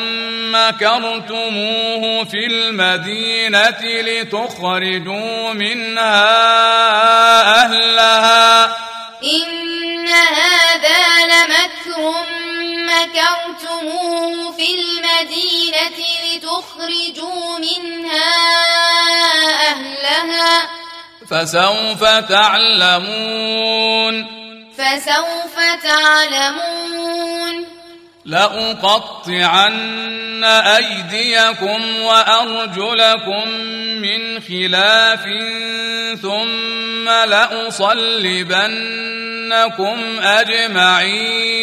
مكرتموه 0.50 2.24
في 2.24 2.46
المدينة 2.46 3.80
لتخرجوا 3.82 5.52
منها 5.52 6.24
أهلها. 7.64 8.64
إن 9.22 10.08
هذا 10.08 11.26
لمكر 11.26 12.14
مكرتموه 12.90 14.52
في 14.52 14.68
المدينة 14.74 15.98
لتخرجوا 16.26 17.58
منها 17.58 18.34
أهلها. 19.68 20.68
فسوف 21.30 22.04
تعلمون 22.28 23.62
فسوف 24.82 25.56
تعلمون. 25.82 27.66
لأقطعن 28.24 29.74
أيديكم 30.44 32.02
وأرجلكم 32.02 33.48
من 34.02 34.40
خلاف 34.40 35.24
ثم 36.22 37.08
لأصلبنكم 37.08 38.20
أجمعين. 40.20 41.62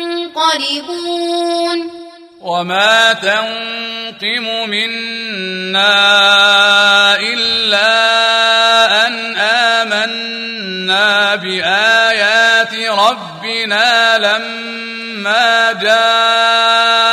وما 2.41 3.13
تنقم 3.13 4.69
منا 4.69 5.95
إلا 7.19 7.91
أن 9.07 9.35
آمنا 9.37 11.35
بآيات 11.35 12.73
ربنا 12.75 14.17
لما 14.17 15.71
جاءتنا. 15.81 17.11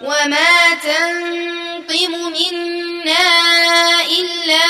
وما 0.00 0.74
تنقم 0.82 2.12
منا 2.12 3.28
إلا 4.00 4.64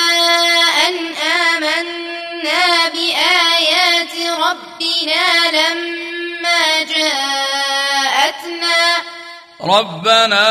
أن 0.87 0.95
آمنا 1.55 2.89
بآيات 2.93 4.15
ربنا 4.39 5.27
لما 5.51 5.90
ربنا 9.63 10.41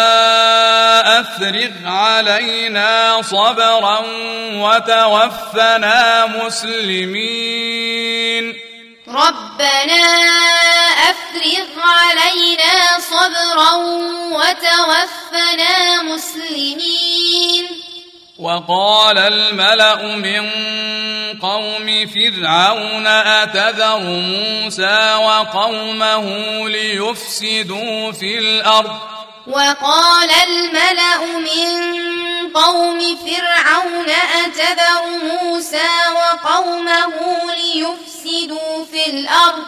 أفرغ 1.21 1.71
علينا 1.85 3.23
صبرا 3.23 3.99
وتوفنا 4.55 6.27
مسلمين. 6.27 7.81
ربنا 9.09 10.05
أفرغ 11.11 11.69
علينا 11.83 12.99
صبرا 13.11 13.73
وتوفنا 14.31 16.03
مسلمين. 16.03 17.65
وقال 18.41 19.19
الملأ 19.19 20.17
من 20.17 20.51
قوم 21.43 22.07
فرعون 22.07 23.07
أتذر 23.07 23.99
موسى 24.01 25.15
وقومه 25.15 26.25
ليفسدوا 26.69 28.13
في 28.13 28.39
الأرض؟ 28.39 28.99
وقال 29.47 30.31
الملأ 30.49 31.27
من 31.39 31.73
قوم 32.55 32.99
فرعون 33.17 34.11
أتذر 34.45 35.03
موسى 35.23 35.91
وقومه 36.15 37.15
ليفسدوا 37.55 38.85
في 38.93 39.11
الأرض؟ 39.11 39.65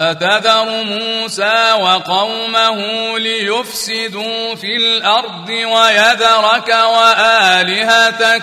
أتذر 0.00 0.84
موسى 0.84 1.72
وقومه 1.72 2.78
ليفسدوا 3.18 4.54
في 4.54 4.76
الأرض 4.76 5.48
ويذرك 5.48 6.68
وآلهتك 6.68 8.42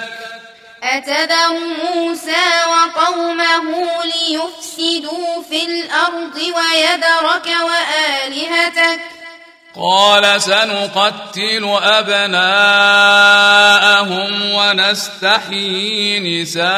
أتذر 0.84 1.60
موسى 1.84 2.46
وقومه 2.68 3.88
ليفسدوا 4.04 5.44
في 5.50 5.66
الأرض 5.66 6.36
ويذرك 6.36 7.48
وآلهتك 7.64 9.00
قال 9.76 10.42
سنقتل 10.42 11.78
أبناءهم 11.84 12.82
ونستحيي 14.54 16.20
نساءهم 16.42 16.78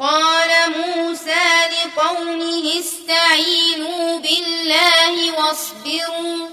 قال 0.00 0.50
موسى 0.76 1.48
لقومه 1.74 2.80
استعينوا 2.80 4.18
بالله 4.18 5.32
واصبروا. 5.32 6.48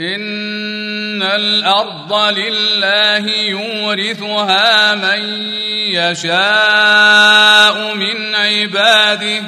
إن 0.00 1.22
الأرض 1.22 2.12
لله 2.38 3.36
يورثها 3.36 4.94
من 4.94 5.52
يشاء 5.92 7.94
من 7.94 8.34
عباده. 8.34 9.42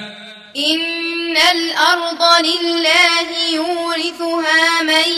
إن 0.56 1.36
الأرض 1.36 2.22
لله 2.44 3.28
يورثها 3.52 4.82
من 4.82 5.08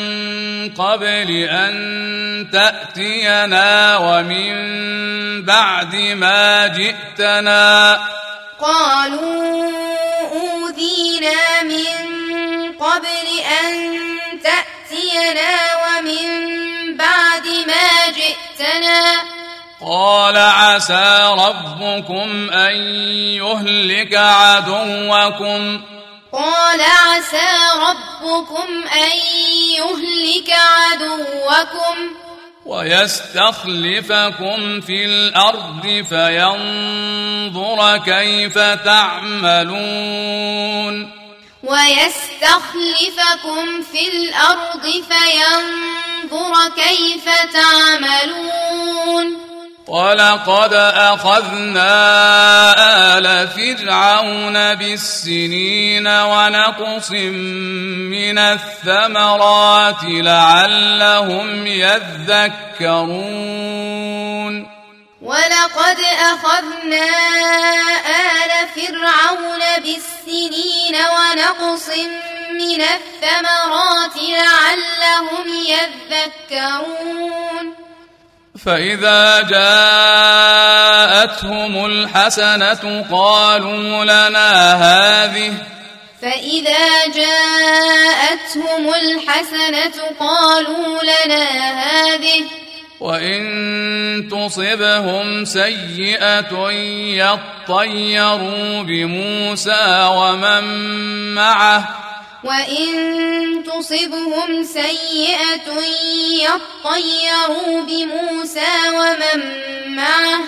قبل 0.75 1.49
أن 1.51 2.49
تأتينا 2.53 3.97
ومن 3.97 4.55
بعد 5.45 5.95
ما 5.95 6.67
جئتنا. 6.67 8.01
قالوا 8.61 9.73
أوذينا 10.33 11.63
من 11.63 11.97
قبل 12.73 13.29
أن 13.61 13.99
تأتينا 14.43 14.78
ومن 14.93 16.29
بعد 16.97 17.47
ما 17.67 18.09
جئتنا. 18.09 19.15
قال 19.87 20.37
عسى 20.37 21.35
ربكم 21.39 22.51
أن 22.53 22.77
يهلك 23.17 24.15
عدوكم. 24.15 25.81
قال 26.33 26.81
عسى 26.81 27.51
ربكم 27.89 28.85
أن 28.93 29.11
يهلك 29.75 30.51
عدوكم. 30.51 32.11
ويستخلفكم 32.67 34.81
في 34.81 35.05
الأرض 35.05 36.05
فينظر 36.09 37.97
كيف 37.97 38.59
تعملون. 38.59 39.79
ويستخلفكم 41.69 43.65
في 43.93 44.03
الأرض 44.09 44.83
فينظر 44.83 46.53
كيف 46.77 47.25
تعملون. 47.53 49.27
ولقد 49.89 50.75
أخذنا 50.75 51.89
آل 53.19 53.49
فرعون 53.49 54.75
بالسنين 54.75 56.07
ونقص 56.07 57.11
من 57.11 58.39
الثمرات 58.39 60.03
لعلهم 60.05 61.67
يذكرون. 61.67 63.19
ولقد 65.23 65.99
أخذنا 66.21 67.07
آل 68.07 68.51
فرعون 68.75 69.63
بالسنين 69.79 70.95
ونقص 70.95 71.89
من 72.51 72.81
الثمرات 72.81 74.17
لعلهم 74.17 75.47
يذكرون 76.49 77.75
فإذا 78.65 79.41
جاءتهم 79.51 80.67
الحسنة 81.87 83.07
قالوا 83.11 84.05
لنا 84.05 84.75
هذه 84.75 85.55
فإذا 86.23 87.07
جاءتهم 87.07 88.95
الحسنة 88.95 89.93
قالوا 90.21 91.03
لنا 91.03 91.45
هذه 91.83 92.45
وإن 93.01 94.29
تصبهم 94.31 95.45
سيئة 95.45 96.71
يطيروا 97.71 98.83
بموسى 98.83 100.09
ومن 100.13 100.65
معه. 101.35 101.89
وإن 102.45 102.89
تصبهم 103.65 104.63
سيئة 104.63 105.69
يطيروا 106.43 107.83
بموسى 107.83 108.75
ومن 108.95 109.41
معه. 109.97 110.41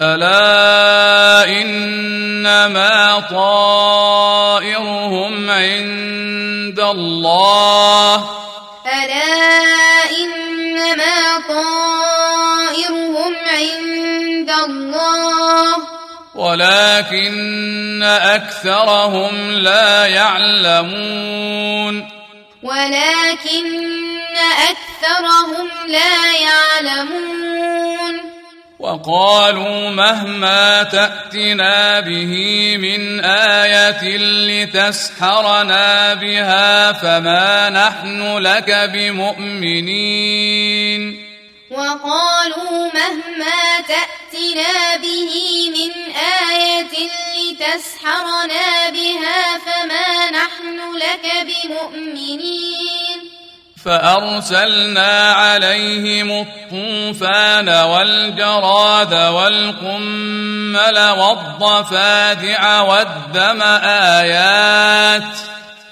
ألا 0.00 1.48
إنما 1.48 3.20
طائرهم 3.30 4.70
عند 5.50 6.80
الله. 6.80 8.14
ألا 8.86 9.62
إنما 10.72 11.38
طائرهم 11.48 13.34
عند 13.48 14.50
الله. 14.50 15.76
ولكن 16.34 18.02
أكثرهم 18.02 19.50
لا 19.50 20.06
يعلمون. 20.06 22.08
ولكن 22.62 24.36
أكثرهم 24.70 25.68
لا 25.86 26.36
يعلمون. 26.36 28.31
وقالوا 28.82 29.90
مهما 29.90 30.82
تأتنا 30.82 32.00
به 32.00 32.32
من 32.76 33.24
آية 33.24 34.16
لتسحرنا 34.18 36.14
بها 36.14 36.92
فما 36.92 37.70
نحن 37.70 38.38
لك 38.38 38.90
بمؤمنين. 38.94 40.22
وقالوا 41.70 42.90
مهما 42.94 43.80
تأتنا 43.88 44.96
به 44.96 45.32
من 45.70 45.92
آية 46.50 46.94
لتسحرنا 47.38 48.90
بها 48.90 49.58
فما 49.58 50.30
نحن 50.30 50.78
لك 50.96 51.26
بمؤمنين. 51.46 53.41
فأرسلنا 53.84 55.32
عليهم 55.32 56.30
الطوفان 56.30 57.68
والجراد 57.68 59.14
والقمل 59.14 60.98
والضفادع 61.18 62.80
والدم 62.80 63.62
آيات. 64.22 65.22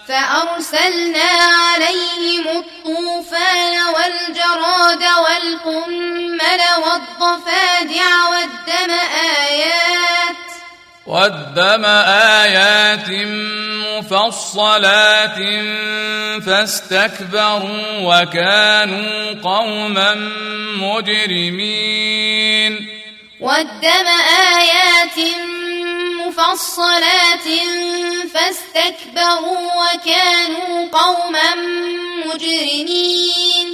فأرسلنا 0.09 1.31
عليهم 1.73 2.49
الطوفان 2.49 3.75
والجراد 3.95 5.05
والقمل 5.25 6.61
والضفادع 6.77 8.29
والدم 8.31 8.95
آيات. 9.49 10.60
والدم 11.07 11.85
آيات 12.45 13.09
مفصلات 13.99 15.39
فاستكبروا 16.47 17.99
وكانوا 18.01 19.33
قوما 19.43 20.15
مجرمين 20.77 22.73
والدم 23.41 24.07
آيات 24.59 25.19
مفصلات 26.27 27.47
فاستكبروا 28.35 29.69
وكانوا 29.81 30.89
قوما 30.93 31.55
مجرمين 32.27 33.67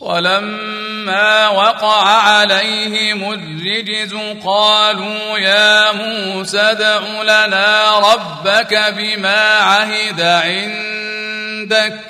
ولما 0.00 1.48
وقع 1.48 2.04
عليهم 2.06 3.32
الرجز 3.32 4.14
قالوا 4.44 5.38
يا 5.38 5.92
موسى 5.92 6.60
ادع 6.60 7.22
لنا 7.22 7.98
ربك 7.98 8.94
بما 8.96 9.58
عهد 9.58 10.20
عندك. 10.20 12.00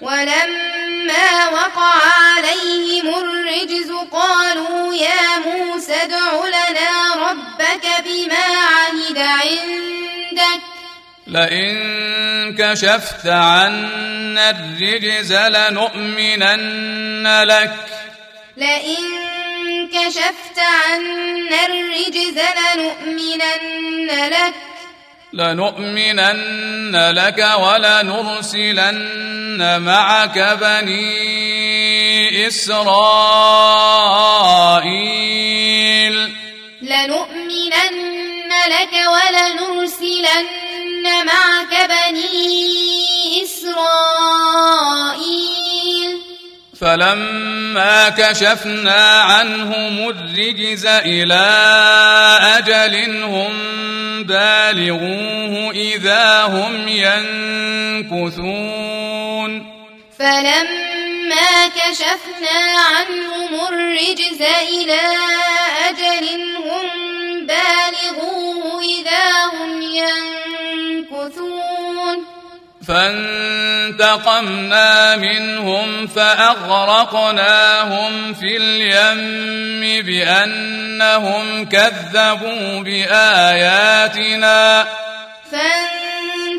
ولما 0.00 1.48
وقع 1.52 1.94
عليهم 2.36 3.08
الرجز 3.08 3.90
قالوا 4.12 4.94
يا 4.94 5.38
موسى 5.46 5.94
ادع 5.94 6.32
لنا 6.46 7.14
ربك 7.30 7.86
بما 8.04 8.46
عهد 8.74 9.18
عندك. 9.18 10.79
لئن 11.26 11.90
كشفت 12.58 13.26
عنا 13.26 14.50
الرجز 14.50 15.32
لنؤمنن 15.32 16.82
لك. 17.42 17.74
لئن 18.56 18.96
كشفت 19.88 20.58
عنا 20.58 21.66
الرجز 21.66 22.40
لنؤمنن 22.76 24.10
لك. 24.30 24.54
لنؤمنن 25.32 27.10
لك 27.10 27.48
ولنرسلن 27.58 29.00
معك 29.82 30.38
بني 30.60 31.40
إسرائيل. 32.46 32.90
لنؤمنن 36.90 38.50
لك 38.66 38.94
ولنرسلن 39.14 40.46
معك 41.26 41.72
بني 41.90 43.42
إسرائيل. 43.42 44.60
فلما 46.80 48.08
كشفنا 48.08 49.20
عنهم 49.20 50.08
الرجز 50.08 50.86
إلى 50.86 51.46
أجل 52.58 53.22
هم 53.22 53.52
بالغوه 54.24 55.70
إذا 55.70 56.42
هم 56.42 56.88
ينكثون. 58.08 59.79
فلما 60.20 61.52
كشفنا 61.68 62.58
عنهم 62.96 63.52
الرجز 63.68 64.42
إلى 64.68 65.02
أجل 65.88 66.24
هم 66.56 66.86
بالغوه 67.46 68.82
إذا 68.82 69.26
هم 69.52 69.72
ينكثون. 71.02 72.18
فانتقمنا 72.88 74.90
منهم 75.16 76.06
فأغرقناهم 76.06 78.12
في 78.34 78.56
اليم 78.56 80.06
بأنهم 80.06 81.68
كذبوا 81.68 82.82
بآياتنا. 82.82 84.86
فانتقمنا 85.52 86.19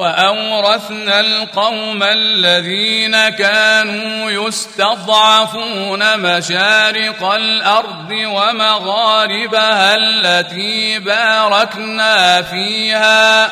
وأورثنا 0.00 1.20
القوم 1.20 2.02
الذين 2.02 3.28
كانوا 3.28 4.30
يستضعفون 4.30 6.20
مشارق 6.20 7.32
الأرض 7.32 8.10
ومغاربها 8.10 9.96
التي 9.96 10.98
باركنا 10.98 12.42
فيها. 12.42 13.50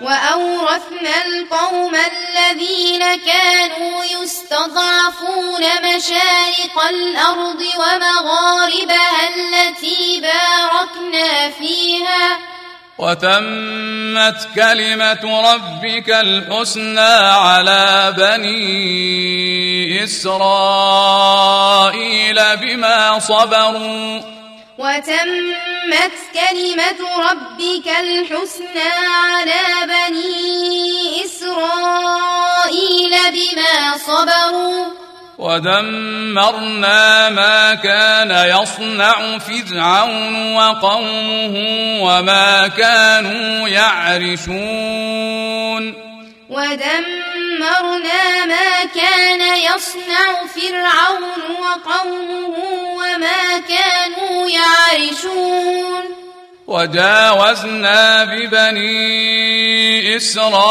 وأورثنا 0.00 1.14
القوم 1.26 1.94
الذين 1.94 3.00
كانوا 3.00 4.04
يستضعفون 4.04 5.62
مشارق 5.82 6.84
الأرض 6.90 7.62
ومغاربها 7.78 9.28
التي 9.28 10.20
باركنا 10.20 11.50
فيها. 11.50 12.55
وتمت 12.98 14.48
كلمة 14.54 15.52
ربك 15.52 16.08
الحسنى 16.10 17.00
على 17.00 18.14
بني 18.16 20.04
إسرائيل 20.04 20.96
بما 22.56 23.18
صبروا. 23.18 24.20
وتمت 24.78 26.16
كلمة 26.34 27.00
ربك 27.30 27.88
الحسنى 28.00 28.90
على 29.06 29.62
بني 29.84 31.24
إسرائيل 31.24 33.14
بما 33.32 33.74
صبروا. 34.06 35.05
ودمرنا 35.38 37.28
ما 37.30 37.74
كان 37.74 38.30
يصنع 38.30 39.38
فرعون 39.38 40.54
وقومه 40.54 41.54
وما 42.00 42.68
كانوا 42.68 43.68
يعرشون 43.68 45.14
ودمرنا 46.48 48.44
ما 48.46 48.84
كان 48.94 49.40
يصنع 49.58 50.46
فرعون 50.54 51.42
وقومه 51.60 52.56
وما 52.96 53.58
كانوا 53.68 54.50
يعرشون 54.50 56.25
وجاوزنا 56.66 58.24
ببني 58.24 60.16
إسرائيل 60.16 60.68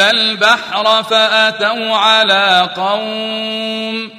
البحر 0.00 1.02
فأتوا 1.02 1.96
على 1.96 2.70
قوم. 2.76 4.10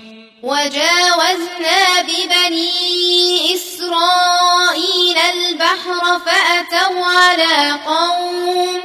وجاوزنا 0.44 2.02
ببني 2.02 3.56
إسرائيل 3.56 5.18
البحر 5.18 6.20
فأتوا 6.26 7.06
على 7.06 7.80
قوم. 7.86 8.80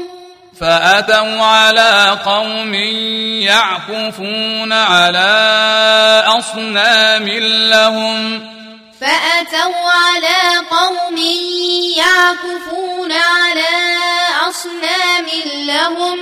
فأتوا 0.60 1.42
على 1.42 2.18
قوم 2.24 2.74
يعكفون 3.44 4.72
على 4.72 6.24
أصنام 6.26 7.28
لهم. 7.68 8.54
فأتوا 9.00 9.90
على 9.90 10.66
قوم 10.70 11.16
يعكفون 11.96 13.12
على 13.12 13.98
أصنام 14.48 15.26
لهم. 15.54 16.18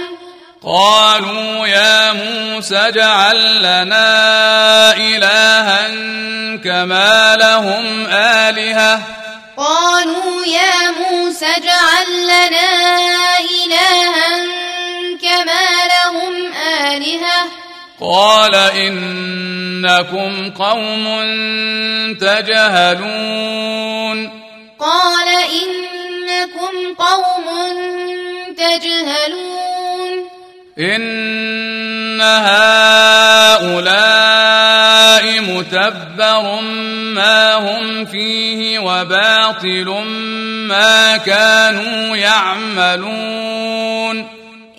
قالوا 0.65 1.67
يا 1.67 2.13
موسى 2.13 2.77
اجعل 2.77 3.59
لنا 3.59 4.97
إلها 4.97 5.89
كما 6.65 7.37
لهم 7.37 8.07
آلهة. 8.11 9.03
قالوا 9.57 10.45
يا 10.47 10.91
موسى 10.91 11.47
اجعل 11.47 12.23
لنا 12.25 13.39
إلها 13.39 14.47
كما 15.23 15.67
لهم 15.87 16.53
آلهة. 16.53 17.47
قال 18.03 18.55
إنكم 18.55 20.51
قوم 20.51 21.05
تجهلون. 22.21 24.31
قال 24.79 25.29
إنكم 25.29 26.95
قوم 26.99 27.47
تجهلون. 28.59 30.29
إن 30.79 32.21
هؤلاء 32.21 33.81
متبر 35.41 36.61
ما 37.15 37.55
هم 37.55 38.05
فيه 38.05 38.79
وباطل 38.79 40.05
ما 40.69 41.17
كانوا 41.17 42.17
يعملون. 42.17 44.17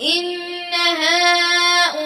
إن 0.00 0.24
هؤلاء 0.74 1.43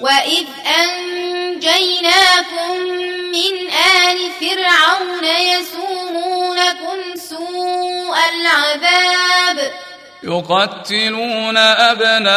وإذ 0.00 0.46
أنجيناكم 0.80 2.72
من 3.32 3.54
آل 3.70 4.18
فرعون 4.40 5.24
يسومونكم 5.24 6.98
سوء 7.14 8.16
العذاب 8.34 9.72
يقتلون 10.22 11.56
أبناءكم 11.56 12.36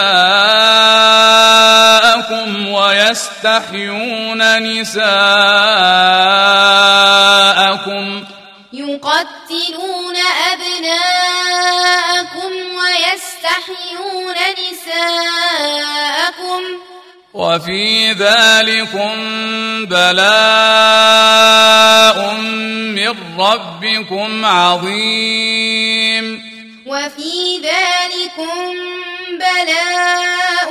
ويستحيون 2.67 4.41
نساءكم 4.63 5.09
يقتلون 8.73 10.15
أبناءكم 10.53 12.51
ويستحيون 12.79 14.35
نساءكم 14.71 16.61
وفي 17.33 18.11
ذلكم 18.11 19.15
بلاء 19.85 20.29
من 22.97 23.13
ربكم 23.39 24.45
عظيم. 24.45 26.43
وفي 26.85 27.57
ذلكم 27.57 28.73
بلاء 29.29 30.69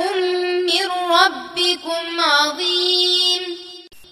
من 0.67 0.87
ربكم 1.11 2.03
عظيم. 2.19 3.41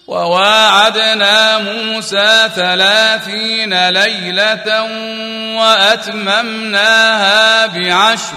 وواعدنا 0.06 1.58
موسى 1.58 2.50
ثلاثين 2.56 3.88
ليلة 3.88 4.82
وأتممناها 5.60 7.66
بعشر. 7.66 8.36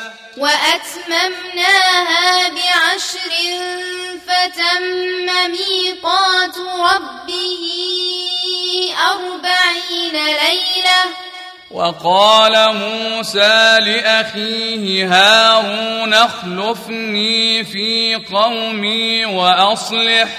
وأتممناها 0.41 2.25
بعشر 2.49 3.33
فتم 4.27 5.25
ميقات 5.51 6.57
ربه 6.57 7.63
أربعين 9.11 10.15
ليلة. 10.25 11.01
وقال 11.71 12.75
موسى 12.75 13.77
لأخيه 13.79 15.07
هارون 15.07 16.13
اخلفني 16.13 17.63
في 17.63 18.15
قومي 18.33 19.25
وأصلح. 19.25 20.29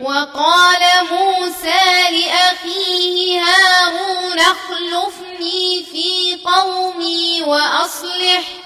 وقال 0.00 0.82
موسى 1.10 1.84
لأخيه 2.10 3.40
هارون 3.40 4.38
اخلفني 4.40 5.84
في 5.92 6.38
قومي 6.44 7.42
وأصلح. 7.42 8.63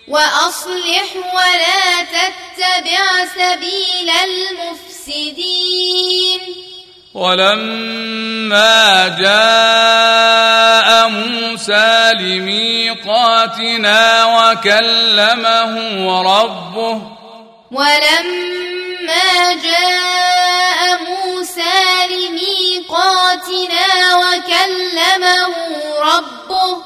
وأصلح 0.09 1.17
ولا 1.17 2.05
تتبع 2.05 3.25
سبيل 3.35 4.11
المفسدين. 4.11 6.41
ولما 7.15 9.09
جاء 9.09 11.09
موسى 11.09 12.13
لميقاتنا 12.21 14.25
وكلمه 14.25 15.73
ربه 16.23 17.24
ولما 17.75 19.53
جاء 19.63 21.03
موسى 21.03 22.07
لميقاتنا 22.11 23.87
وكلمه 24.17 25.55
ربه 26.01 26.77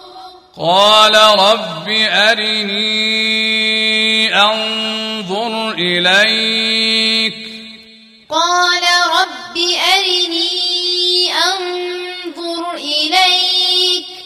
قال 0.58 1.14
رب 1.14 1.88
أرني 2.28 2.74
أنظر 4.34 5.70
إليك. 5.70 7.34
قال 8.30 8.82
رب 9.20 9.56
أرني 9.94 11.32
أنظر 11.32 12.74
إليك. 12.74 14.17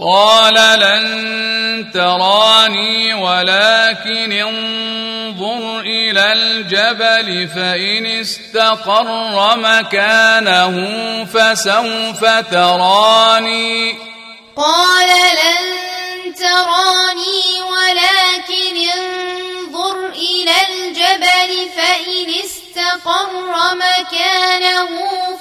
قال 0.00 0.54
لن 0.80 1.90
تراني 1.94 3.14
ولكن 3.14 4.32
انظر 4.32 5.80
إلى 5.80 6.32
الجبل 6.32 7.48
فإن 7.48 8.06
استقر 8.06 9.56
مكانه 9.56 10.74
فسوف 11.24 12.24
تراني. 12.50 13.98
قال 14.56 15.08
لن 15.08 16.34
تراني 16.34 17.44
ولكن 17.62 18.76
انظر 18.96 20.08
إلى 20.08 20.54
الجبل 20.68 21.70
فإن 21.76 22.28
استقر 22.44 23.54
مكانه 23.74 24.88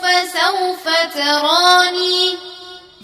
فسوف 0.01 0.85
تراني. 1.15 2.49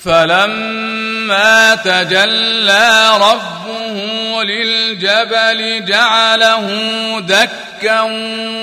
فلما 0.06 1.76
تجلى 1.76 3.18
ربه 3.18 4.44
للجبل 4.44 5.86
جعله 5.86 6.68
دكا 7.20 8.02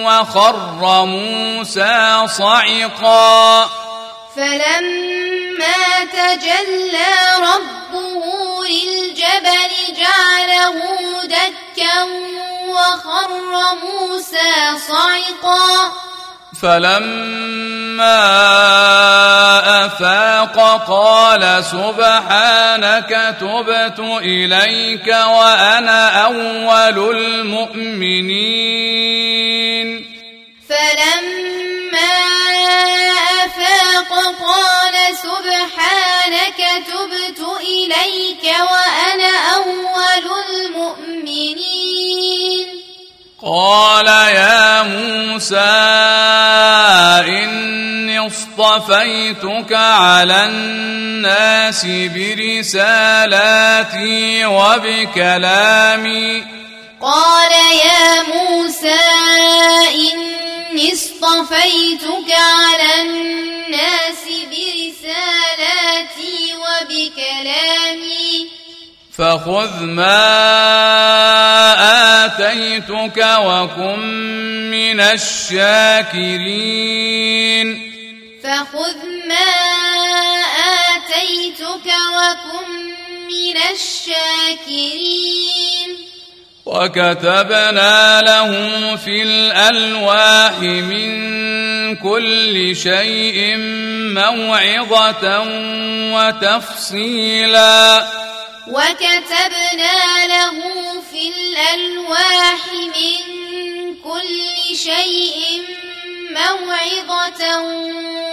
وخر 0.06 1.04
موسى 1.04 2.26
صعقا. 2.26 3.70
فلما 4.36 6.04
تجلى 6.12 7.14
ربه 7.38 8.24
للجبل 8.68 9.72
جعله 9.98 10.78
دكا 11.24 12.02
وخر 12.68 13.74
موسى 13.82 14.78
صعقا. 14.88 15.92
فلما 16.62 18.18
أفاق 19.86 20.56
قال 20.88 21.64
سبحانك 21.64 23.36
تبت 23.40 23.98
إليك 23.98 25.06
وأنا 25.08 26.24
أول 26.24 27.16
المؤمنين. 27.16 28.52
فلما 30.68 32.14
أفاق 33.44 34.10
قال 34.42 34.96
سبحانك 35.16 36.60
تبت 36.86 37.40
إليك 37.60 38.44
وأنا 38.44 39.32
أول 39.54 40.26
المؤمنين. 40.50 42.12
قال 43.44 44.06
يا 44.06 44.82
موسى 44.82 45.56
إني 47.26 48.26
اصطفيتك 48.26 49.72
على 49.72 50.46
الناس 50.46 51.86
برسالاتي 52.66 54.46
وبكلامي. 54.46 56.44
قال 57.00 57.52
يا 57.86 58.22
موسى 58.22 59.00
إني 59.94 60.92
اصطفيتك 60.92 62.30
على 62.30 63.02
الناس 63.02 64.22
برسالاتي 64.50 66.54
وبكلامي. 66.62 68.61
فخذ 69.18 69.82
ما 69.82 70.24
آتيتك 72.24 73.26
وكن 73.38 74.00
من 74.70 75.00
الشاكرين. 75.00 76.32
فخذ 78.44 78.96
ما 79.28 79.52
آتيتك 80.88 81.88
وكن 82.16 82.68
من 83.28 83.56
الشاكرين. 83.72 85.32
وكتبنا 86.66 88.20
له 88.20 88.50
في 88.96 89.22
الألواح 89.22 90.58
من 90.58 91.12
كل 91.96 92.76
شيء 92.76 93.56
موعظة 94.14 95.44
وتفصيلا. 96.16 98.06
وكتبنا 98.68 100.26
له 100.26 100.60
في 101.10 101.28
الألواح 101.28 102.72
من 102.72 103.94
كل 104.04 104.76
شيء 104.76 105.62
موعظة 106.30 107.62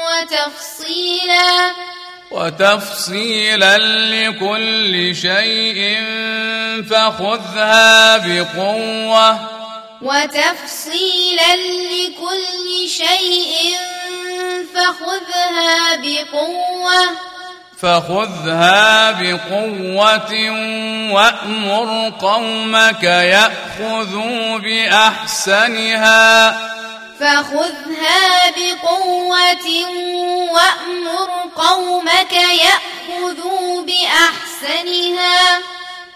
وتفصيلا. 0.05 1.71
وتفصيلا 2.31 3.77
لكل 3.77 5.15
شيء 5.15 5.97
فخذها 6.89 8.17
بقوة. 8.17 9.49
وتفصيلا 10.01 11.55
لكل 11.55 12.89
شيء 12.89 13.75
فخذها 14.75 15.95
بقوة. 15.95 17.29
فخذها 17.81 19.11
بقوة 19.11 20.33
وأمر 21.11 22.13
قومك 22.21 23.03
يأخذوا 23.03 24.57
بأحسنها. 24.57 26.51
فخذها 27.19 28.49
بقوة 28.49 29.67
وأمر 30.51 31.29
قومك 31.55 32.33
يأخذوا 32.33 33.81
بأحسنها. 33.81 35.59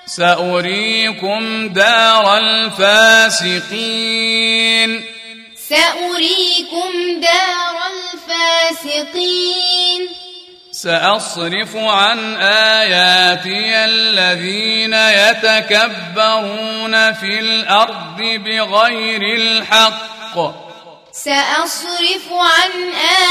سأريكم 0.06 1.68
دار 1.70 2.38
الفاسقين. 2.38 3.62
سأريكم 5.70 6.92
دار 7.22 7.78
الفاسقين. 8.84 10.10
سأصرف 10.84 11.76
عن 11.76 12.36
آياتي 12.42 13.86
الذين 13.86 14.94
يتكبرون 14.94 15.54
في 17.14 17.40
الأرض 17.40 18.18
بغير 18.18 19.22
الحق. 19.38 20.36
سأصرف 21.12 22.28
عن 22.32 22.72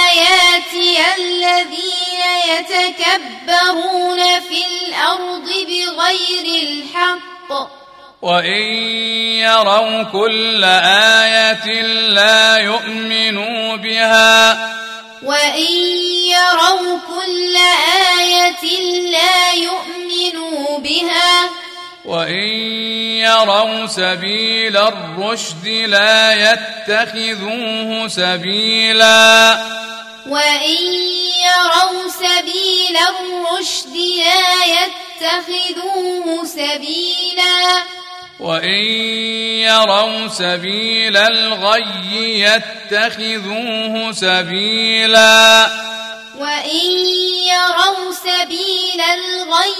آياتي 0.08 0.98
الذين 1.18 2.22
يتكبرون 2.48 4.20
في 4.40 4.60
الأرض 4.72 5.48
بغير 5.68 6.46
الحق. 6.62 7.50
وإن 8.22 8.62
يروا 9.44 10.02
كل 10.02 10.64
آية 11.24 11.82
لا 12.08 12.56
يؤمنوا 12.56 13.76
بها 13.76 14.82
وإن 15.24 15.72
يروا 16.28 16.98
كل 17.08 17.56
آية 18.18 18.80
لا 19.10 19.52
يؤمنوا 19.52 20.78
بها 20.78 21.50
وإن 22.04 22.48
يروا 23.22 23.86
سبيل 23.86 24.76
الرشد 24.76 25.66
لا 25.66 26.32
يتخذوه 26.52 28.08
سبيلا 28.08 29.52
وإن 30.26 30.82
يروا 31.46 32.08
سبيل 32.08 32.96
الرشد 32.96 33.96
لا 33.96 34.64
يتخذوه 34.64 36.44
سبيلا 36.44 37.82
وإن 38.42 38.84
يروا 39.62 40.28
سبيل 40.28 41.16
الغي 41.16 42.40
يتخذوه 42.40 44.12
سبيلا. 44.12 45.66
وإن 46.38 46.90
يروا 47.46 48.12
سبيل 48.12 49.00
الغي 49.00 49.74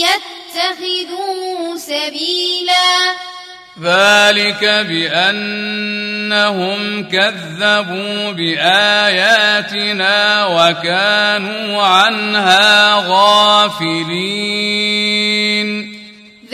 يتخذوه 0.00 1.76
سبيلا. 1.76 3.14
ذلك 3.82 4.64
بأنهم 4.88 5.88
كذبوا 7.08 8.32
بآياتنا 8.32 10.16
وكانوا 10.46 11.82
عنها 11.82 12.94
غافلين. 13.08 14.36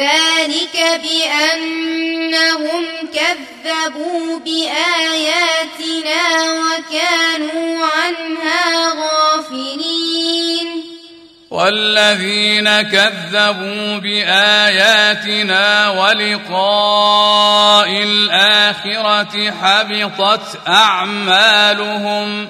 ذلك 0.02 0.76
بأنهم 1.02 2.84
كذبوا 3.14 4.38
بآياتنا 4.38 6.22
وكانوا 6.52 7.86
عنها 7.86 8.88
غافلين. 8.88 10.68
والذين 11.50 12.82
كذبوا 12.82 13.98
بآياتنا 13.98 15.90
ولقاء 15.90 17.88
الآخرة 18.02 19.50
حبطت 19.62 20.68
أعمالهم 20.68 22.48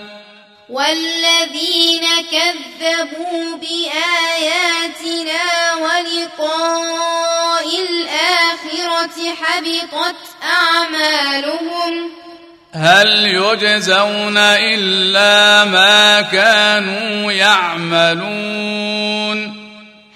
والذين 0.73 2.05
كذبوا 2.31 3.57
بآياتنا 3.57 5.45
ولقاء 5.75 7.67
الآخرة 7.91 9.35
حبطت 9.43 10.17
أعمالهم. 10.43 12.11
هل 12.73 13.27
يجزون 13.27 14.39
إلا 14.39 15.65
ما 15.65 16.23
كانوا 16.23 17.33
يعملون؟ 17.33 18.93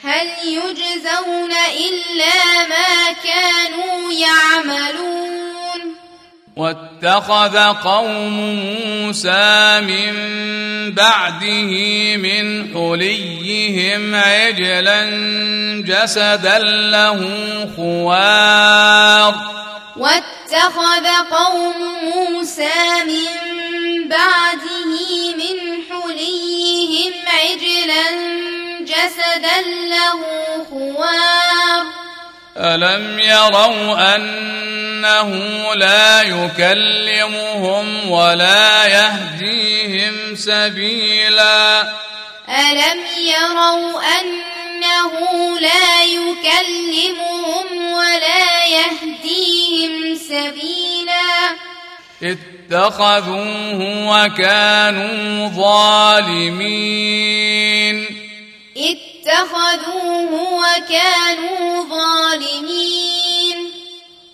هل 0.05 0.29
يجزون 0.45 1.53
إلا 1.53 2.69
ما 2.69 3.13
كانوا 3.25 4.13
يعملون؟ 4.13 5.57
واتخذ 6.57 7.59
قوم 7.85 8.37
موسى 8.85 9.81
من 9.81 10.15
بعده 10.95 11.73
من 12.17 12.75
حليهم 12.75 14.15
عجلا 14.15 15.05
جسدا 15.85 16.59
له 16.59 17.21
خوار. 17.77 19.35
واتخذ 19.97 21.07
قوم 21.31 21.81
موسى 22.03 23.05
من 23.07 24.09
بعده 24.09 24.93
من 25.37 25.59
حليهم 25.91 27.13
عجلا 27.27 28.07
جسدا 28.81 29.61
له 29.93 30.21
خوار. 30.71 32.07
ألم 32.59 33.19
يروا 33.19 34.17
أنه 34.17 35.31
لا 35.75 36.23
يكلمهم 36.23 38.11
ولا 38.11 38.87
يهديهم 38.87 40.37
سبيلا 40.37 41.83
ألم 42.49 43.01
يروا 43.19 44.01
أنه 44.21 45.13
لا 45.61 46.05
يكلمهم 46.05 47.93
ولا 47.93 48.65
يهديهم 48.67 50.15
سبيلا 50.15 51.57
اتخذوه 52.23 53.81
وكانوا 54.09 55.49
ظالمين 55.49 56.87
اتخذوه 58.77 59.16
وكانوا 60.33 61.85
ظالمين. 61.91 63.07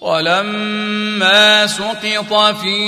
ولما 0.03 1.67
سقط 1.67 2.33
في 2.61 2.83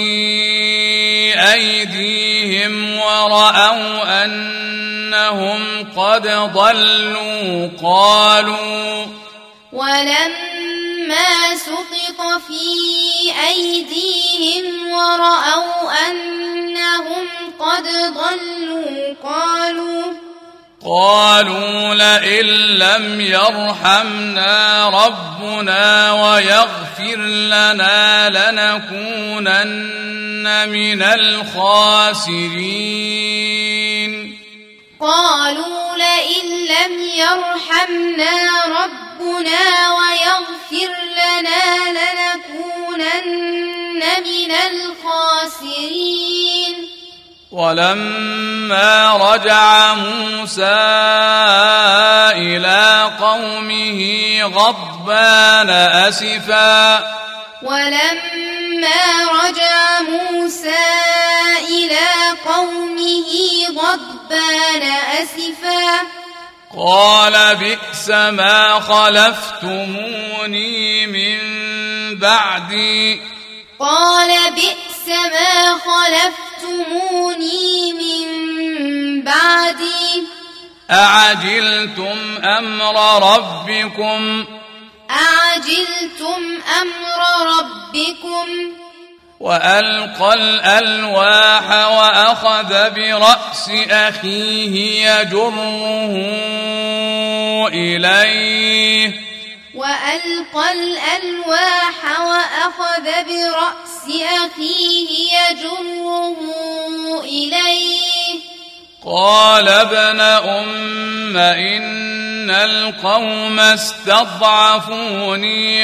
أيديهم 1.52 2.98
ورأوا 2.98 4.24
أنهم 4.24 5.62
قد 5.96 6.26
ضلوا 6.54 7.70
قالوا 7.82 9.06
ولما 9.72 11.56
سقط 11.56 12.20
في 12.48 12.66
أيديهم 13.48 14.92
ورأوا 14.92 15.92
أنهم 16.08 17.26
قد 17.58 17.86
ضلوا 18.14 19.14
قالوا 19.22 20.33
قالوا 20.84 21.94
لئن 21.94 22.46
لم 22.76 23.20
يرحمنا 23.20 24.88
ربنا 24.88 26.12
ويغفر 26.12 27.16
لنا 27.16 28.28
لنكونن 28.28 29.64
من 30.68 31.02
الخاسرين. 31.02 32.34
قالوا 35.00 35.96
لئن 35.96 36.46
لم 36.66 36.92
يرحمنا 37.16 38.64
ربنا 38.66 39.62
ويغفر 39.90 40.92
لنا 41.12 41.74
الخاسرين. 45.64 46.74
ولما 47.54 49.16
رجع 49.16 49.94
موسى 49.94 50.80
إلى 52.34 53.10
قومه 53.20 54.00
غضبان 54.42 55.70
أسفا. 55.70 56.96
ولما 57.62 59.02
رجع 59.44 60.00
موسى 60.00 60.86
إلى 61.70 62.08
قومه 62.46 63.30
غضبان 63.78 64.82
أسفا. 65.22 66.00
قال 66.78 67.56
بئس 67.56 68.08
ما 68.08 68.80
خلفتموني 68.80 70.26
من 71.06 71.38
بعدي. 72.18 73.20
قال 73.84 74.30
بئس 74.54 75.08
ما 75.08 75.78
خلفتموني 75.78 77.52
من 77.92 78.26
بعدي. 79.22 80.24
أعجلتم 80.90 82.18
أمر 82.44 82.96
ربكم؟ 83.36 84.44
أعجلتم 85.10 86.40
أمر 86.82 87.20
ربكم. 87.58 88.48
وألقى 89.40 90.34
الألواح 90.34 91.70
وأخذ 91.70 92.90
برأس 92.90 93.70
أخيه 93.90 95.08
يجره 95.10 96.14
إليه. 97.68 99.33
وألقى 99.74 100.72
الألواح 100.72 102.20
وأخذ 102.20 103.04
برأس 103.04 104.04
أخيه 104.46 105.10
يجره 105.50 106.36
إليه. 107.20 108.40
قال 109.06 109.68
ابن 109.68 110.20
أم 110.20 111.36
إن 111.36 112.50
القوم 112.50 113.60
استضعفوني 113.60 115.16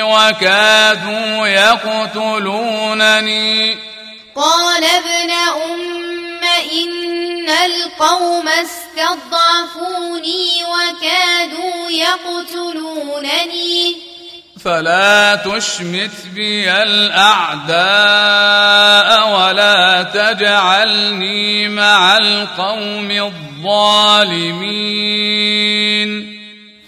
وكادوا 0.02 1.46
يقتلونني. 1.46 2.70
قال 4.36 4.84
ابن 4.84 5.30
أم 5.30 6.29
إن 6.58 7.50
القوم 7.50 8.48
استضعفوني 8.48 10.64
وكادوا 10.64 11.90
يقتلونني. 11.90 13.96
فلا 14.64 15.34
تشمت 15.34 16.26
بي 16.34 16.72
الأعداء 16.72 17.78
ولا 19.34 20.02
تجعلني 20.02 21.68
مع 21.68 22.16
القوم 22.16 23.10
الظالمين. 23.10 24.80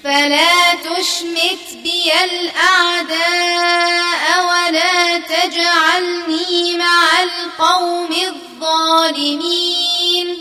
فلا 0.05 0.75
تشمت 0.75 1.77
بي 1.83 2.13
الأعداء 2.25 4.23
ولا 4.45 5.19
تجعلني 5.19 6.77
مع 6.77 7.23
القوم 7.23 8.13
الظالمين. 8.13 10.37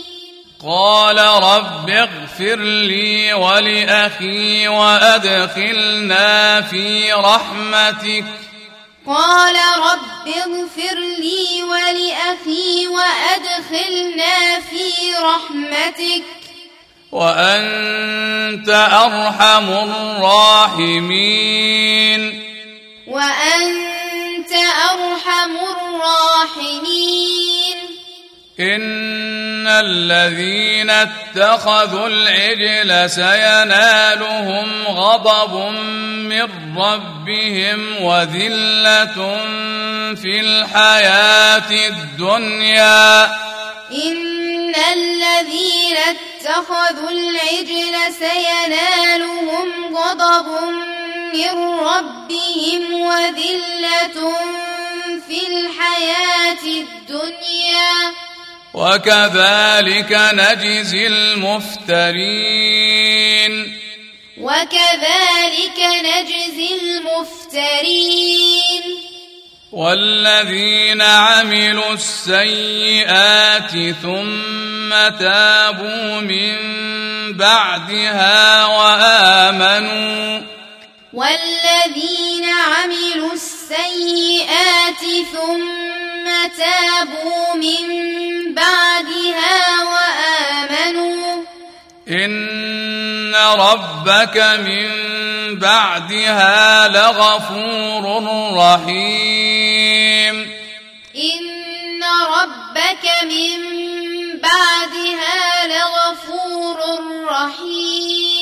قال 0.66 1.18
رب 1.18 1.90
اغفر 1.90 2.56
لي 2.56 3.34
ولأخي 3.34 4.68
وأدخلنا 4.68 6.62
في 6.62 7.12
رحمتك. 7.12 8.24
قال 9.06 9.56
رب 9.78 10.28
اغفر 10.28 10.98
لي 11.18 11.62
ولأخي 11.62 12.86
وأدخلنا 12.86 14.60
في 14.70 15.14
رحمتك. 15.18 16.24
وأنت 17.12 18.68
أرحم 18.68 19.68
الراحمين. 19.68 22.42
وأنت 23.06 24.52
أرحم 24.90 25.56
الراحمين. 25.56 27.76
إن 28.60 29.66
الذين 29.68 30.90
اتخذوا 30.90 32.08
العجل 32.08 33.10
سينالهم 33.10 34.82
غضب 34.86 35.54
من 36.28 36.48
ربهم 36.76 38.02
وذلة 38.02 39.14
في 40.14 40.40
الحياة 40.40 41.70
الدنيا. 41.88 43.24
إن 43.92 44.74
الذين 44.92 45.96
اتخذوا 45.96 47.10
العجل 47.10 47.94
سينالهم 48.18 49.96
غضب 49.96 50.46
من 51.34 51.58
ربهم 51.78 52.92
وذلة 53.00 54.32
في 55.20 55.46
الحياة 55.46 56.64
الدنيا. 56.64 58.12
وكذلك 58.74 60.12
نجزي 60.32 61.06
المفترين. 61.06 62.12
وكذلك 64.40 65.78
نجزي 66.04 66.74
المفترين. 66.82 68.82
والذين 69.72 71.02
عملوا 71.02 71.92
السيئات 71.92 73.70
ثم 74.02 74.90
تابوا 75.18 76.20
من 76.20 76.56
بعدها 77.36 78.66
وآمنوا 78.66 80.40
والذين 81.12 82.44
عملوا 82.44 83.32
السيئات 83.32 85.00
ثم 85.32 86.26
تابوا 86.58 87.54
من 87.54 87.84
بعدها 88.54 89.82
وآمنوا. 89.84 91.42
إن 92.08 93.34
ربك 93.34 94.36
من 94.36 94.88
بعدها 95.58 96.88
لغفور 96.88 98.04
رحيم. 98.56 100.36
إن 101.16 102.02
ربك 102.28 103.10
من 103.22 103.58
بعدها 104.40 105.66
لغفور 105.66 106.78
رحيم. 107.28 108.41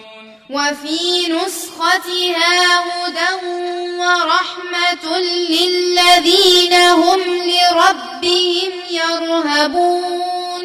وفي 0.51 1.27
نسختها 1.27 2.79
هدى 2.79 3.33
ورحمة 3.97 5.05
للذين 5.49 6.73
هم 6.73 7.19
لربهم 7.19 8.71
يرهبون. 8.89 10.63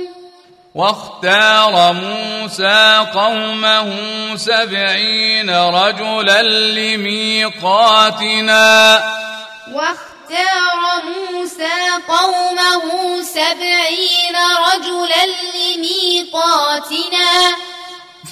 واختار 0.75 1.93
موسى 1.93 3.07
قومه 3.15 3.89
سبعين 4.37 5.51
رجلا 5.51 6.43
لميقاتنا. 6.77 8.65
واختار 9.73 10.83
موسى 11.05 11.79
قومه 12.09 13.23
سبعين 13.23 14.37
رجلا 14.67 15.27
لميقاتنا. 15.55 17.31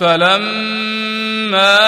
فلما 0.01 1.79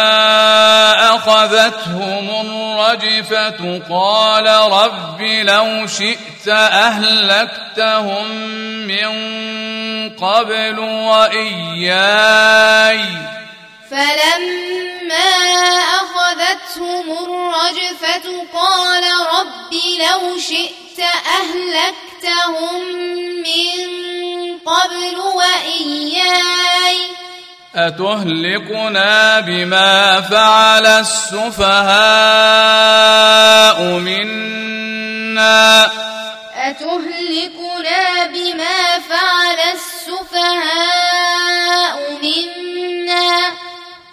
أخذتهم 1.15 2.27
الرجفة 2.47 3.83
قال 3.91 4.47
رب 4.73 5.23
لو 5.23 5.87
شئت 5.87 6.49
أهلكتهم 6.49 8.31
من 8.87 9.11
قبل 10.11 10.79
وإياي. 11.09 12.25
فلما 13.91 15.33
أخذتهم 16.01 17.07
الرجفة 17.11 18.47
قال 18.55 19.05
رب 19.05 19.73
لو 19.99 20.39
شئت 20.39 21.01
أهلكتهم 21.41 22.81
من 23.43 23.79
قبل 24.59 25.17
وإياي. 25.35 26.99
أتهلكنا 27.77 29.41
بما 29.41 30.21
فعل 30.21 30.87
السفهاء 30.87 31.77
منا؟ 33.99 35.85
أتهلكنا 36.55 38.27
بما 38.27 38.99
فعل 39.09 39.59
السفهاء 39.75 41.17
منا؟ 42.23 43.66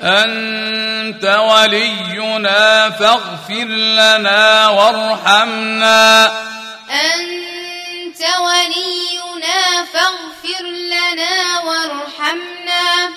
أنت 0.00 1.24
ولينا 1.24 2.90
فاغفر 2.90 3.64
لنا 3.64 4.68
وارحمنا. 4.68 6.26
أنت 6.90 8.20
ولينا 8.40 9.84
فاغفر 9.92 10.64
لنا 10.64 11.60
وارحمنا. 11.60 13.10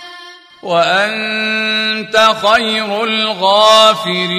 وأنت 0.64 2.36
خير 2.42 3.04
الغافرين. 3.04 4.36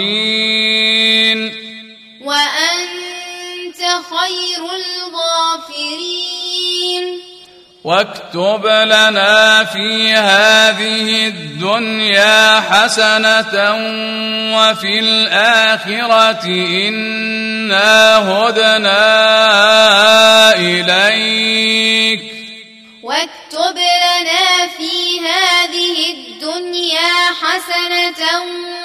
وأنت 2.24 3.82
خير 4.10 4.74
الغافرين. 4.74 6.26
واكتب 7.86 8.66
لنا 8.66 9.64
في 9.64 10.12
هذه 10.12 11.26
الدنيا 11.26 12.60
حسنة 12.60 13.54
وفي 14.58 14.98
الآخرة 15.00 16.44
إنا 16.88 18.18
هدنا 18.18 18.98
إليك. 20.56 22.20
واكتب 23.02 23.76
لنا 23.78 24.66
في 24.76 25.20
هذه 25.20 26.10
الدنيا 26.10 27.14
حسنة 27.42 28.22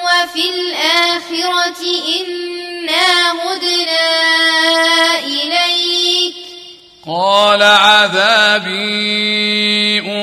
وفي 0.05 0.49
الآخرة 0.49 1.81
إنا 2.19 3.31
هدنا 3.31 4.09
إليك. 5.19 6.35
قال 7.07 7.63
عذابي 7.63 8.83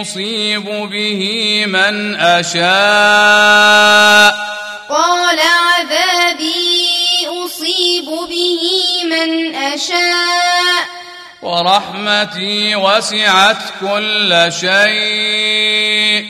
أصيب 0.01 0.65
به 0.65 1.65
من 1.67 2.17
أشاء. 2.17 2.69
قال 4.91 5.39
عذابي 5.41 6.89
أصيب 7.27 8.05
به 8.05 8.61
من 9.05 9.55
أشاء. 9.55 10.89
ورحمتي 11.43 12.77
وسعت 12.77 13.63
كل 13.81 14.53
شيء. 14.61 16.27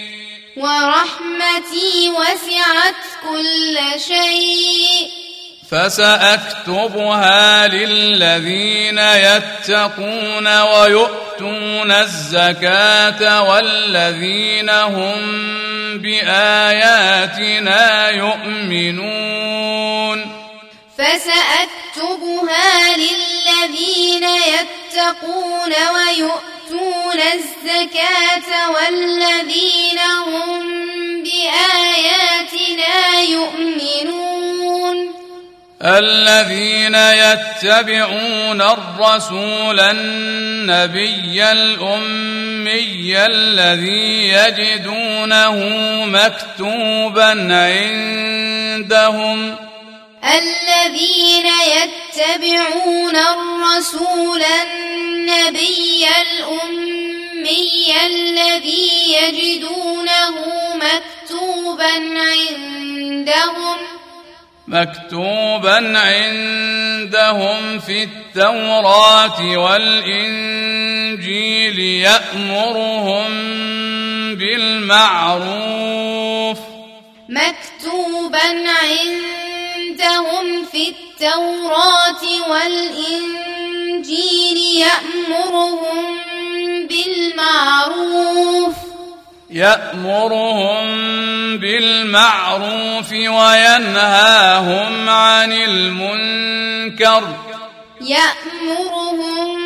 ورحمتي 0.56 2.10
وسعت 2.10 2.94
كل 3.30 3.78
شيء. 4.00 5.27
فسأكتبها 5.70 7.68
للذين 7.68 8.98
يتقون 8.98 10.60
ويؤتون 10.60 11.92
الزكاة 11.92 13.42
والذين 13.42 14.70
هم 14.70 15.18
بآياتنا 15.98 18.10
يؤمنون. 18.10 19.28
فسأكتبها 20.98 22.96
للذين 22.96 24.24
يتقون 24.24 25.72
ويؤتون 25.94 27.20
الزكاة 27.34 28.70
والذين 28.70 29.98
هم 30.26 30.62
بآياتنا 31.22 33.20
يؤمنون. 33.20 35.27
الذين 35.82 36.94
يتبعون 36.94 38.62
الرسول 38.62 39.80
النبي 39.80 41.52
الأمي 41.52 43.26
الذي 43.26 44.28
يجدونه 44.28 45.54
مكتوبا 46.04 47.48
عندهم. 47.50 48.58
الذين 50.24 51.46
يتبعون 51.46 53.16
الرسول 53.16 54.42
النبي 54.42 56.06
الأمي 56.22 57.92
الذي 58.06 59.12
يجدونه 59.12 60.34
مكتوبا 60.74 61.92
عندهم. 62.18 63.78
مكتوبا 64.68 65.98
عندهم 65.98 67.78
في 67.78 68.02
التوراة 68.02 69.58
والإنجيل 69.58 70.58
يأمرهم 71.78 73.28
بالمعروف. 74.34 75.48
مكتوبا 77.28 78.48
عندهم 78.82 80.64
في 80.72 80.88
التوراة 80.88 82.24
والإنجيل 82.50 83.28
يأمرهم 84.58 86.18
بالمعروف. 86.88 88.74
يأمرهم 89.50 90.86
بالمعروف 91.58 93.12
وينهاهم 93.12 93.48
عن 95.08 95.52
المنكر. 95.52 97.28
يأمرهم 98.00 99.58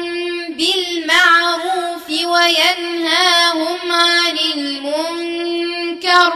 بالمعروف 0.48 2.08
وينهاهم 2.08 3.92
عن 3.92 4.38
المنكر. 4.54 6.32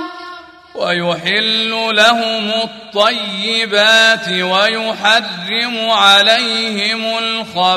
ويحل 0.75 1.71
لهم 1.97 2.51
الطيبات 2.51 4.29
ويحرم 4.29 5.91
عليهم 5.91 7.19
الخبائث 7.19 7.69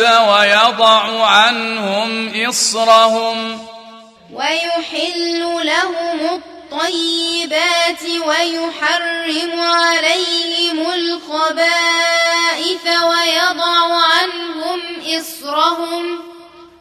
ويضع 0.00 1.26
عنهم 1.26 2.32
إصرهم. 2.48 3.68
ويحل 4.32 5.40
لهم 5.66 6.40
الطيبات 6.72 8.02
ويحرم 8.26 9.60
عليهم 9.60 10.90
الخبائث 10.90 12.86
ويضع 12.86 13.94
عنهم 13.94 14.80
إصرهم 15.18 16.20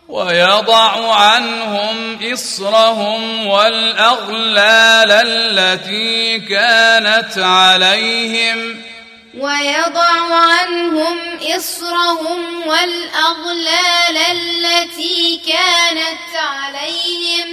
ويضع 0.07 1.13
عنهم 1.13 2.19
إصرهم 2.33 3.47
والأغلال 3.47 5.11
التي 5.11 6.39
كانت 6.39 7.37
عليهم 7.37 8.81
ويضع 9.39 10.35
عنهم 10.35 11.17
إصرهم 11.57 12.67
والأغلال 12.67 14.17
التي 14.31 15.41
كانت 15.47 16.35
عليهم. 16.35 17.47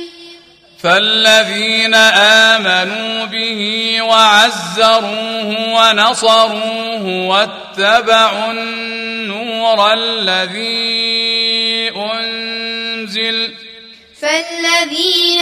فالذين 0.83 1.95
آمنوا 2.55 3.25
به 3.25 3.97
وعزروه 4.03 5.75
ونصروه 5.75 7.07
واتبعوا 7.07 8.53
النور 8.53 9.93
الذي 9.93 11.25
أنزل 11.97 13.64
فالذين 14.25 15.41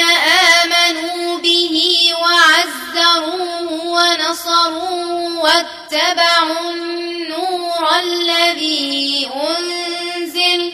آمنوا 0.59 1.39
به 1.39 1.77
وعزروه 2.23 3.71
ونصروه 3.87 5.39
واتبعوا 5.43 6.71
النور 6.71 7.83
الذي 8.03 9.31
أنزل 9.35 10.73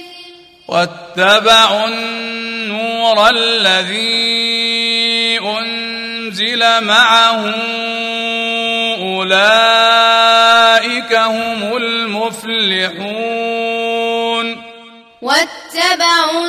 واتبعوا 0.68 1.86
النور 1.88 3.30
الذي 3.30 4.18
أنزل 5.38 6.80
معه 6.84 7.54
أولئك 9.18 11.12
هم 11.14 11.76
المفلحون. 11.76 13.28
واتبعوا 15.22 16.48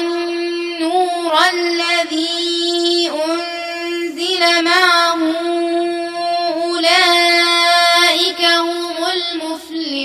النور 1.29 1.49
الذي 1.53 3.11
أنزل 3.25 4.63
معه 4.63 5.21
أولئك 6.63 8.41
هم 8.41 8.97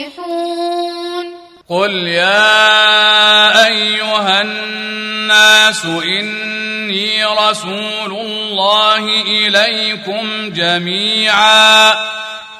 المفلحون. 0.09 1.27
قل 1.69 1.93
يا 2.07 3.67
أيها 3.67 4.43
الناس 4.43 5.85
إني 5.85 7.25
رسول 7.25 8.13
الله 8.13 9.23
إليكم 9.23 10.51
جميعا. 10.53 11.91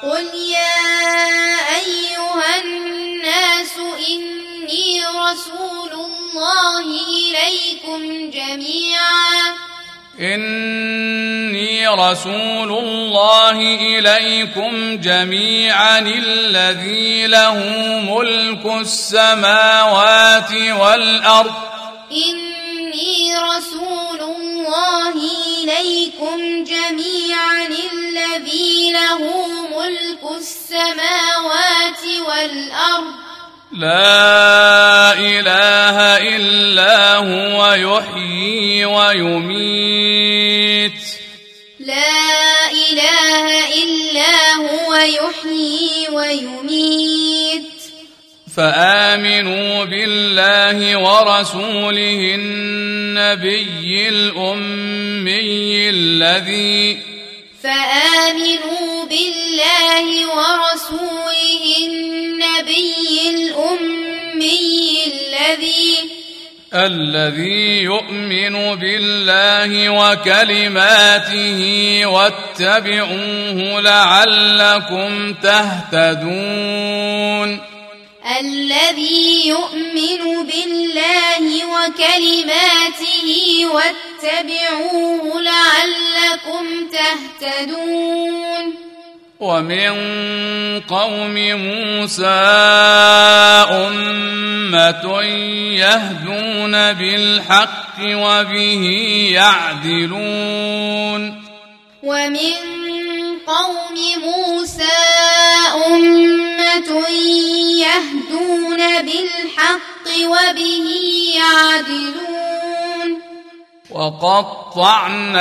قل 0.03 0.25
يا 0.49 0.77
أيها 1.75 2.61
الناس 2.61 3.77
إني 4.09 5.05
رسول 5.05 5.64
الله 6.45 6.85
إليكم 7.17 8.31
جميعا. 8.31 9.55
إني 10.19 11.87
رسول 11.87 12.71
الله 12.71 13.57
إليكم 13.81 15.01
جميعا 15.01 15.99
الذي 15.99 17.27
له 17.27 17.57
ملك 17.99 18.65
السماوات 18.65 20.51
والأرض. 20.51 21.53
إني 22.11 23.35
رسول 23.35 24.21
الله 24.21 25.13
إليكم 25.57 26.63
جميعا 26.63 27.67
الذي 27.93 28.91
له 28.91 29.47
ملك 29.77 30.23
السماوات 30.37 32.03
والأرض. 32.27 33.13
لا 33.75 35.13
إله 35.13 35.97
إلا 36.35 37.15
هو 37.15 37.73
يحيي 37.73 38.85
ويميت. 38.85 40.11
لا 41.79 42.71
إله 42.71 43.45
إلا 43.83 44.55
هو 44.55 44.95
يحيي 44.95 46.09
ويميت. 46.09 47.63
فآمنوا 48.57 49.85
بالله 49.85 50.97
ورسوله 50.97 52.35
النبي 52.35 54.09
الأمي 54.09 55.89
الذي 55.89 57.14
فآمنوا 57.65 59.05
بالله 59.05 60.07
ورسوله 60.27 61.63
النبي 61.87 63.29
الأمي 63.29 65.03
الذي 65.05 65.95
الذي 66.73 67.83
يؤمن 67.83 68.75
بالله 68.75 69.89
وكلماته 69.89 71.61
واتبعوه 72.05 73.81
لعلكم 73.81 75.33
تهتدون 75.33 76.95
الذي 78.25 79.47
يؤمن 79.47 80.21
بالله 80.49 81.45
وكلماته 81.65 83.27
واتبعوه 83.65 85.41
لعلكم 85.41 86.65
تهتدون. 86.91 88.73
ومن 89.39 89.91
قوم 90.79 91.35
موسى 91.35 92.25
أمة 93.71 95.21
يهدون 95.77 96.93
بالحق 96.93 97.97
وبه 98.01 98.83
يعدلون. 99.31 101.21
ومن 102.03 102.55
قوم 103.47 103.95
موسى 104.23 104.99
أمة 105.87 107.05
يهدون 107.85 108.81
بالحق 109.01 110.07
وبه 110.25 110.87
يعدلون. 111.35 113.09
وقطعناهم 113.91 115.35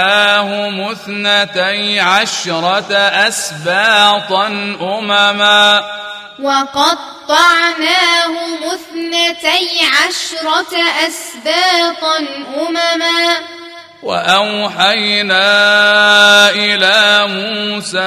اثنتي 0.81 2.01
عشرة 2.01 2.93
أسباطا 3.29 4.47
أمما. 4.81 5.85
وقطعناهم 6.43 7.79
اثنتي 8.65 9.81
عشرة 9.87 10.75
أسباطا 11.07 12.17
أمما. 12.69 13.54
وأوحينا 14.05 15.41
إلى 16.51 17.25
موسى 17.29 17.99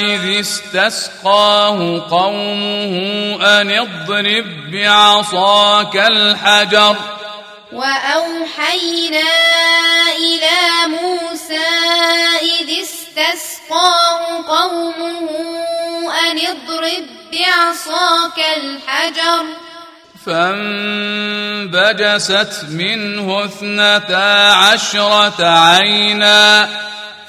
إذ 0.00 0.40
استسقاه 0.40 2.08
قومه 2.10 2.94
أن 3.60 3.70
اضرب 3.70 4.46
بعصاك 4.72 5.96
الحجر. 5.96 6.96
وأوحينا 7.72 9.30
إلى 10.16 10.58
موسى 10.88 11.68
إذ 12.42 12.82
استسقاه 12.82 14.44
قومه 14.48 15.28
أن 16.30 16.38
اضرب 16.38 17.06
بعصاك 17.32 18.38
الحجر. 18.56 19.44
فانبجست 20.26 21.84
منه 22.68 23.44
اثنتا 23.44 24.52
عشرة 24.52 25.44
عينا. 25.44 26.68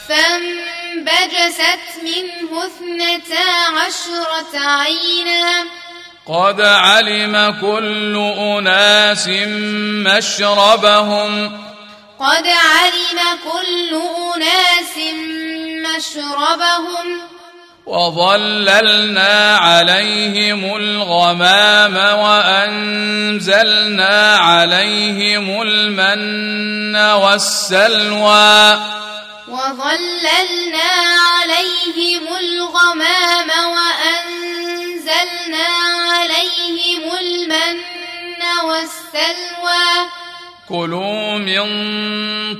فانبجست 0.07 1.85
منه 2.03 2.65
اثنتا 2.65 3.49
عشرة 3.76 4.59
عينا. 4.59 5.65
قد 6.26 6.61
علم 6.61 7.57
كل 7.61 8.15
أناس 8.38 9.27
مشربهم. 10.07 11.61
قد 12.19 12.47
علم 12.47 13.19
كل 13.51 14.01
أناس 14.35 14.97
مشربهم. 15.97 17.22
وظللنا 17.85 19.57
عليهم 19.57 20.75
الغمام 20.75 21.95
وأنزلنا 22.19 23.57
عليهم 24.37 25.61
المن 25.61 26.95
والسلوى 26.95 28.79
وظللنا 29.47 30.91
عليهم 31.33 32.27
الغمام 32.39 33.49
وأنزلنا 33.75 35.67
عليهم 36.11 37.03
المن 37.19 37.77
والسلوى 38.63 40.09
كلوا 40.69 41.37
من 41.37 41.65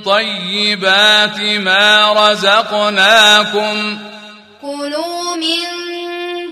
طيبات 0.02 1.38
ما 1.40 2.12
رزقناكم 2.12 3.98
كلوا 4.62 5.36
من 5.36 5.62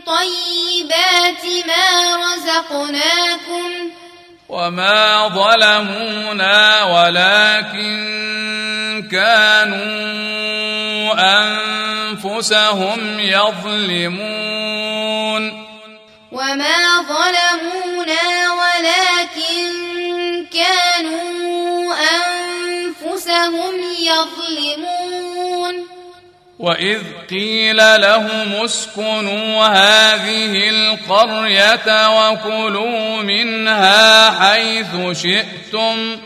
طيبات 0.07 1.45
ما 1.67 2.17
رزقناكم 2.17 3.71
وما 4.49 5.29
ظلمونا 5.29 6.85
ولكن 6.85 8.01
كانوا 9.13 9.91
أنفسهم 11.41 13.21
يظلمون 13.21 14.61
وما 16.33 17.03
ظلمونا 17.03 18.53
ولكن 18.53 19.71
كانوا 20.53 21.95
أنفسهم 21.95 23.75
يظلمون 24.01 25.90
وإذ 26.61 27.03
قيل 27.31 27.77
لهم 27.77 28.65
اسكنوا 28.65 29.67
هذه 29.67 30.69
القرية 30.69 32.09
وكلوا 32.09 33.23
منها 33.23 34.31
حيث 34.31 35.19
شئتم 35.23 36.19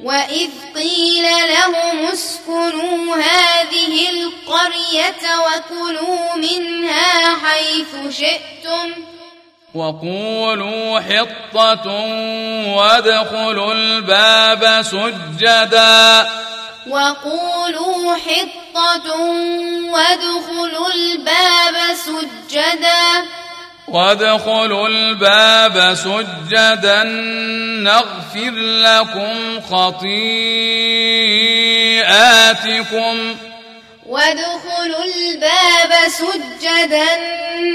وإذ 0.00 0.50
قيل 0.74 1.24
لهم 1.24 2.06
اسكنوا 2.12 3.16
هذه 3.16 4.10
القرية 4.10 5.24
وكلوا 5.46 6.36
منها 6.36 7.36
حيث 7.46 8.18
شئتم 8.18 9.02
وقولوا 9.74 11.00
حطة 11.00 11.90
وادخلوا 12.76 13.72
الباب 13.72 14.82
سجدا 14.82 16.28
وقولوا 16.90 18.16
حطة 18.16 19.14
وادخلوا 19.90 20.92
الباب 20.94 21.76
سجدا. 21.94 23.24
وادخلوا 23.88 24.88
الباب 24.88 25.94
سجدا 25.94 27.02
نغفر 27.82 28.54
لكم 28.56 29.60
خطيئاتكم. 29.60 30.06
وادخلوا 34.06 35.04
الباب 35.04 35.92
سجدا 36.08 37.08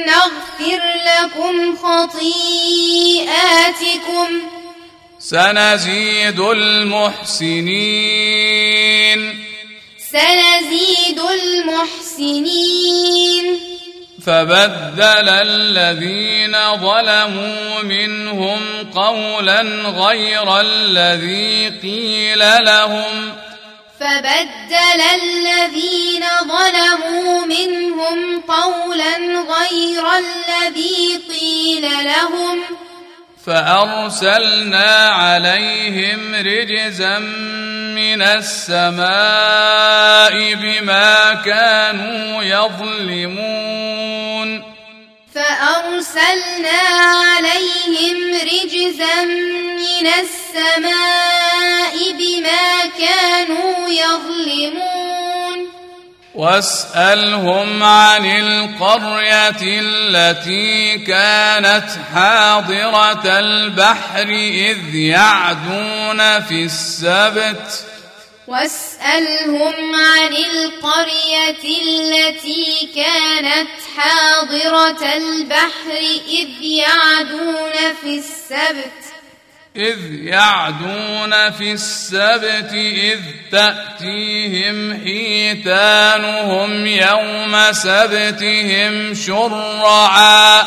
نغفر 0.07 0.81
لكم 1.05 1.55
خطيئاتكم. 1.77 2.33
سنزيد 5.29 6.39
المحسنين. 6.39 7.69
سنزيد 10.11 11.19
المحسنين. 11.19 13.59
فبدل 14.25 15.29
الذين 15.29 16.57
ظلموا 16.75 17.83
منهم 17.83 18.59
قولا 18.95 19.61
غير 19.89 20.59
الذي 20.59 21.73
قيل 21.83 22.39
لهم. 22.39 23.33
فبدل 23.99 25.01
الذين 25.23 26.23
ظلموا 26.47 27.45
منهم 27.45 28.41
قولا 28.41 29.17
غير 29.39 30.05
الذي 30.17 31.21
قيل 31.29 31.81
لهم. 31.81 32.59
فأرسلنا 33.45 35.09
عليهم 35.09 36.35
رجزا 36.35 37.19
من 37.99 38.21
السماء 38.21 39.03
بما 40.53 41.33
كانوا 41.45 42.43
يظلمون. 42.43 43.83
فأرسلنا 45.35 46.81
عليهم 47.31 48.17
رجزا 48.33 49.25
من 49.75 50.07
السماء 50.07 51.95
بما 52.19 52.65
كانوا 52.99 53.89
يظلمون. 53.89 55.32
واسألهم 56.33 57.83
عن 57.83 58.25
القرية 58.25 59.61
التي 59.61 60.97
كانت 60.97 61.89
حاضرة 62.13 63.39
البحر 63.39 64.29
إذ 64.29 64.95
يعدون 64.95 66.41
في 66.41 66.63
السبت. 66.63 67.85
واسألهم 68.47 69.95
عن 69.95 70.33
القرية 70.35 71.63
التي 71.83 72.89
كانت 72.95 73.69
حاضرة 73.97 75.15
البحر 75.15 75.97
إذ 76.27 76.49
يعدون 76.61 77.73
في 78.01 78.19
السبت. 78.19 79.12
إذ 79.75 80.25
يعدون 80.25 81.51
في 81.51 81.71
السبت 81.71 82.73
إذ 82.73 83.19
تأتيهم 83.51 85.01
حيتانهم 85.03 86.87
يوم 86.87 87.71
سبتهم 87.71 89.13
شرعا. 89.13 90.61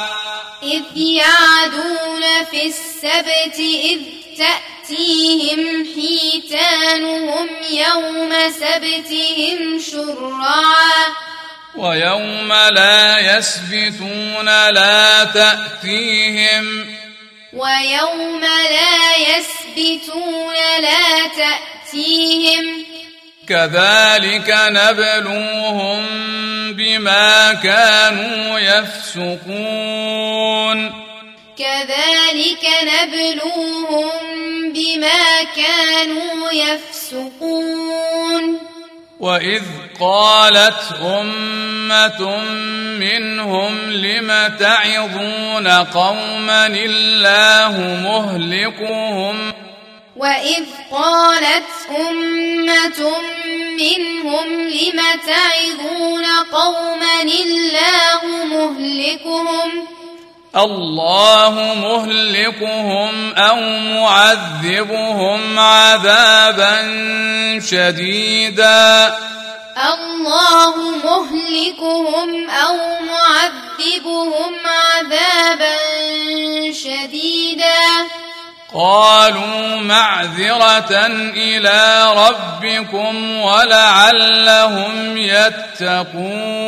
إذ 0.62 0.83
يعدون 0.97 2.45
في 2.51 2.66
السبت 2.66 3.59
إذ 3.61 4.01
تأتيهم 4.39 5.87
حيتانهم 5.95 7.49
يوم 7.70 8.33
سبتهم 8.51 9.78
شرعا. 9.91 11.07
ويوم 11.77 12.53
لا 12.53 13.37
يسبتون 13.37 14.47
لا 14.70 15.24
تأتيهم 15.24 16.87
ويوم 17.57 18.41
لا 18.41 19.16
يسبتون 19.16 20.55
لا 20.81 21.27
تأتيهم. 21.37 22.85
كذلك 23.49 24.57
نبلوهم 24.69 26.03
بما 26.73 27.53
كانوا 27.53 28.59
يفسقون. 28.59 29.47
كذلك 31.59 32.69
نبلوهم 32.83 34.11
بما 34.73 35.43
كانوا 35.57 36.51
يفسقون. 36.53 38.26
وإذ 39.21 39.63
قالت 40.01 40.93
أمة 41.03 42.43
منهم 43.01 43.91
لم 43.91 44.57
تعظون 44.59 45.69
قوما 45.69 46.67
الله 46.67 47.75
مهلكهم 48.05 49.53
وإذ 50.17 50.65
قالت 50.91 51.71
أمة 51.91 53.13
منهم 53.79 54.69
لم 54.69 55.01
تعظون 55.27 56.25
قوما 56.53 57.23
الله 57.23 58.45
مهلكهم 58.45 59.95
الله 60.57 61.74
مهلكهم 61.74 63.35
أو 63.35 63.61
معذبهم 63.95 65.59
عذابا 65.59 66.83
شديدا. 67.61 69.15
الله 69.77 70.74
مهلكهم 71.05 72.51
أو 72.51 72.77
معذبهم 73.01 74.55
عذابا 74.66 75.77
شديدا. 76.73 78.07
قالوا 78.74 79.81
معذرة 79.81 81.07
إلى 81.37 82.07
ربكم 82.16 83.41
ولعلهم 83.41 85.16
يتقون. 85.16 86.66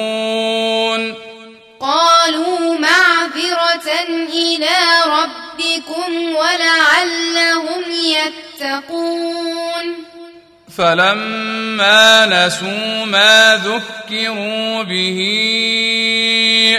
قالوا 1.80 2.78
معذرة 2.78 3.90
إلى 4.32 4.76
ربكم 5.06 6.34
ولعلهم 6.34 7.82
يتقون. 8.60 10.05
فلما 10.78 12.26
نسوا 12.26 13.05
ما 13.05 13.56
ذكروا 13.64 14.82
به 14.82 15.18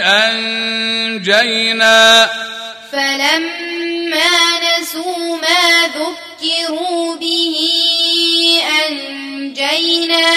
أنجينا. 0.02 1.98
فلما 2.92 4.38
نسوا 4.80 5.36
ما 5.36 5.86
ذكروا 5.86 7.16
به 7.16 7.56
أنجينا. 8.88 10.30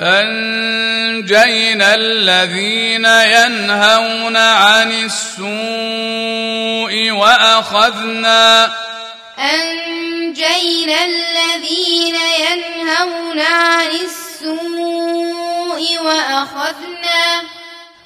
أنجينا 0.00 1.94
الذين 1.94 3.04
ينهون 3.04 4.36
عن 4.36 5.04
السوء 5.04 7.10
وأخذنا 7.10 8.72
أنجينا 9.38 11.04
الذين 11.04 12.16
ينهون 12.16 13.40
عن 13.40 13.90
السوء 13.90 15.98
وأخذنا 16.00 17.42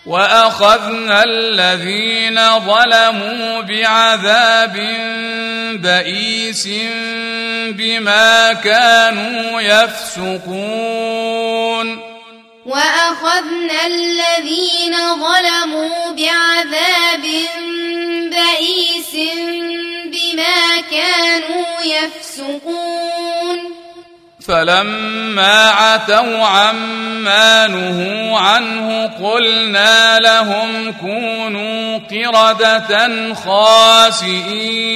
وأخذنا 0.07 1.25
الذين 1.25 2.39
ظلموا 2.59 3.61
بعذاب 3.61 4.77
بئيس 5.83 6.69
بما 7.75 8.53
كانوا 8.53 9.61
يفسقون. 9.61 10.97
وأخذنا 12.67 13.87
الذين 13.87 14.95
ظلموا 14.97 16.13
بعذاب 16.13 17.25
بئيس 18.31 19.15
بما 20.07 20.81
كانوا 20.91 21.67
يفسقون. 21.85 23.59
فلما 24.49 25.71
عتوا 25.71 26.47
عما 26.47 27.67
نهوا 27.67 28.39
عنه 28.39 29.07
قلنا 29.07 30.19
لهم 30.19 30.93
كونوا 30.93 31.99
قردة 31.99 33.35
خاسئين. 34.15 34.87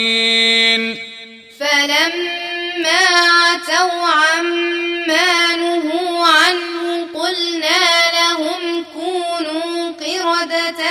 فلما 1.60 3.02
عتوا 3.42 4.06
عما 4.06 5.56
نهوا 5.56 6.26
عنه 6.26 7.06
قلنا 7.14 7.84
لهم 8.14 8.84
كونوا 8.94 9.92
قردة 10.00 10.82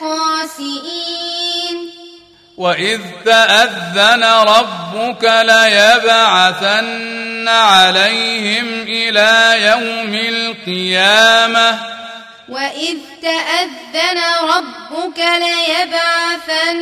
خاسئين. 0.00 1.76
وإذ 2.58 3.00
تأذن 3.24 4.24
ربك 4.24 5.24
ليبعثن 5.24 6.88
عليهم 7.48 8.82
إلى 8.82 9.54
يوم 9.62 10.14
القيامة 10.14 11.78
وإذ 12.48 12.96
تأذن 13.22 14.20
ربك 14.42 15.18
ليبعثن 15.18 16.78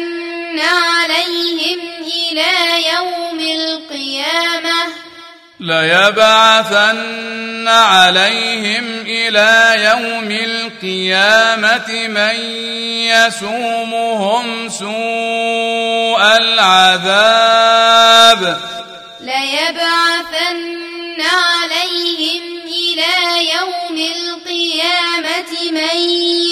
عليهم 0.60 1.80
إلى 2.00 2.84
يوم 2.94 3.40
القيامة 3.40 5.05
ليبعثن 5.60 7.68
عليهم 7.68 8.84
إلى 9.06 9.84
يوم 9.84 10.30
القيامة 10.30 12.08
من 12.08 12.34
يسومهم 13.08 14.68
سوء 14.68 16.36
العذاب. 16.36 17.40
ليبعثن 19.20 21.20
عليهم 21.20 22.42
إلى 22.66 23.14
يوم 23.56 23.96
القيامة 23.96 25.52
من 25.72 25.96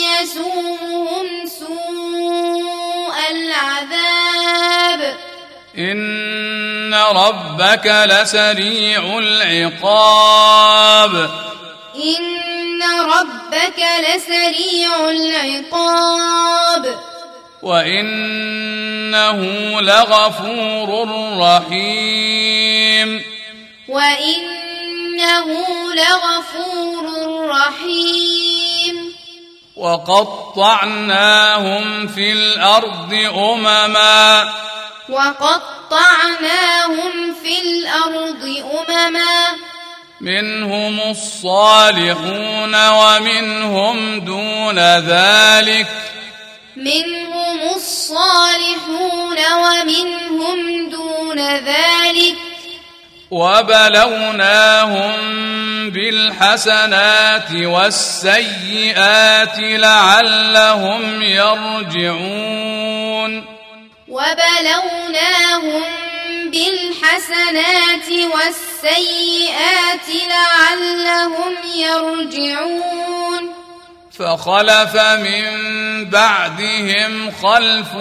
يسومهم 0.09 1.27
سوء 1.47 3.15
العذاب. 3.31 5.01
إن 5.79 5.99
ربك 6.95 7.87
لسريع 7.87 9.19
العقاب 9.19 11.15
إن 11.95 12.83
ربك 13.01 13.81
لسريع 14.09 15.11
العقاب 15.11 16.99
وإنه 17.63 19.41
لغفور 19.81 21.09
رحيم 21.39 23.23
وإنه 23.89 25.47
لغفور 25.95 27.05
رحيم 27.49 29.15
وقطعناهم 29.77 31.27
في 32.09 32.33
الأرض 32.33 33.13
أمماً 33.37 34.65
وقطعناهم 35.09 37.03
في 37.43 37.63
الأرض 37.63 38.65
أمما. 38.89 39.47
منهم 40.21 41.11
الصالحون 41.11 42.89
ومنهم 42.89 44.21
دون 44.21 44.79
ذلك. 44.99 45.87
منهم 46.77 47.61
الصالحون 47.77 49.39
ومنهم 49.55 50.91
دون 50.91 51.39
ذلك. 51.39 52.35
وبلوناهم 53.31 55.15
بالحسنات 55.91 57.53
والسيئات 57.53 59.59
لعلهم 59.59 61.23
يرجعون. 61.23 63.54
وبلوناهم 64.15 65.83
بالحسنات 66.45 68.09
والسيئات 68.35 70.09
لعلهم 70.29 71.55
يرجعون. 71.75 73.55
فخلف 74.19 74.97
من 74.97 75.45
بعدهم 76.11 77.33
خلف 77.43 77.95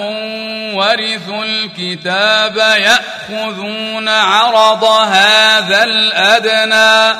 ورثوا 0.75 1.43
الكتاب 1.43 2.57
يأخذون 2.57 4.09
عرض 4.09 4.83
هذا 4.83 5.83
الأدنى. 5.83 7.19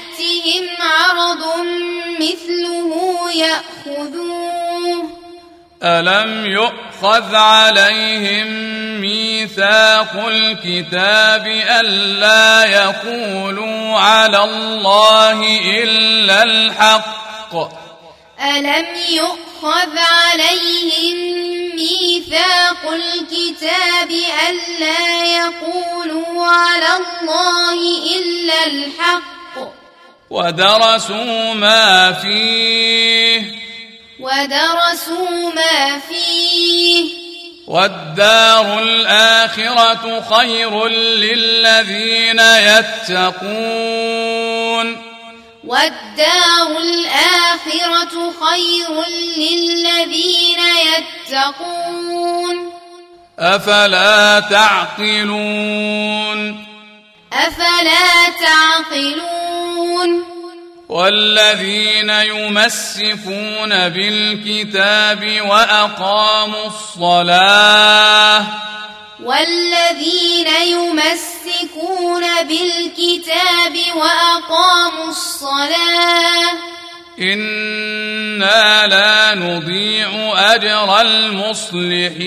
عرض 0.81 1.65
مثله 2.19 3.31
يأخذوه 3.33 5.21
ألم 5.83 6.45
يؤخذ 6.45 7.35
عليهم 7.35 8.47
ميثاق 9.01 10.27
الكتاب 10.27 11.47
ألا 11.47 12.65
يقولوا 12.65 13.99
على 13.99 14.43
الله 14.43 15.59
إلا 15.83 16.43
الحق؟ 16.43 17.55
ألم 18.41 18.85
يؤخذ 19.09 19.97
عليهم 19.97 21.41
ميثاق 21.75 22.91
الكتاب 22.93 24.11
ألا 24.49 25.25
يقولوا 25.25 26.45
على 26.45 26.87
الله 26.97 27.73
إلا 28.17 28.65
الحق؟ 28.65 29.40
ودرسوا 30.31 31.53
ما 31.53 32.11
فيه. 32.11 33.41
ودرسوا 34.19 35.51
ما 35.55 35.99
فيه. 35.99 37.05
والدار 37.67 38.79
الآخرة 38.79 40.25
خير 40.35 40.87
للذين 40.87 42.39
يتقون. 42.39 43.51
والدار 45.67 46.77
الآخرة 46.79 48.33
خير 48.45 49.03
للذين 49.37 50.59
يتقون. 51.29 52.71
أفلا 53.39 54.39
تعقلون؟ 54.39 55.91
أفلا 57.33 58.29
تعقلون؟ 58.39 60.23
والذين 60.89 62.09
يمسكون 62.09 63.89
بالكتاب 63.89 65.41
وأقاموا 65.41 66.65
الصلاة. 66.67 68.45
والذين 69.23 70.47
يمسكون 70.47 72.23
بالكتاب 72.43 73.77
وأقاموا 73.95 75.09
الصلاة. 75.09 76.51
إنا 77.19 78.87
لا 78.87 79.35
نضيع 79.35 80.33
أجر 80.53 81.01
المصلحين. 81.01 82.21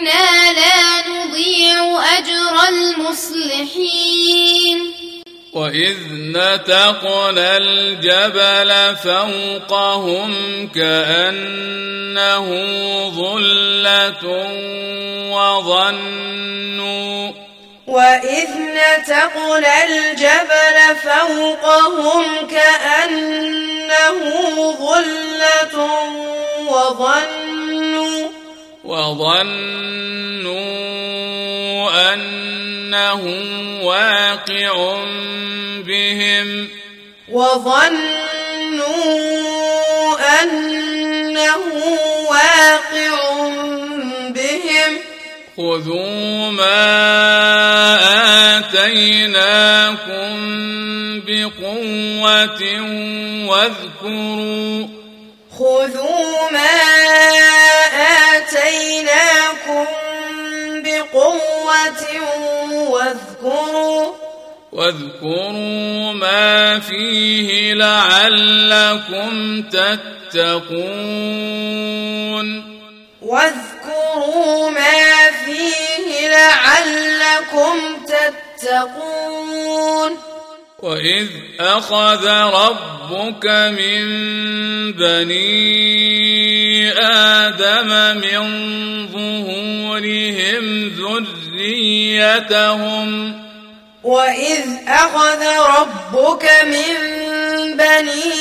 إنا 0.00 0.52
لا 0.52 1.08
نضيع 1.08 2.00
أجر 2.18 2.54
المصلحين 2.68 4.78
وإذ 5.52 5.96
نتقنا 6.12 7.56
الجبل 7.56 8.96
فوقهم 8.96 10.32
كأنه 10.74 12.46
ظلة 13.08 14.24
وظنوا 15.32 17.32
وإذ 17.86 18.48
نتقنا 18.58 19.84
الجبل 19.84 20.96
فوقهم 21.02 22.46
كأنه 22.46 24.18
ظلة 24.80 25.76
وظنوا 26.66 27.65
وظنوا 28.86 30.54
أنه 32.14 33.22
واقع 33.82 34.96
بهم 35.86 36.68
وظنوا 37.28 38.86
أنه 40.42 41.58
واقع 42.30 43.16
بهم 44.30 44.98
خذوا 45.56 46.50
ما 46.50 46.86
آتيناكم 48.58 50.36
بقوة 51.26 52.62
واذكروا 53.48 55.05
خذوا 55.58 56.50
ما 56.50 56.76
آتيناكم 58.36 59.86
بقوة 60.82 62.02
واذكروا 62.90 64.12
واذكروا 64.72 66.12
ما 66.12 66.80
فيه 66.80 67.74
لعلكم 67.74 69.62
تتقون 69.62 70.56
واذكروا 73.22 74.70
ما 74.70 75.30
فيه 75.44 76.28
لعلكم 76.28 77.96
تتقون 78.06 80.18
وإذ 80.86 81.26
أخذ 81.60 82.26
ربك 82.30 83.46
من 83.46 84.02
بني 84.92 86.92
آدم 87.02 88.20
من 88.20 88.42
ظهورهم 89.12 90.64
ذريتهم 91.58 93.08
وإذ 94.04 94.64
أخذ 94.88 95.42
ربك 95.78 96.44
من 96.64 96.94
بني 97.76 98.32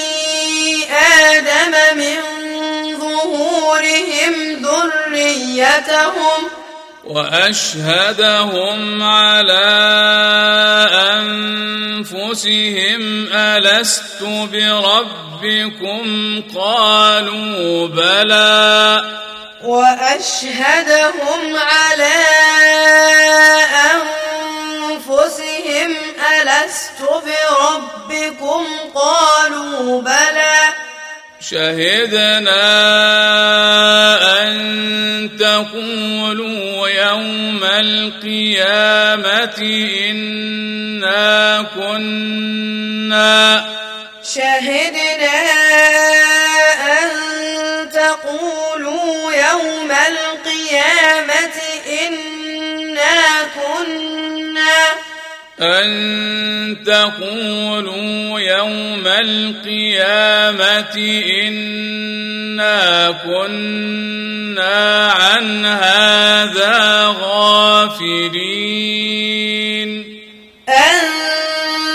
آدم 1.34 1.74
من 1.98 2.20
ظهورهم 3.00 4.34
ذريتهم 4.62 6.42
وأشهدهم 7.06 9.04
على 9.04 9.66
أنفسهم 12.02 13.28
ألست 13.34 14.24
بربكم؟ 14.24 16.04
قالوا 16.56 17.88
بلى. 17.88 19.04
وأشهدهم 19.64 21.56
على 21.56 22.16
أنفسهم 24.86 25.96
ألست 26.42 27.02
بربكم؟ 27.02 28.66
قالوا 28.96 30.02
بلى. 30.02 30.95
شهدنا 31.40 32.66
أن 34.42 34.56
تقولوا 35.40 36.90
يوم 36.90 37.64
القيامة 37.64 39.60
إنا 40.10 41.66
كنا. 41.76 43.66
شهدنا 44.24 45.38
أن 46.88 47.10
تقولوا 47.90 49.34
يوم 49.34 49.92
القيامة 49.92 51.58
إنا 52.02 53.24
كنا. 53.56 55.15
أن 55.62 56.84
تقولوا 56.86 58.40
يوم 58.40 59.04
القيامة 59.08 60.96
إنا 61.48 63.12
كنا 63.24 65.12
عن 65.12 65.66
هذا 65.66 67.06
غافلين 67.22 68.56
أن 70.70 71.02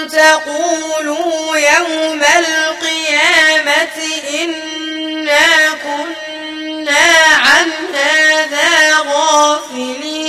تقولوا 0.09 1.57
يوم 1.57 2.21
القيامة 2.39 3.99
إنا 4.43 5.49
كنا 5.85 7.11
عن 7.37 7.69
هذا 7.95 8.97
غافلين 9.13 10.20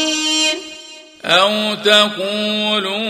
أو 1.26 1.76
تقولوا 1.76 3.02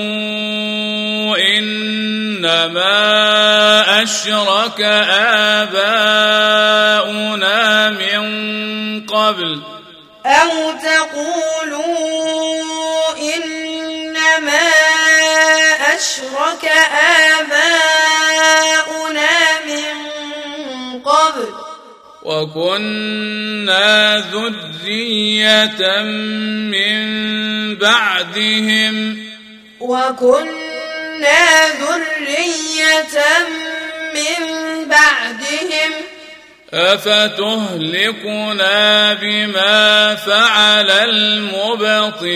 إنما 1.58 2.84
أشرك 4.04 4.82
آباؤنا 5.62 6.30
من 7.90 8.22
قبل 9.06 9.62
أو 10.26 10.72
تقولوا 10.72 11.82
إنما 13.18 14.70
أشرك 15.96 16.66
آباؤنا 16.66 18.11
وكنا 22.24 24.18
ذرية 24.32 26.02
من 26.72 26.96
بعدهم. 27.76 29.18
وكنا 29.80 31.68
ذرية 31.68 33.18
من 34.14 34.42
بعدهم. 34.90 35.92
أفتهلكنا 36.74 38.34
بما 39.14 40.16
فعل 40.16 40.92
المبطلون؟ 40.92 42.32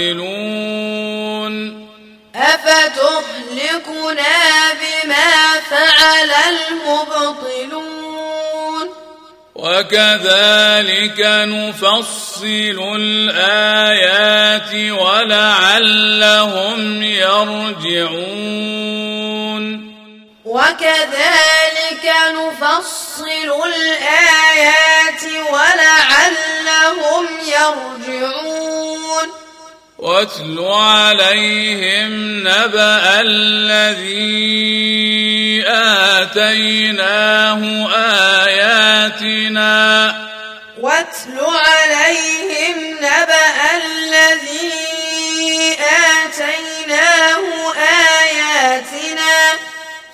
أفتهلكنا 2.35 3.93
بما 4.73 5.59
فعل 5.69 6.31
المبطلون. 6.49 7.94
وكذلك 9.55 11.19
نفصل 11.47 12.95
الآيات 12.99 14.73
ولعلهم 14.91 16.79
يرجعون. 17.03 18.45
وكذلك 20.45 22.05
نفصل 22.31 23.49
الآيات 23.65 25.23
ولعلهم 25.51 27.25
يرجعون. 27.47 29.44
واتل 29.97 30.59
عليهم 30.59 32.39
نبأ 32.47 33.21
الذي 33.21 34.55
آتيناه 35.67 37.61
آياتنا. 38.45 39.75
واتل 40.77 41.39
عليهم 41.39 42.97
نبأ 42.97 43.55
الذي 43.75 44.73
آتيناه 46.25 47.73
آياتنا. 48.21 49.35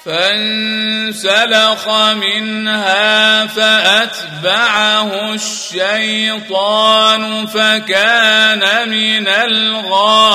فانسلخ 0.05 1.89
منها 2.13 3.47
فأتبعه 3.47 5.33
الشيطان 5.33 7.23
فكان 7.47 8.89
من 8.89 9.27
الغاوين. 9.27 10.31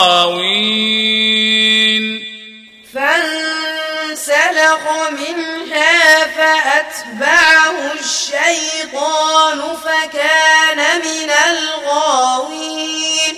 فانسلخ 2.95 4.83
منها 5.11 6.25
فأتبعه 6.25 7.93
الشيطان 8.01 9.61
فكان 9.85 10.79
من 11.01 11.31
الغاوين. 11.51 13.35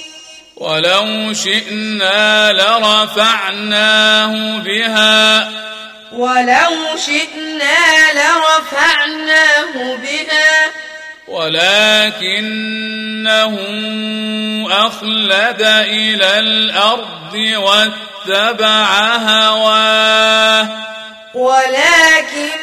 ولو 0.56 1.32
شئنا 1.32 2.52
لرفعناه 2.52 4.32
بها 4.58 5.58
ولو 6.12 6.96
شئنا 6.96 8.12
لرفعناه 8.12 9.96
بها 9.96 10.70
ولكنه 11.28 12.78
أخلد 14.70 15.62
إلى 15.62 16.38
الأرض 16.38 17.34
واتبع 17.34 19.16
هواه. 19.16 20.68
ولكنه 21.34 22.58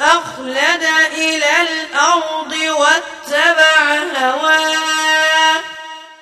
أخلد 0.00 0.84
إلى 1.18 1.52
الأرض 1.62 2.52
واتبع 2.52 3.98
هواه. 4.20 5.77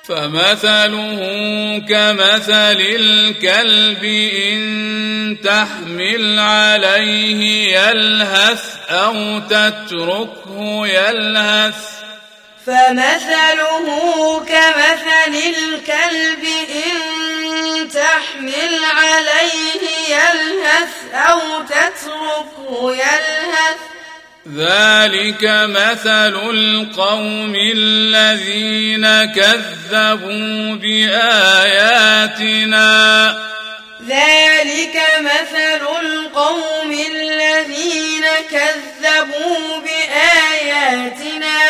فمثله 0.08 1.18
كمثل 1.88 2.80
الكلب 2.80 4.04
إن 4.52 5.36
تحمل 5.44 6.38
عليه 6.38 7.76
يلهث 7.78 8.64
أو 8.88 9.38
تتركه 9.38 10.86
يلهث. 10.86 11.74
فمثله 12.66 13.86
كمثل 14.48 15.34
الكلب 15.56 16.44
إن 16.86 17.88
تحمل 17.88 18.80
عليه 18.84 19.82
يلهث 20.08 21.14
أو 21.14 21.40
تتركه 21.62 22.92
يلهث. 22.92 23.95
ذلك 24.54 25.44
مثل 25.44 26.34
القوم 26.50 27.54
الذين 27.74 29.24
كذبوا 29.24 30.74
بآياتنا. 30.74 31.96
ذلك 34.08 35.02
مثل 35.20 35.82
القوم 36.06 36.92
الذين 36.92 38.24
كذبوا 38.50 39.80
بآياتنا. 39.80 41.60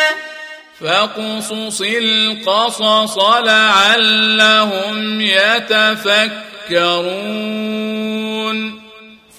فاقصص 0.81 1.81
القصص 1.81 3.17
لعلهم 3.43 5.21
يتفكرون. 5.21 6.47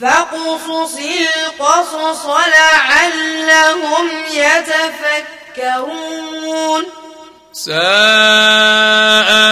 فاقصص 0.00 0.94
القصص 0.98 2.26
لعلهم 2.26 4.06
يتفكرون. 5.56 6.84
ساء 7.52 7.70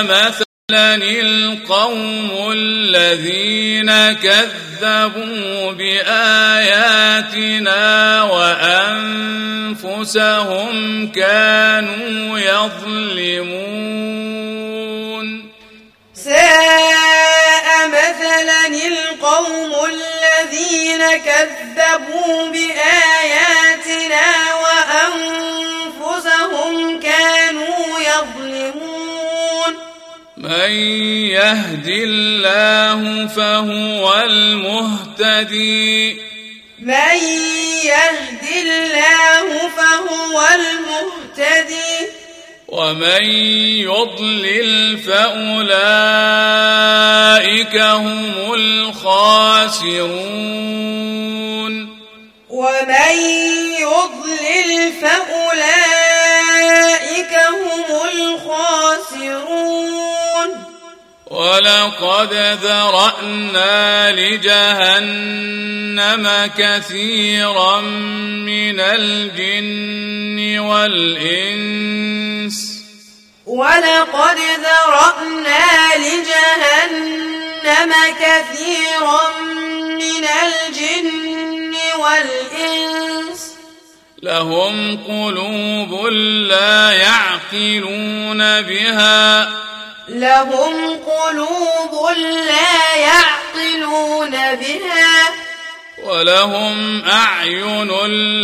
مثلا 0.03 0.95
القوم 0.95 2.53
الذين 2.53 3.91
كذبوا 4.13 5.73
بآياتنا 5.73 7.03
وأنفسهم 8.23 9.67
كانوا 11.13 12.39
يظلمون. 12.39 13.67
ساء 16.15 17.67
مثلا 17.89 18.67
القوم 18.67 19.73
الذين 19.85 20.16
كذبوا 21.27 22.49
بآياتنا 22.49 24.29
وأنفسهم 25.99 27.01
كانوا 27.01 28.01
يظلمون. 28.01 29.73
من 30.37 30.71
يهد 31.31 31.89
الله 31.89 33.27
فهو 33.27 34.23
المهتدي. 34.23 36.15
من 36.81 37.19
يهد 37.85 38.45
الله 38.57 39.69
فهو 39.69 40.49
المهتدي. 40.55 42.26
ومن 42.69 43.25
يضلل 43.87 44.99
فأولئك 44.99 45.77
هم 47.77 48.55
الخاسرون. 48.55 49.67
ومن 52.51 53.17
يضلل 53.81 54.93
فأولئك 55.03 55.47
هم 57.49 57.85
الخاسرون. 58.13 59.47
ولقد 61.31 62.33
ذرأنا 62.63 64.13
لجهنم 64.13 64.91
كثيرا 66.59 67.81
من 68.47 68.81
الجن 68.81 70.59
والإنس. 70.59 72.07
ولقد 73.47 74.39
ذرأنا 74.39 75.97
لجهنم 75.97 77.93
كثيرا 78.21 79.41
من 79.99 80.25
الجن 80.25 81.75
والإنس. 81.99 83.41
لهم 84.23 84.97
قلوب 84.97 86.07
لا 86.49 86.93
يعقلون 86.93 88.63
بها. 88.63 89.67
لهم 90.09 91.01
قلوب 91.07 92.17
لا 92.17 92.97
يعقلون 92.97 94.31
بها 94.31 95.35
ولهم 96.03 97.03
أعين 97.05 97.89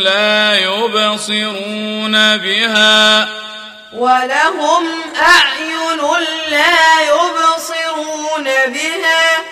لا 0.02 0.58
يبصرون 0.58 2.36
بها 2.36 3.28
ولهم 3.92 4.86
أعين 5.22 6.00
لا 6.50 7.00
يبصرون 7.00 8.44
بها 8.44 9.42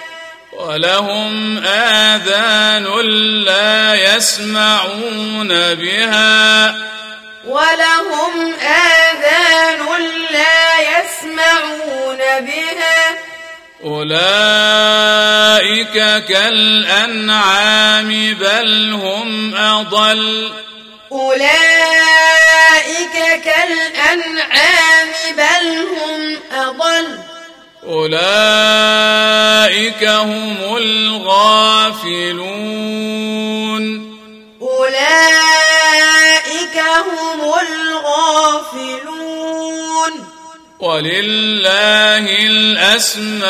ولهم 0.52 1.58
آذان 1.64 3.00
لا 3.44 3.94
يسمعون 3.94 5.48
بها 5.74 6.74
ولهم 7.44 8.54
آذان 8.54 9.80
لا 10.30 10.80
يسمعون 10.80 12.18
بها. 12.18 13.18
أولئك 13.84 15.12
كالأنعام 16.28 18.08
بل 18.34 18.92
هم 18.92 19.54
أضل. 19.54 20.52
أولئك 21.12 21.46
كالأنعام 23.44 25.08
بل 25.36 25.66
هم 25.78 26.38
أضل. 26.52 27.18
أولئك 27.86 29.24
هم 30.04 30.76
الغافلون. 30.76 31.70
أولئك 34.80 36.76
هم 36.78 37.40
الغافلون. 37.60 38.80
ولله 40.80 42.26
الأسماء 42.46 43.42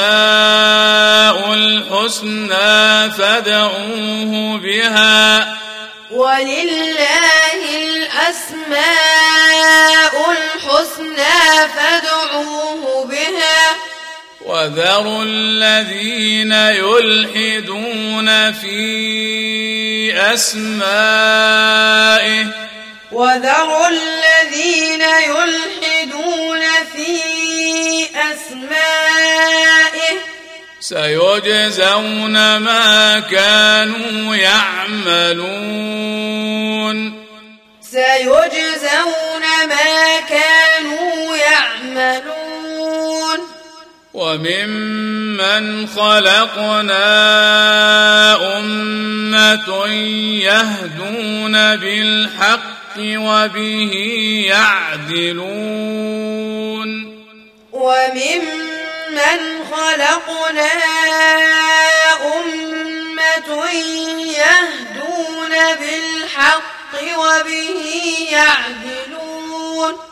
الحسنى 1.52 3.10
فادعوه 3.10 4.59
بها. 4.59 5.57
ولله 6.10 7.60
الأسماء 7.83 8.84
الحسنى 10.31 11.68
فادعوه 11.76 13.05
بها. 13.05 13.60
وذروا 14.47 15.25
الذين 15.25 16.52
يلحدون 16.52 18.52
في 18.52 20.35
أسمائه. 20.35 22.47
وذروا 23.12 23.89
الذين 23.89 25.02
يلحدون 25.02 26.60
في 26.93 27.20
أسمائه. 28.05 30.17
سيجزون 30.81 32.57
ما 32.57 33.20
كانوا 33.20 34.36
يعملون. 34.36 36.20
سيجزون 37.91 39.43
ما 39.69 40.20
كانوا 40.28 41.36
يعملون. 41.36 43.60
وممن 44.15 45.87
خلقنا 45.87 47.07
أمة 48.59 49.87
يهدون 50.43 51.77
بالحق 51.77 52.97
وبه 52.99 53.93
يعدلون. 54.47 55.71
وممن 57.73 59.41
خلقنا 59.71 60.71
أمة 62.37 63.71
يهدون 64.21 65.55
بالحق 65.81 66.93
وبه 67.19 67.85
يعدلون. 68.31 70.10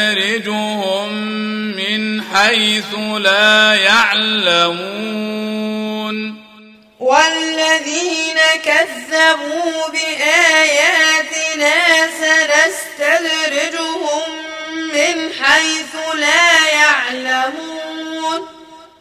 من 1.76 2.24
حيث 2.24 2.94
لا 3.18 3.74
يعلمون 3.76 4.94
والذين 7.00 8.40
كذبوا 8.64 9.88
بآياتنا 9.94 11.74
سنستدرجهم 12.98 14.28
من 14.94 15.16
حيث 15.42 15.96
لا 16.16 16.68
يعلمون 16.74 18.42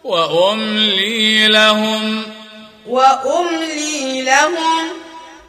وأملي 0.04 1.46
لهم 1.46 2.41
وأملي 2.86 4.22
لهم. 4.22 4.88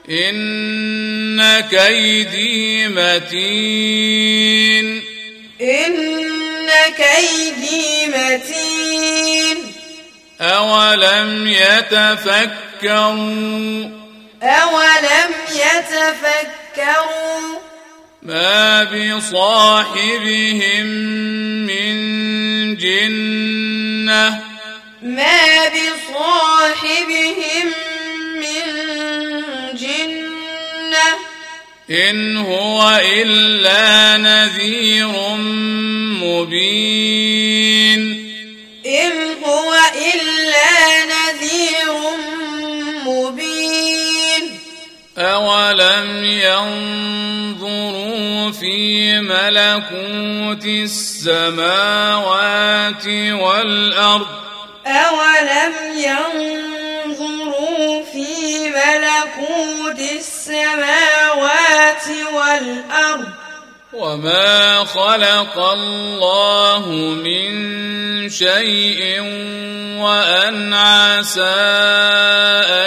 إن 0.09 1.59
كيدي 1.59 2.87
متين. 2.87 5.03
إن 5.61 5.93
كيدي 6.97 8.07
متين. 8.07 9.57
أولم 10.41 11.47
يتفكروا 11.47 12.63
أولم 14.43 15.31
يتفكروا. 15.49 17.33
ما 18.21 18.83
بصاحبهم 18.83 20.85
من 21.67 21.95
جنة 22.77 24.52
ما 25.03 25.67
بصاحبهم 25.67 26.13
من 28.35 28.65
جنة 29.75 31.07
إن 31.89 32.37
هو 32.37 33.01
إلا 33.21 34.17
نذير 34.17 35.11
مبين 36.23 38.01
إن 38.85 39.11
هو 39.43 39.73
إلا 39.95 41.05
نذير 41.05 41.93
مبين 43.05 44.59
أولم 45.17 46.23
ينظروا 47.53 47.81
في 48.51 49.19
ملكوت 49.19 50.65
السماوات 50.65 52.27
والأرض 53.31 54.52
أولم 54.87 55.73
ينظروا 55.95 58.03
في 58.03 58.69
ملكوت 58.69 59.99
السماوات 59.99 62.05
والأرض 62.33 63.27
وما 63.93 64.85
خلق 64.85 65.59
الله 65.59 66.89
من 67.23 67.49
شيء 68.29 69.21
وأن 70.01 70.73
عسى 70.73 71.41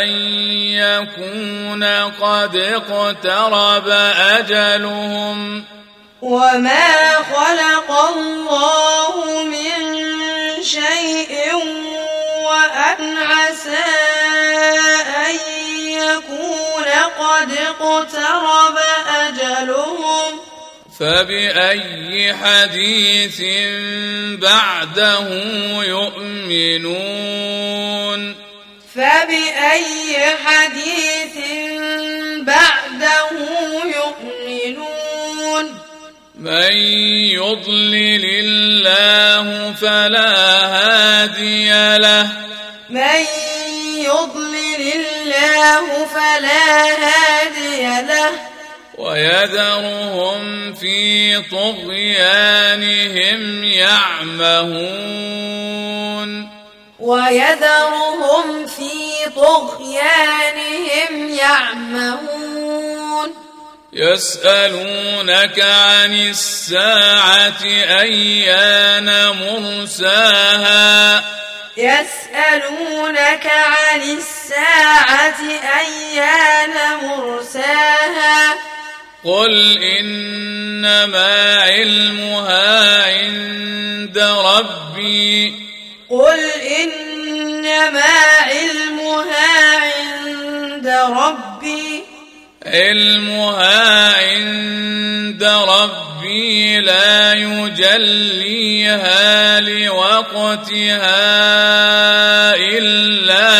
أن 0.02 0.08
يكون 0.74 1.84
قد 2.20 2.56
اقترب 2.56 3.88
أجلهم 4.38 5.64
وما 6.22 7.14
خلق 7.34 7.90
الله 7.90 9.44
من 9.44 9.96
شيء 10.66 11.54
وأن 12.44 13.16
عسى 13.16 13.84
أن 15.26 15.34
يكون 15.78 16.88
قد 17.18 17.52
اقترب 17.52 18.78
أجلهم. 19.28 20.40
فبأي 21.00 22.34
حديث 22.34 23.40
بعده 24.40 25.28
يؤمنون؟ 25.84 27.40
فبأي 28.94 30.36
حديث 30.44 31.36
بعده 32.40 33.30
يؤمنون؟ 33.84 35.85
من 36.36 36.72
يضلل 37.32 38.24
الله 38.24 39.72
فلا 39.72 40.66
هادي 40.66 41.98
له. 41.98 42.28
من 42.90 43.24
يضلل 43.96 44.92
الله 44.94 46.04
فلا 46.04 46.84
هادي 47.06 48.06
له. 48.06 48.30
ويذرهم 48.98 50.74
في 50.74 51.42
طغيانهم 51.42 53.40
يعمهون. 53.64 54.70
ويذرهم 57.00 58.66
في 58.66 59.00
طغيانهم 59.36 61.34
يعمهون. 61.34 63.45
يسألونك 63.96 65.60
عن 65.60 66.14
الساعة 66.14 67.64
أيان 68.00 69.08
مرساها؟ 69.26 71.24
يسألونك 71.76 73.46
عن 73.46 74.00
الساعة 74.02 75.40
أيان 75.80 76.74
مرساها؟ 77.02 78.54
قل 79.24 79.78
إنما 80.00 81.62
علمها 81.62 83.04
عند 83.04 84.18
ربي. 84.18 85.54
قل 86.10 86.50
إنما 86.60 88.14
علمها 88.46 89.76
عند 89.80 90.86
ربي. 90.86 92.15
علمها 92.66 94.12
عند 94.12 95.44
ربي 95.44 96.80
لا 96.80 97.32
يجليها 97.32 98.90
لوقتها 99.60 101.26
إلا 102.54 103.55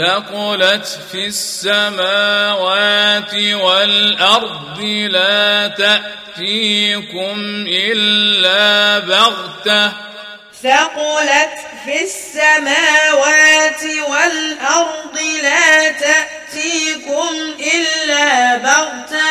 ثقلت 0.00 0.98
في 1.12 1.26
السماوات 1.26 3.34
والأرض 3.34 4.80
لا 5.10 5.68
تأتيكم 5.68 7.64
إلا 7.68 8.98
بغتة. 8.98 9.92
ثقلت 10.62 11.56
في 11.84 12.04
السماوات 12.04 13.82
والأرض 14.08 15.18
لا 15.42 15.92
تأتيكم 15.92 17.28
إلا 17.74 18.56
بغتة. 18.56 19.30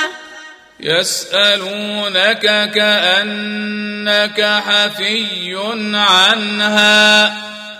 يسألونك 0.79 2.71
كأنك 2.71 4.61
حفي 4.67 5.55
عنها. 5.93 7.33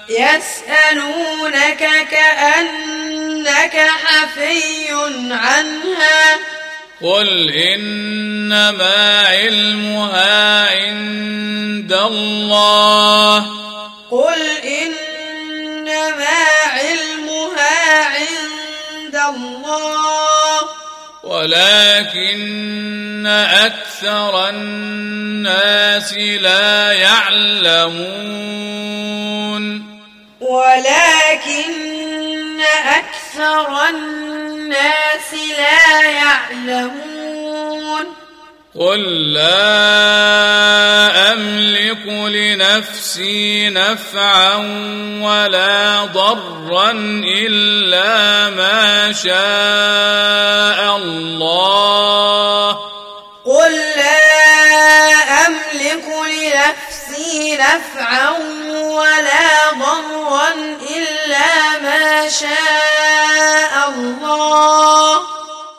يسألونك 0.10 2.08
كأنك 2.12 3.76
حفي 3.76 4.92
عنها. 5.32 6.40
قل 7.02 7.54
إنما 7.54 9.28
علمها 9.28 10.70
عند 10.70 11.94
الله. 11.94 13.48
قل 14.12 14.42
إنما 14.64 16.38
علمها 16.68 18.06
عند 18.06 19.16
الله. 19.16 20.70
ولكن 21.24 23.28
أكثر 23.28 24.50
الناس 24.50 26.14
لا 26.14 26.92
يعلمون. 26.92 28.50
ولكن 30.50 31.70
أكثر 32.98 33.68
الناس 33.90 35.30
لا 35.58 36.10
يعلمون. 36.10 38.06
قل 38.80 39.34
لا 39.34 41.34
أملك 41.34 42.06
لنفسي 42.08 43.70
نفعا 43.70 44.56
ولا 45.22 46.06
ضرا 46.06 46.92
إلا 47.46 48.50
ما 48.50 49.14
شاء 49.14 50.98
الله. 50.98 52.72
قل 53.46 53.72
لا 53.98 54.20
أملك 55.48 56.06
لنفسي 56.28 56.89
نفعا 57.56 58.30
ولا 58.82 59.72
ضرا 59.80 60.50
إلا 60.98 61.80
ما 61.84 62.30
شاء 62.30 63.90
الله. 63.90 65.20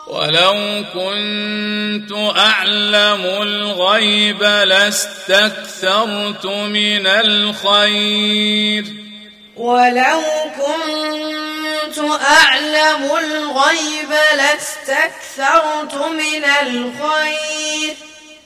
ولو 0.06 0.84
كنت 0.94 2.12
أعلم 2.36 3.22
الغيب 3.42 4.42
لاستكثرت 4.42 6.46
من 6.46 7.06
الخير. 7.06 8.84
ولو 9.56 10.22
كنت 10.56 11.98
أعلم 12.22 13.10
الغيب 13.18 14.10
لاستكثرت 14.36 15.94
من 15.94 16.44
الخير. 16.44 17.96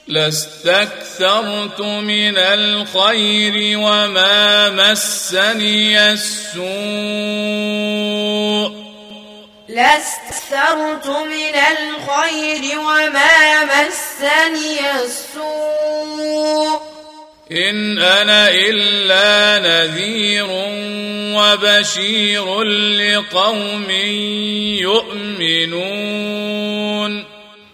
لاستكثرت 0.07 1.81
من 1.81 2.36
الخير 2.36 3.78
وما 3.78 4.70
مسني 4.70 6.12
السوء 6.12 6.65
لاستكثرت 9.68 11.07
من 11.07 11.55
الخير 11.55 12.81
وما 12.81 13.65
مسني 13.65 14.81
السوء 15.05 16.81
إن 17.52 17.99
أنا 17.99 18.50
إلا 18.50 19.58
نذير 19.58 20.47
وبشير 21.36 22.62
لقوم 22.62 23.91
يؤمنون 24.81 26.55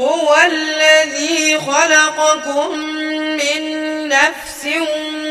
هو 0.00 0.36
الذي 0.46 1.58
خلقكم 1.58 2.78
من 3.36 3.62
نفس 4.08 4.68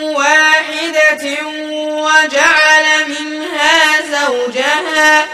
واحدة 0.02 1.48
وجعل 1.78 2.86
منها 3.08 4.02
زوجها 4.12 5.26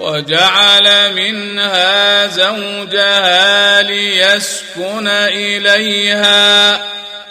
وجعل 0.00 1.14
منها 1.14 2.26
زوجها 2.26 3.82
ليسكن 3.82 5.08
إليها. 5.08 6.80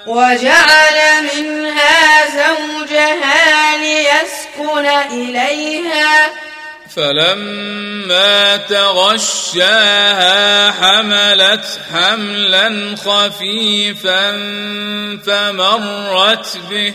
وجعل 0.08 1.24
منها 1.36 2.26
زوجها 2.28 3.78
ليسكن 3.78 4.86
إليها. 5.12 6.30
فلما 6.96 8.58
تغشاها 8.58 10.72
حملت 10.72 11.80
حملا 11.94 12.96
خفيفا 13.06 14.32
فمرت 15.26 16.58
به. 16.70 16.94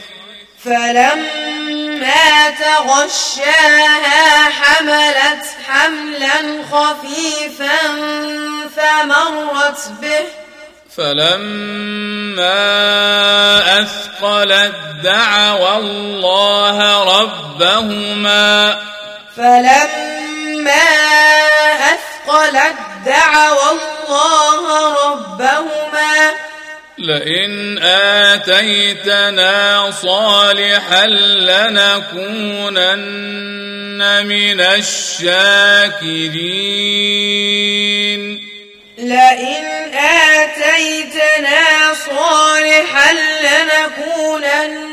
فلما 0.64 2.50
تغشاها 2.50 4.50
حملت 4.50 5.46
حملا 5.68 6.64
خفيفا 6.72 7.78
فمرت 8.76 9.88
به. 10.00 10.20
فلما 10.96 12.60
أثقلت 13.80 14.74
دعوى 15.02 15.76
الله 15.76 16.78
ربهما. 17.20 18.78
فلما 19.36 20.88
أثقلت 21.92 22.76
دعوى 23.06 23.70
الله 23.72 24.62
ربهما 25.10 26.30
لئن 26.98 27.78
آتيتنا 27.82 29.90
صالحا 29.90 31.06
لنكونن 31.06 32.86
من 34.26 34.60
الشاكرين 34.60 35.30
لئن 38.98 39.64
آتيتنا 39.94 41.94
صالحا 42.06 43.12
لنكونن 43.42 44.86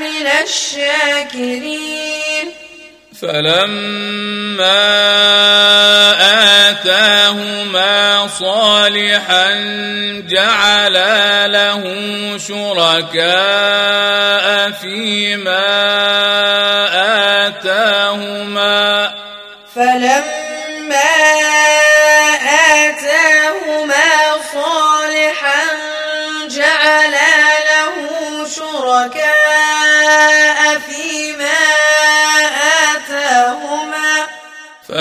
من 0.00 0.26
الشاكرين 0.42 1.88
فلما 3.20 4.78
آتاهما 6.70 8.28
صالحا 8.28 9.54
جعلا 10.28 11.48
له 11.48 11.82
شركاء 12.38 13.28
فيما 14.70 16.27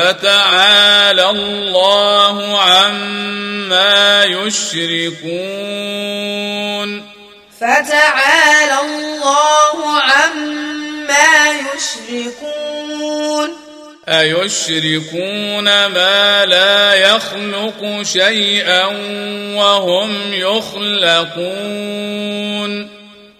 فتعالى 0.07 1.29
الله 1.29 2.61
عما 2.61 4.23
يشركون. 4.23 5.27
فتعالى 7.61 8.79
الله 8.81 10.01
عما 10.01 11.47
يشركون. 11.75 13.49
أيشركون 14.09 15.85
ما 15.85 16.45
لا 16.45 16.93
يخلق 16.93 18.01
شيئا 18.03 18.85
وهم 19.55 20.33
يخلقون. 20.33 21.77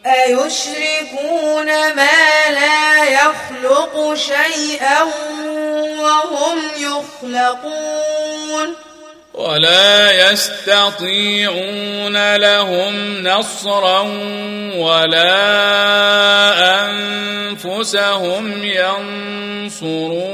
أيشركون 0.06 1.68
ما 1.96 2.50
لا 2.50 3.04
يخلق 3.04 4.14
شيئا 4.16 5.27
وهم 6.00 6.60
يخلقون. 6.78 8.76
ولا 9.34 10.32
يستطيعون 10.32 12.18
لهم 12.36 13.24
نصرا 13.24 14.02
ولا 14.76 15.38
أنفسهم 16.86 18.64
ينصرون. 18.64 20.28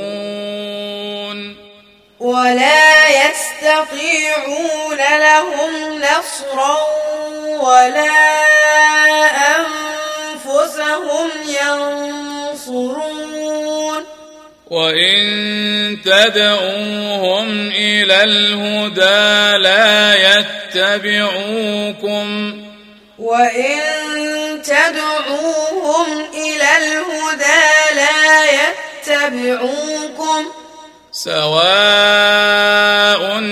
ولا 2.19 3.08
يستطيعون 3.09 4.98
لهم 4.98 6.01
نصرا 6.01 6.77
ولا 7.61 8.43
أنفسهم 9.58 11.30
ينصرون. 11.48 13.33
وإن 14.74 16.02
تدعوهم 16.02 17.68
إلى 17.68 18.24
الهدى 18.24 19.58
لا 19.64 20.16
يتبعوكم 20.76 22.27
وإن 23.18 23.80
تدعوهم 24.61 26.26
إلى 26.34 26.69
الهدى 26.77 27.64
لا 27.95 28.45
يتبعوكم 29.06 30.45
سواء 31.11 32.43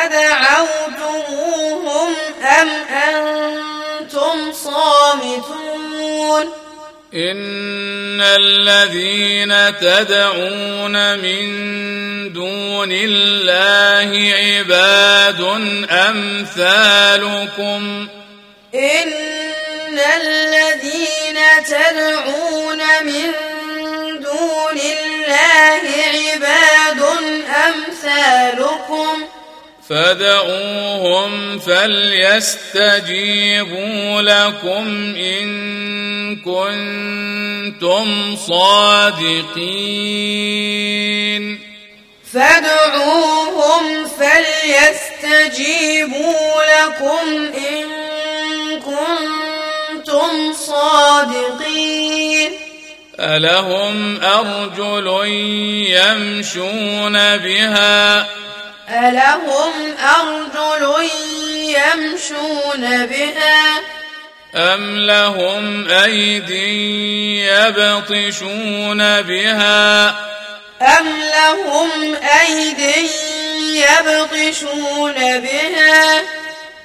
أدعوتموهم 0.03 1.31
أم 2.61 2.69
أنتم 3.09 4.53
صامتون 4.53 6.45
إن 7.15 8.21
الذين 8.21 9.53
تدعون 9.81 11.19
من 11.19 11.47
دون 12.33 12.89
الله 12.93 14.35
عباد 14.35 15.41
أمثالكم. 15.91 17.81
إن 18.75 19.13
الذين 20.17 21.39
تدعون 21.67 22.81
من 23.05 23.33
دون 24.23 24.79
الله 24.79 25.06
عباد 25.33 27.01
أمثالكم. 27.67 29.15
فدعوهم 29.89 31.59
فليستجيبوا 31.59 33.03
لكم 34.23 35.15
إن 35.17 35.47
كنتم 36.37 38.37
صادقين. 38.37 39.47
فادعوهم 42.33 44.07
فليستجيبوا 44.07 45.03
لكم 46.63 47.27
إن 47.69 47.87
كنتم 48.81 50.53
صادقين. 50.53 52.51
ألهم 53.21 54.21
أرجل 54.23 55.27
يمشون 55.89 57.13
بها 57.37 58.27
ألهم 58.89 59.73
أرجل 59.99 61.11
يمشون 61.55 63.07
بها 63.07 63.79
أم 64.55 64.99
لهم 64.99 65.89
أيدي 65.89 67.47
يبطشون 67.47 69.23
بها 69.23 70.09
أم 70.83 71.07
لهم 71.19 72.17
أيدي 72.41 73.11
يبطشون 73.77 75.15
بها 75.41 76.23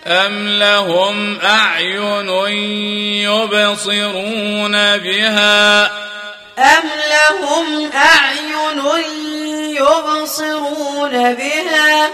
أم 0.07 0.47
لهم 0.47 1.39
أعين 1.43 2.29
يبصرون 3.23 4.97
بها 4.97 5.91
أم 6.59 6.83
لهم 7.09 7.91
أعين 7.95 8.79
يبصرون 9.75 11.33
بها 11.33 12.09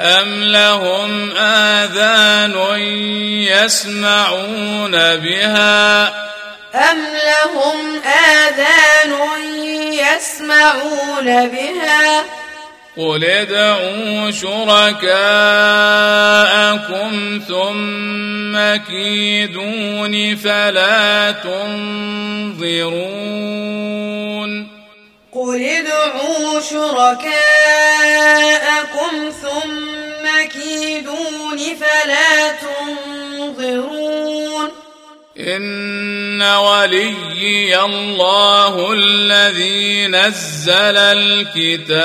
أم 0.00 0.44
لهم 0.44 1.36
آذان 1.36 2.76
يسمعون 3.48 5.16
بها 5.16 6.06
أم 6.74 6.98
لهم 7.14 8.02
آذان 8.02 9.18
يسمعون 9.92 11.48
بها 11.48 12.24
قل 12.96 13.24
ادعوا 13.24 14.30
شركاءكم 14.30 15.10
ثم 17.48 18.76
كيدون 18.86 20.36
فلا 20.36 21.32
تنظرون 21.32 22.84
قل 25.32 25.64
ادعوا 25.64 26.60
شركاءكم 26.60 27.34
ثم 29.42 30.24
كيدون 30.52 31.58
فلا 31.58 32.52
تنظرون 32.52 34.04
إن 35.40 36.42
وليي 36.42 37.80
الله 37.84 38.92
الذي 38.92 40.06
نزل 40.06 40.96
الكتاب. 40.96 41.98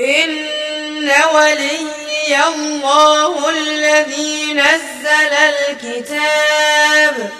إن 0.00 1.10
وليي 1.34 2.38
الله 2.54 3.50
الذي 3.50 4.52
نزل 4.52 5.34
الكتاب. 5.34 7.30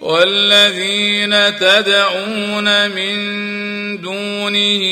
والذين 0.00 1.58
تدعون 1.58 2.90
من 2.90 3.16
دونه 4.00 4.82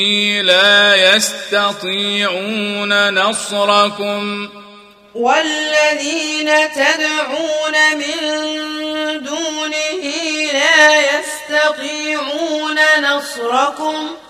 لا 0.41 0.95
يستطيعون 1.15 2.91
نصركم. 3.13 4.49
والذين 5.15 6.49
تدعون 6.75 7.75
من 7.97 8.17
دونه 9.23 10.03
لا 10.53 11.01
يستطيعون 11.19 12.79
نصركم. 13.01 14.28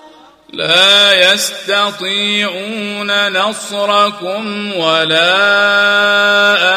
لا 0.53 1.31
يستطيعون 1.33 3.11
نصركم 3.29 4.73
ولا 4.73 5.33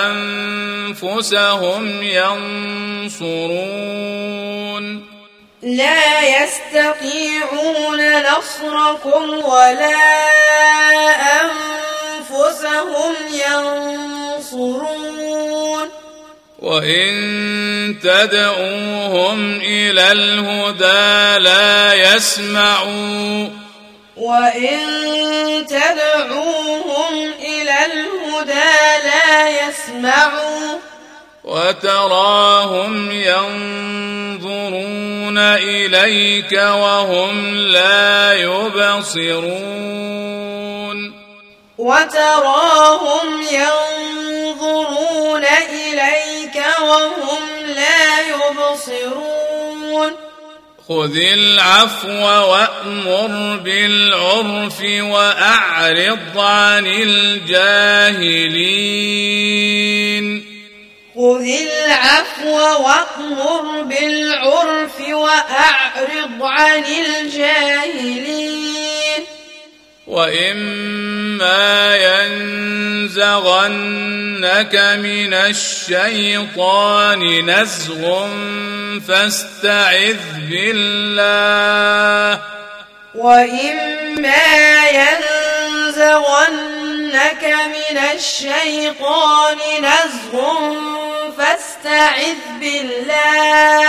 أنفسهم 0.06 2.02
ينصرون. 2.02 3.22
لا 5.62 6.42
يستطيعون 6.42 8.00
نصركم 8.22 9.30
ولا 9.44 9.96
أنفسهم 11.42 13.14
ينصرون. 14.50 15.02
وإن 16.58 17.12
تدعوهم 18.02 19.60
إلى 19.60 20.12
الهدى 20.12 21.38
لا 21.44 21.94
يسمعوا. 21.94 23.61
وإن 24.22 24.78
تدعوهم 25.66 27.14
إلى 27.38 27.74
الهدى 27.86 28.74
لا 29.04 29.68
يسمعوا 29.68 30.78
وتراهم 31.44 33.10
ينظرون 33.10 33.78
إليك 35.38 36.52
وهم 36.52 37.56
لا 37.56 38.32
يبصرون 38.32 39.52
وتراهم 41.78 43.42
ينظرون 43.52 45.44
إليك 45.44 46.62
وهم 46.80 47.42
لا 47.66 48.20
يبصرون 48.20 50.31
خذ 50.88 51.16
العفو 51.16 52.08
وأمر 52.08 53.56
بالعرف 53.56 54.80
وأعرض 55.00 56.38
عن 56.38 56.86
الجاهلين. 56.86 58.32
خذ 61.14 61.46
العفو 61.46 62.56
وأمر 62.84 63.82
بالعرف 63.82 65.00
وأعرض 65.00 66.42
عن 66.42 66.84
الجاهلين. 66.84 68.52
وإما 70.12 71.96
ينزغنك 73.08 73.34
من 75.00 75.34
الشيطان 75.34 77.20
نزغ 77.50 78.28
فاستعذ 79.08 80.16
بالله 80.50 82.40
وإما 83.14 84.88
ينزغنك 85.00 86.24
من 87.66 87.98
الشيطان 88.14 89.58
نزغ 89.80 90.34
فاستعذ 91.38 92.42
بالله 92.60 93.82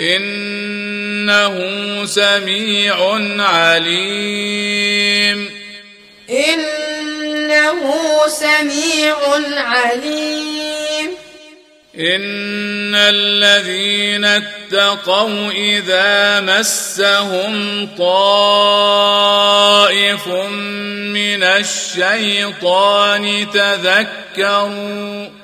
إنه 0.00 1.56
سميع 2.04 2.96
عليم. 3.38 5.50
إنه 6.30 7.94
سميع 8.28 9.16
عليم. 9.52 10.50
إن 12.00 12.94
الذين 12.94 14.24
اتقوا 14.24 15.50
إذا 15.50 16.40
مسهم 16.40 17.88
طائف 17.98 19.18
من 20.28 21.42
الشيطان 21.42 23.46
تذكروا 23.54 25.39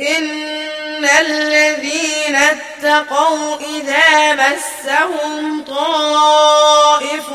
إن 0.00 1.04
الذين 1.20 2.36
اتقوا 2.36 3.56
إذا 3.56 4.34
مسهم 4.34 5.64
طائف 5.64 7.30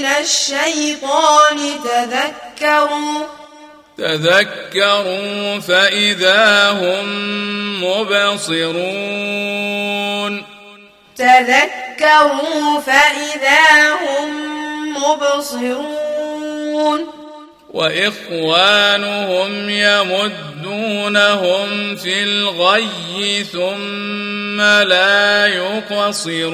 من 0.00 0.06
الشيطان 0.20 1.58
تذكروا 1.84 3.26
تذكروا 3.98 5.60
فإذا 5.60 6.70
هم 6.70 7.06
مبصرون 7.84 9.30
تذكروا 11.16 12.80
فإذا 12.80 13.92
هم 13.92 14.30
مبصرون 14.96 16.00
وإخوانهم 17.74 19.70
يمدونهم 19.70 21.68
في 21.96 22.22
الغي 22.22 23.44
ثم 23.52 24.60
لا 24.60 25.46
يقصرون. 25.46 26.50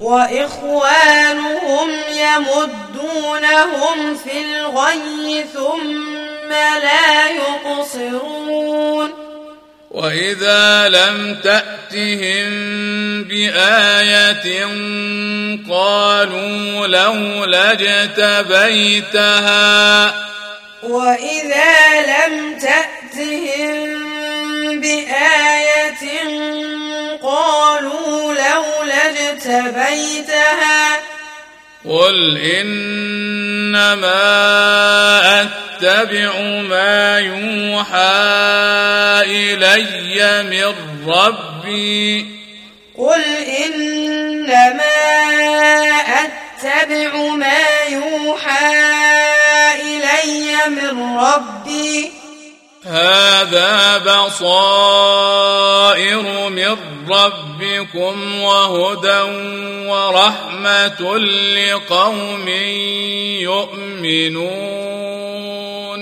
وإخوانهم 0.00 1.88
يمدونهم 2.10 4.14
في 4.24 4.40
الغي 4.40 5.44
ثم 5.54 6.50
لا 6.82 7.28
يقصرون. 7.28 9.27
واذا 9.90 10.88
لم 10.88 11.34
تاتهم 11.44 12.50
بايه 13.24 14.44
قالوا 15.70 16.86
لولا 16.86 17.72
اجتبيتها 17.72 19.48
وإذا 20.82 22.00
لم 22.00 22.58
تأتهم 22.58 23.98
بآية 24.80 26.04
قالوا 27.22 28.34
لولا 28.34 29.10
اجتبيتها 29.30 30.98
قل 31.88 32.38
انما 32.38 33.82
اتبع 35.42 36.40
ما 36.60 37.18
يوحى 37.18 37.98
الي 39.24 40.42
من 40.42 40.74
ربي 41.08 42.26
قل 42.98 43.24
إنما 43.64 44.84
أتبع 46.24 47.16
ما 47.16 47.64
يوحى 47.88 48.74
إلي 49.80 50.56
من 50.68 51.16
ربي 51.18 52.12
هذا 52.84 53.98
بصائر 53.98 54.48
من 56.48 56.76
ربكم 57.10 58.40
وهدى 58.40 59.20
ورحمة 59.88 61.18
لقوم 61.18 62.48
يؤمنون. 64.48 66.00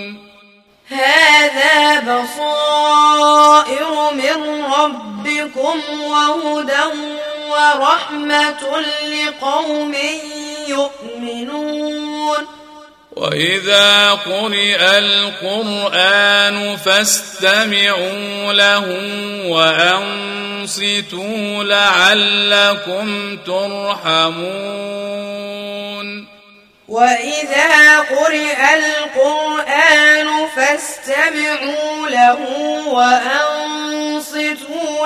هذا 0.88 2.00
بصائر 2.00 3.94
من 4.12 4.64
ربكم 4.64 5.76
وهدى 6.00 6.84
ورحمة 7.50 8.62
لقوم 9.12 9.94
يؤمنون. 10.68 12.46
وإذا 13.16 14.10
قرئ 14.12 14.98
القرآن 14.98 16.76
فاستمعوا 16.76 18.52
له 18.52 18.84
وأنصتوا 19.48 21.04
لعلكم 21.64 23.36
ترحمون. 23.36 24.76
وإذا 26.88 28.00
قرئ 28.00 28.74
القرآن 28.74 30.28
فاستمعوا 30.56 32.08
له 32.08 32.38
وأنصتوا 32.86 34.36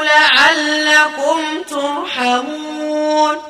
لعلكم 0.03 1.63
ترحمون. 1.71 3.50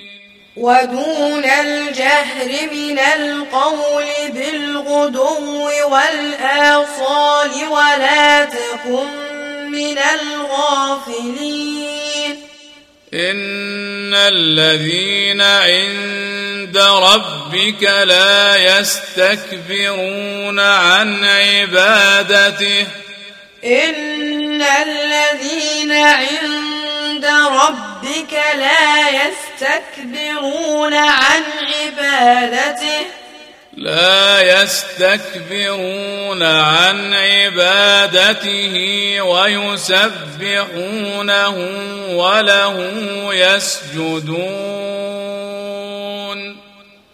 ودون 0.55 1.45
الجهر 1.45 2.69
من 2.71 2.99
القول 2.99 4.05
بالغدو 4.33 5.69
والآصال 5.89 7.51
ولا 7.69 8.45
تكن 8.45 9.07
من 9.71 9.97
الغافلين. 9.97 11.61
إن 13.13 14.13
الذين 14.13 15.41
عند 15.41 16.77
ربك 16.77 17.83
لا 17.83 18.55
يستكبرون 18.79 20.59
عن 20.59 21.23
عبادته 21.23 22.87
إن 23.65 24.61
الذين 24.61 25.91
عند 25.91 27.25
ربك 27.25 28.33
لا 28.55 29.09
يستكبرون 29.09 30.93
عن 30.93 31.43
عبادته 31.61 33.05
لا 33.73 34.41
يستكبرون 34.61 36.43
عن 36.43 37.13
عبادته 37.13 38.75
ويسبحونه 39.21 40.77
وله 42.11 42.97
يسجدون 43.33 44.91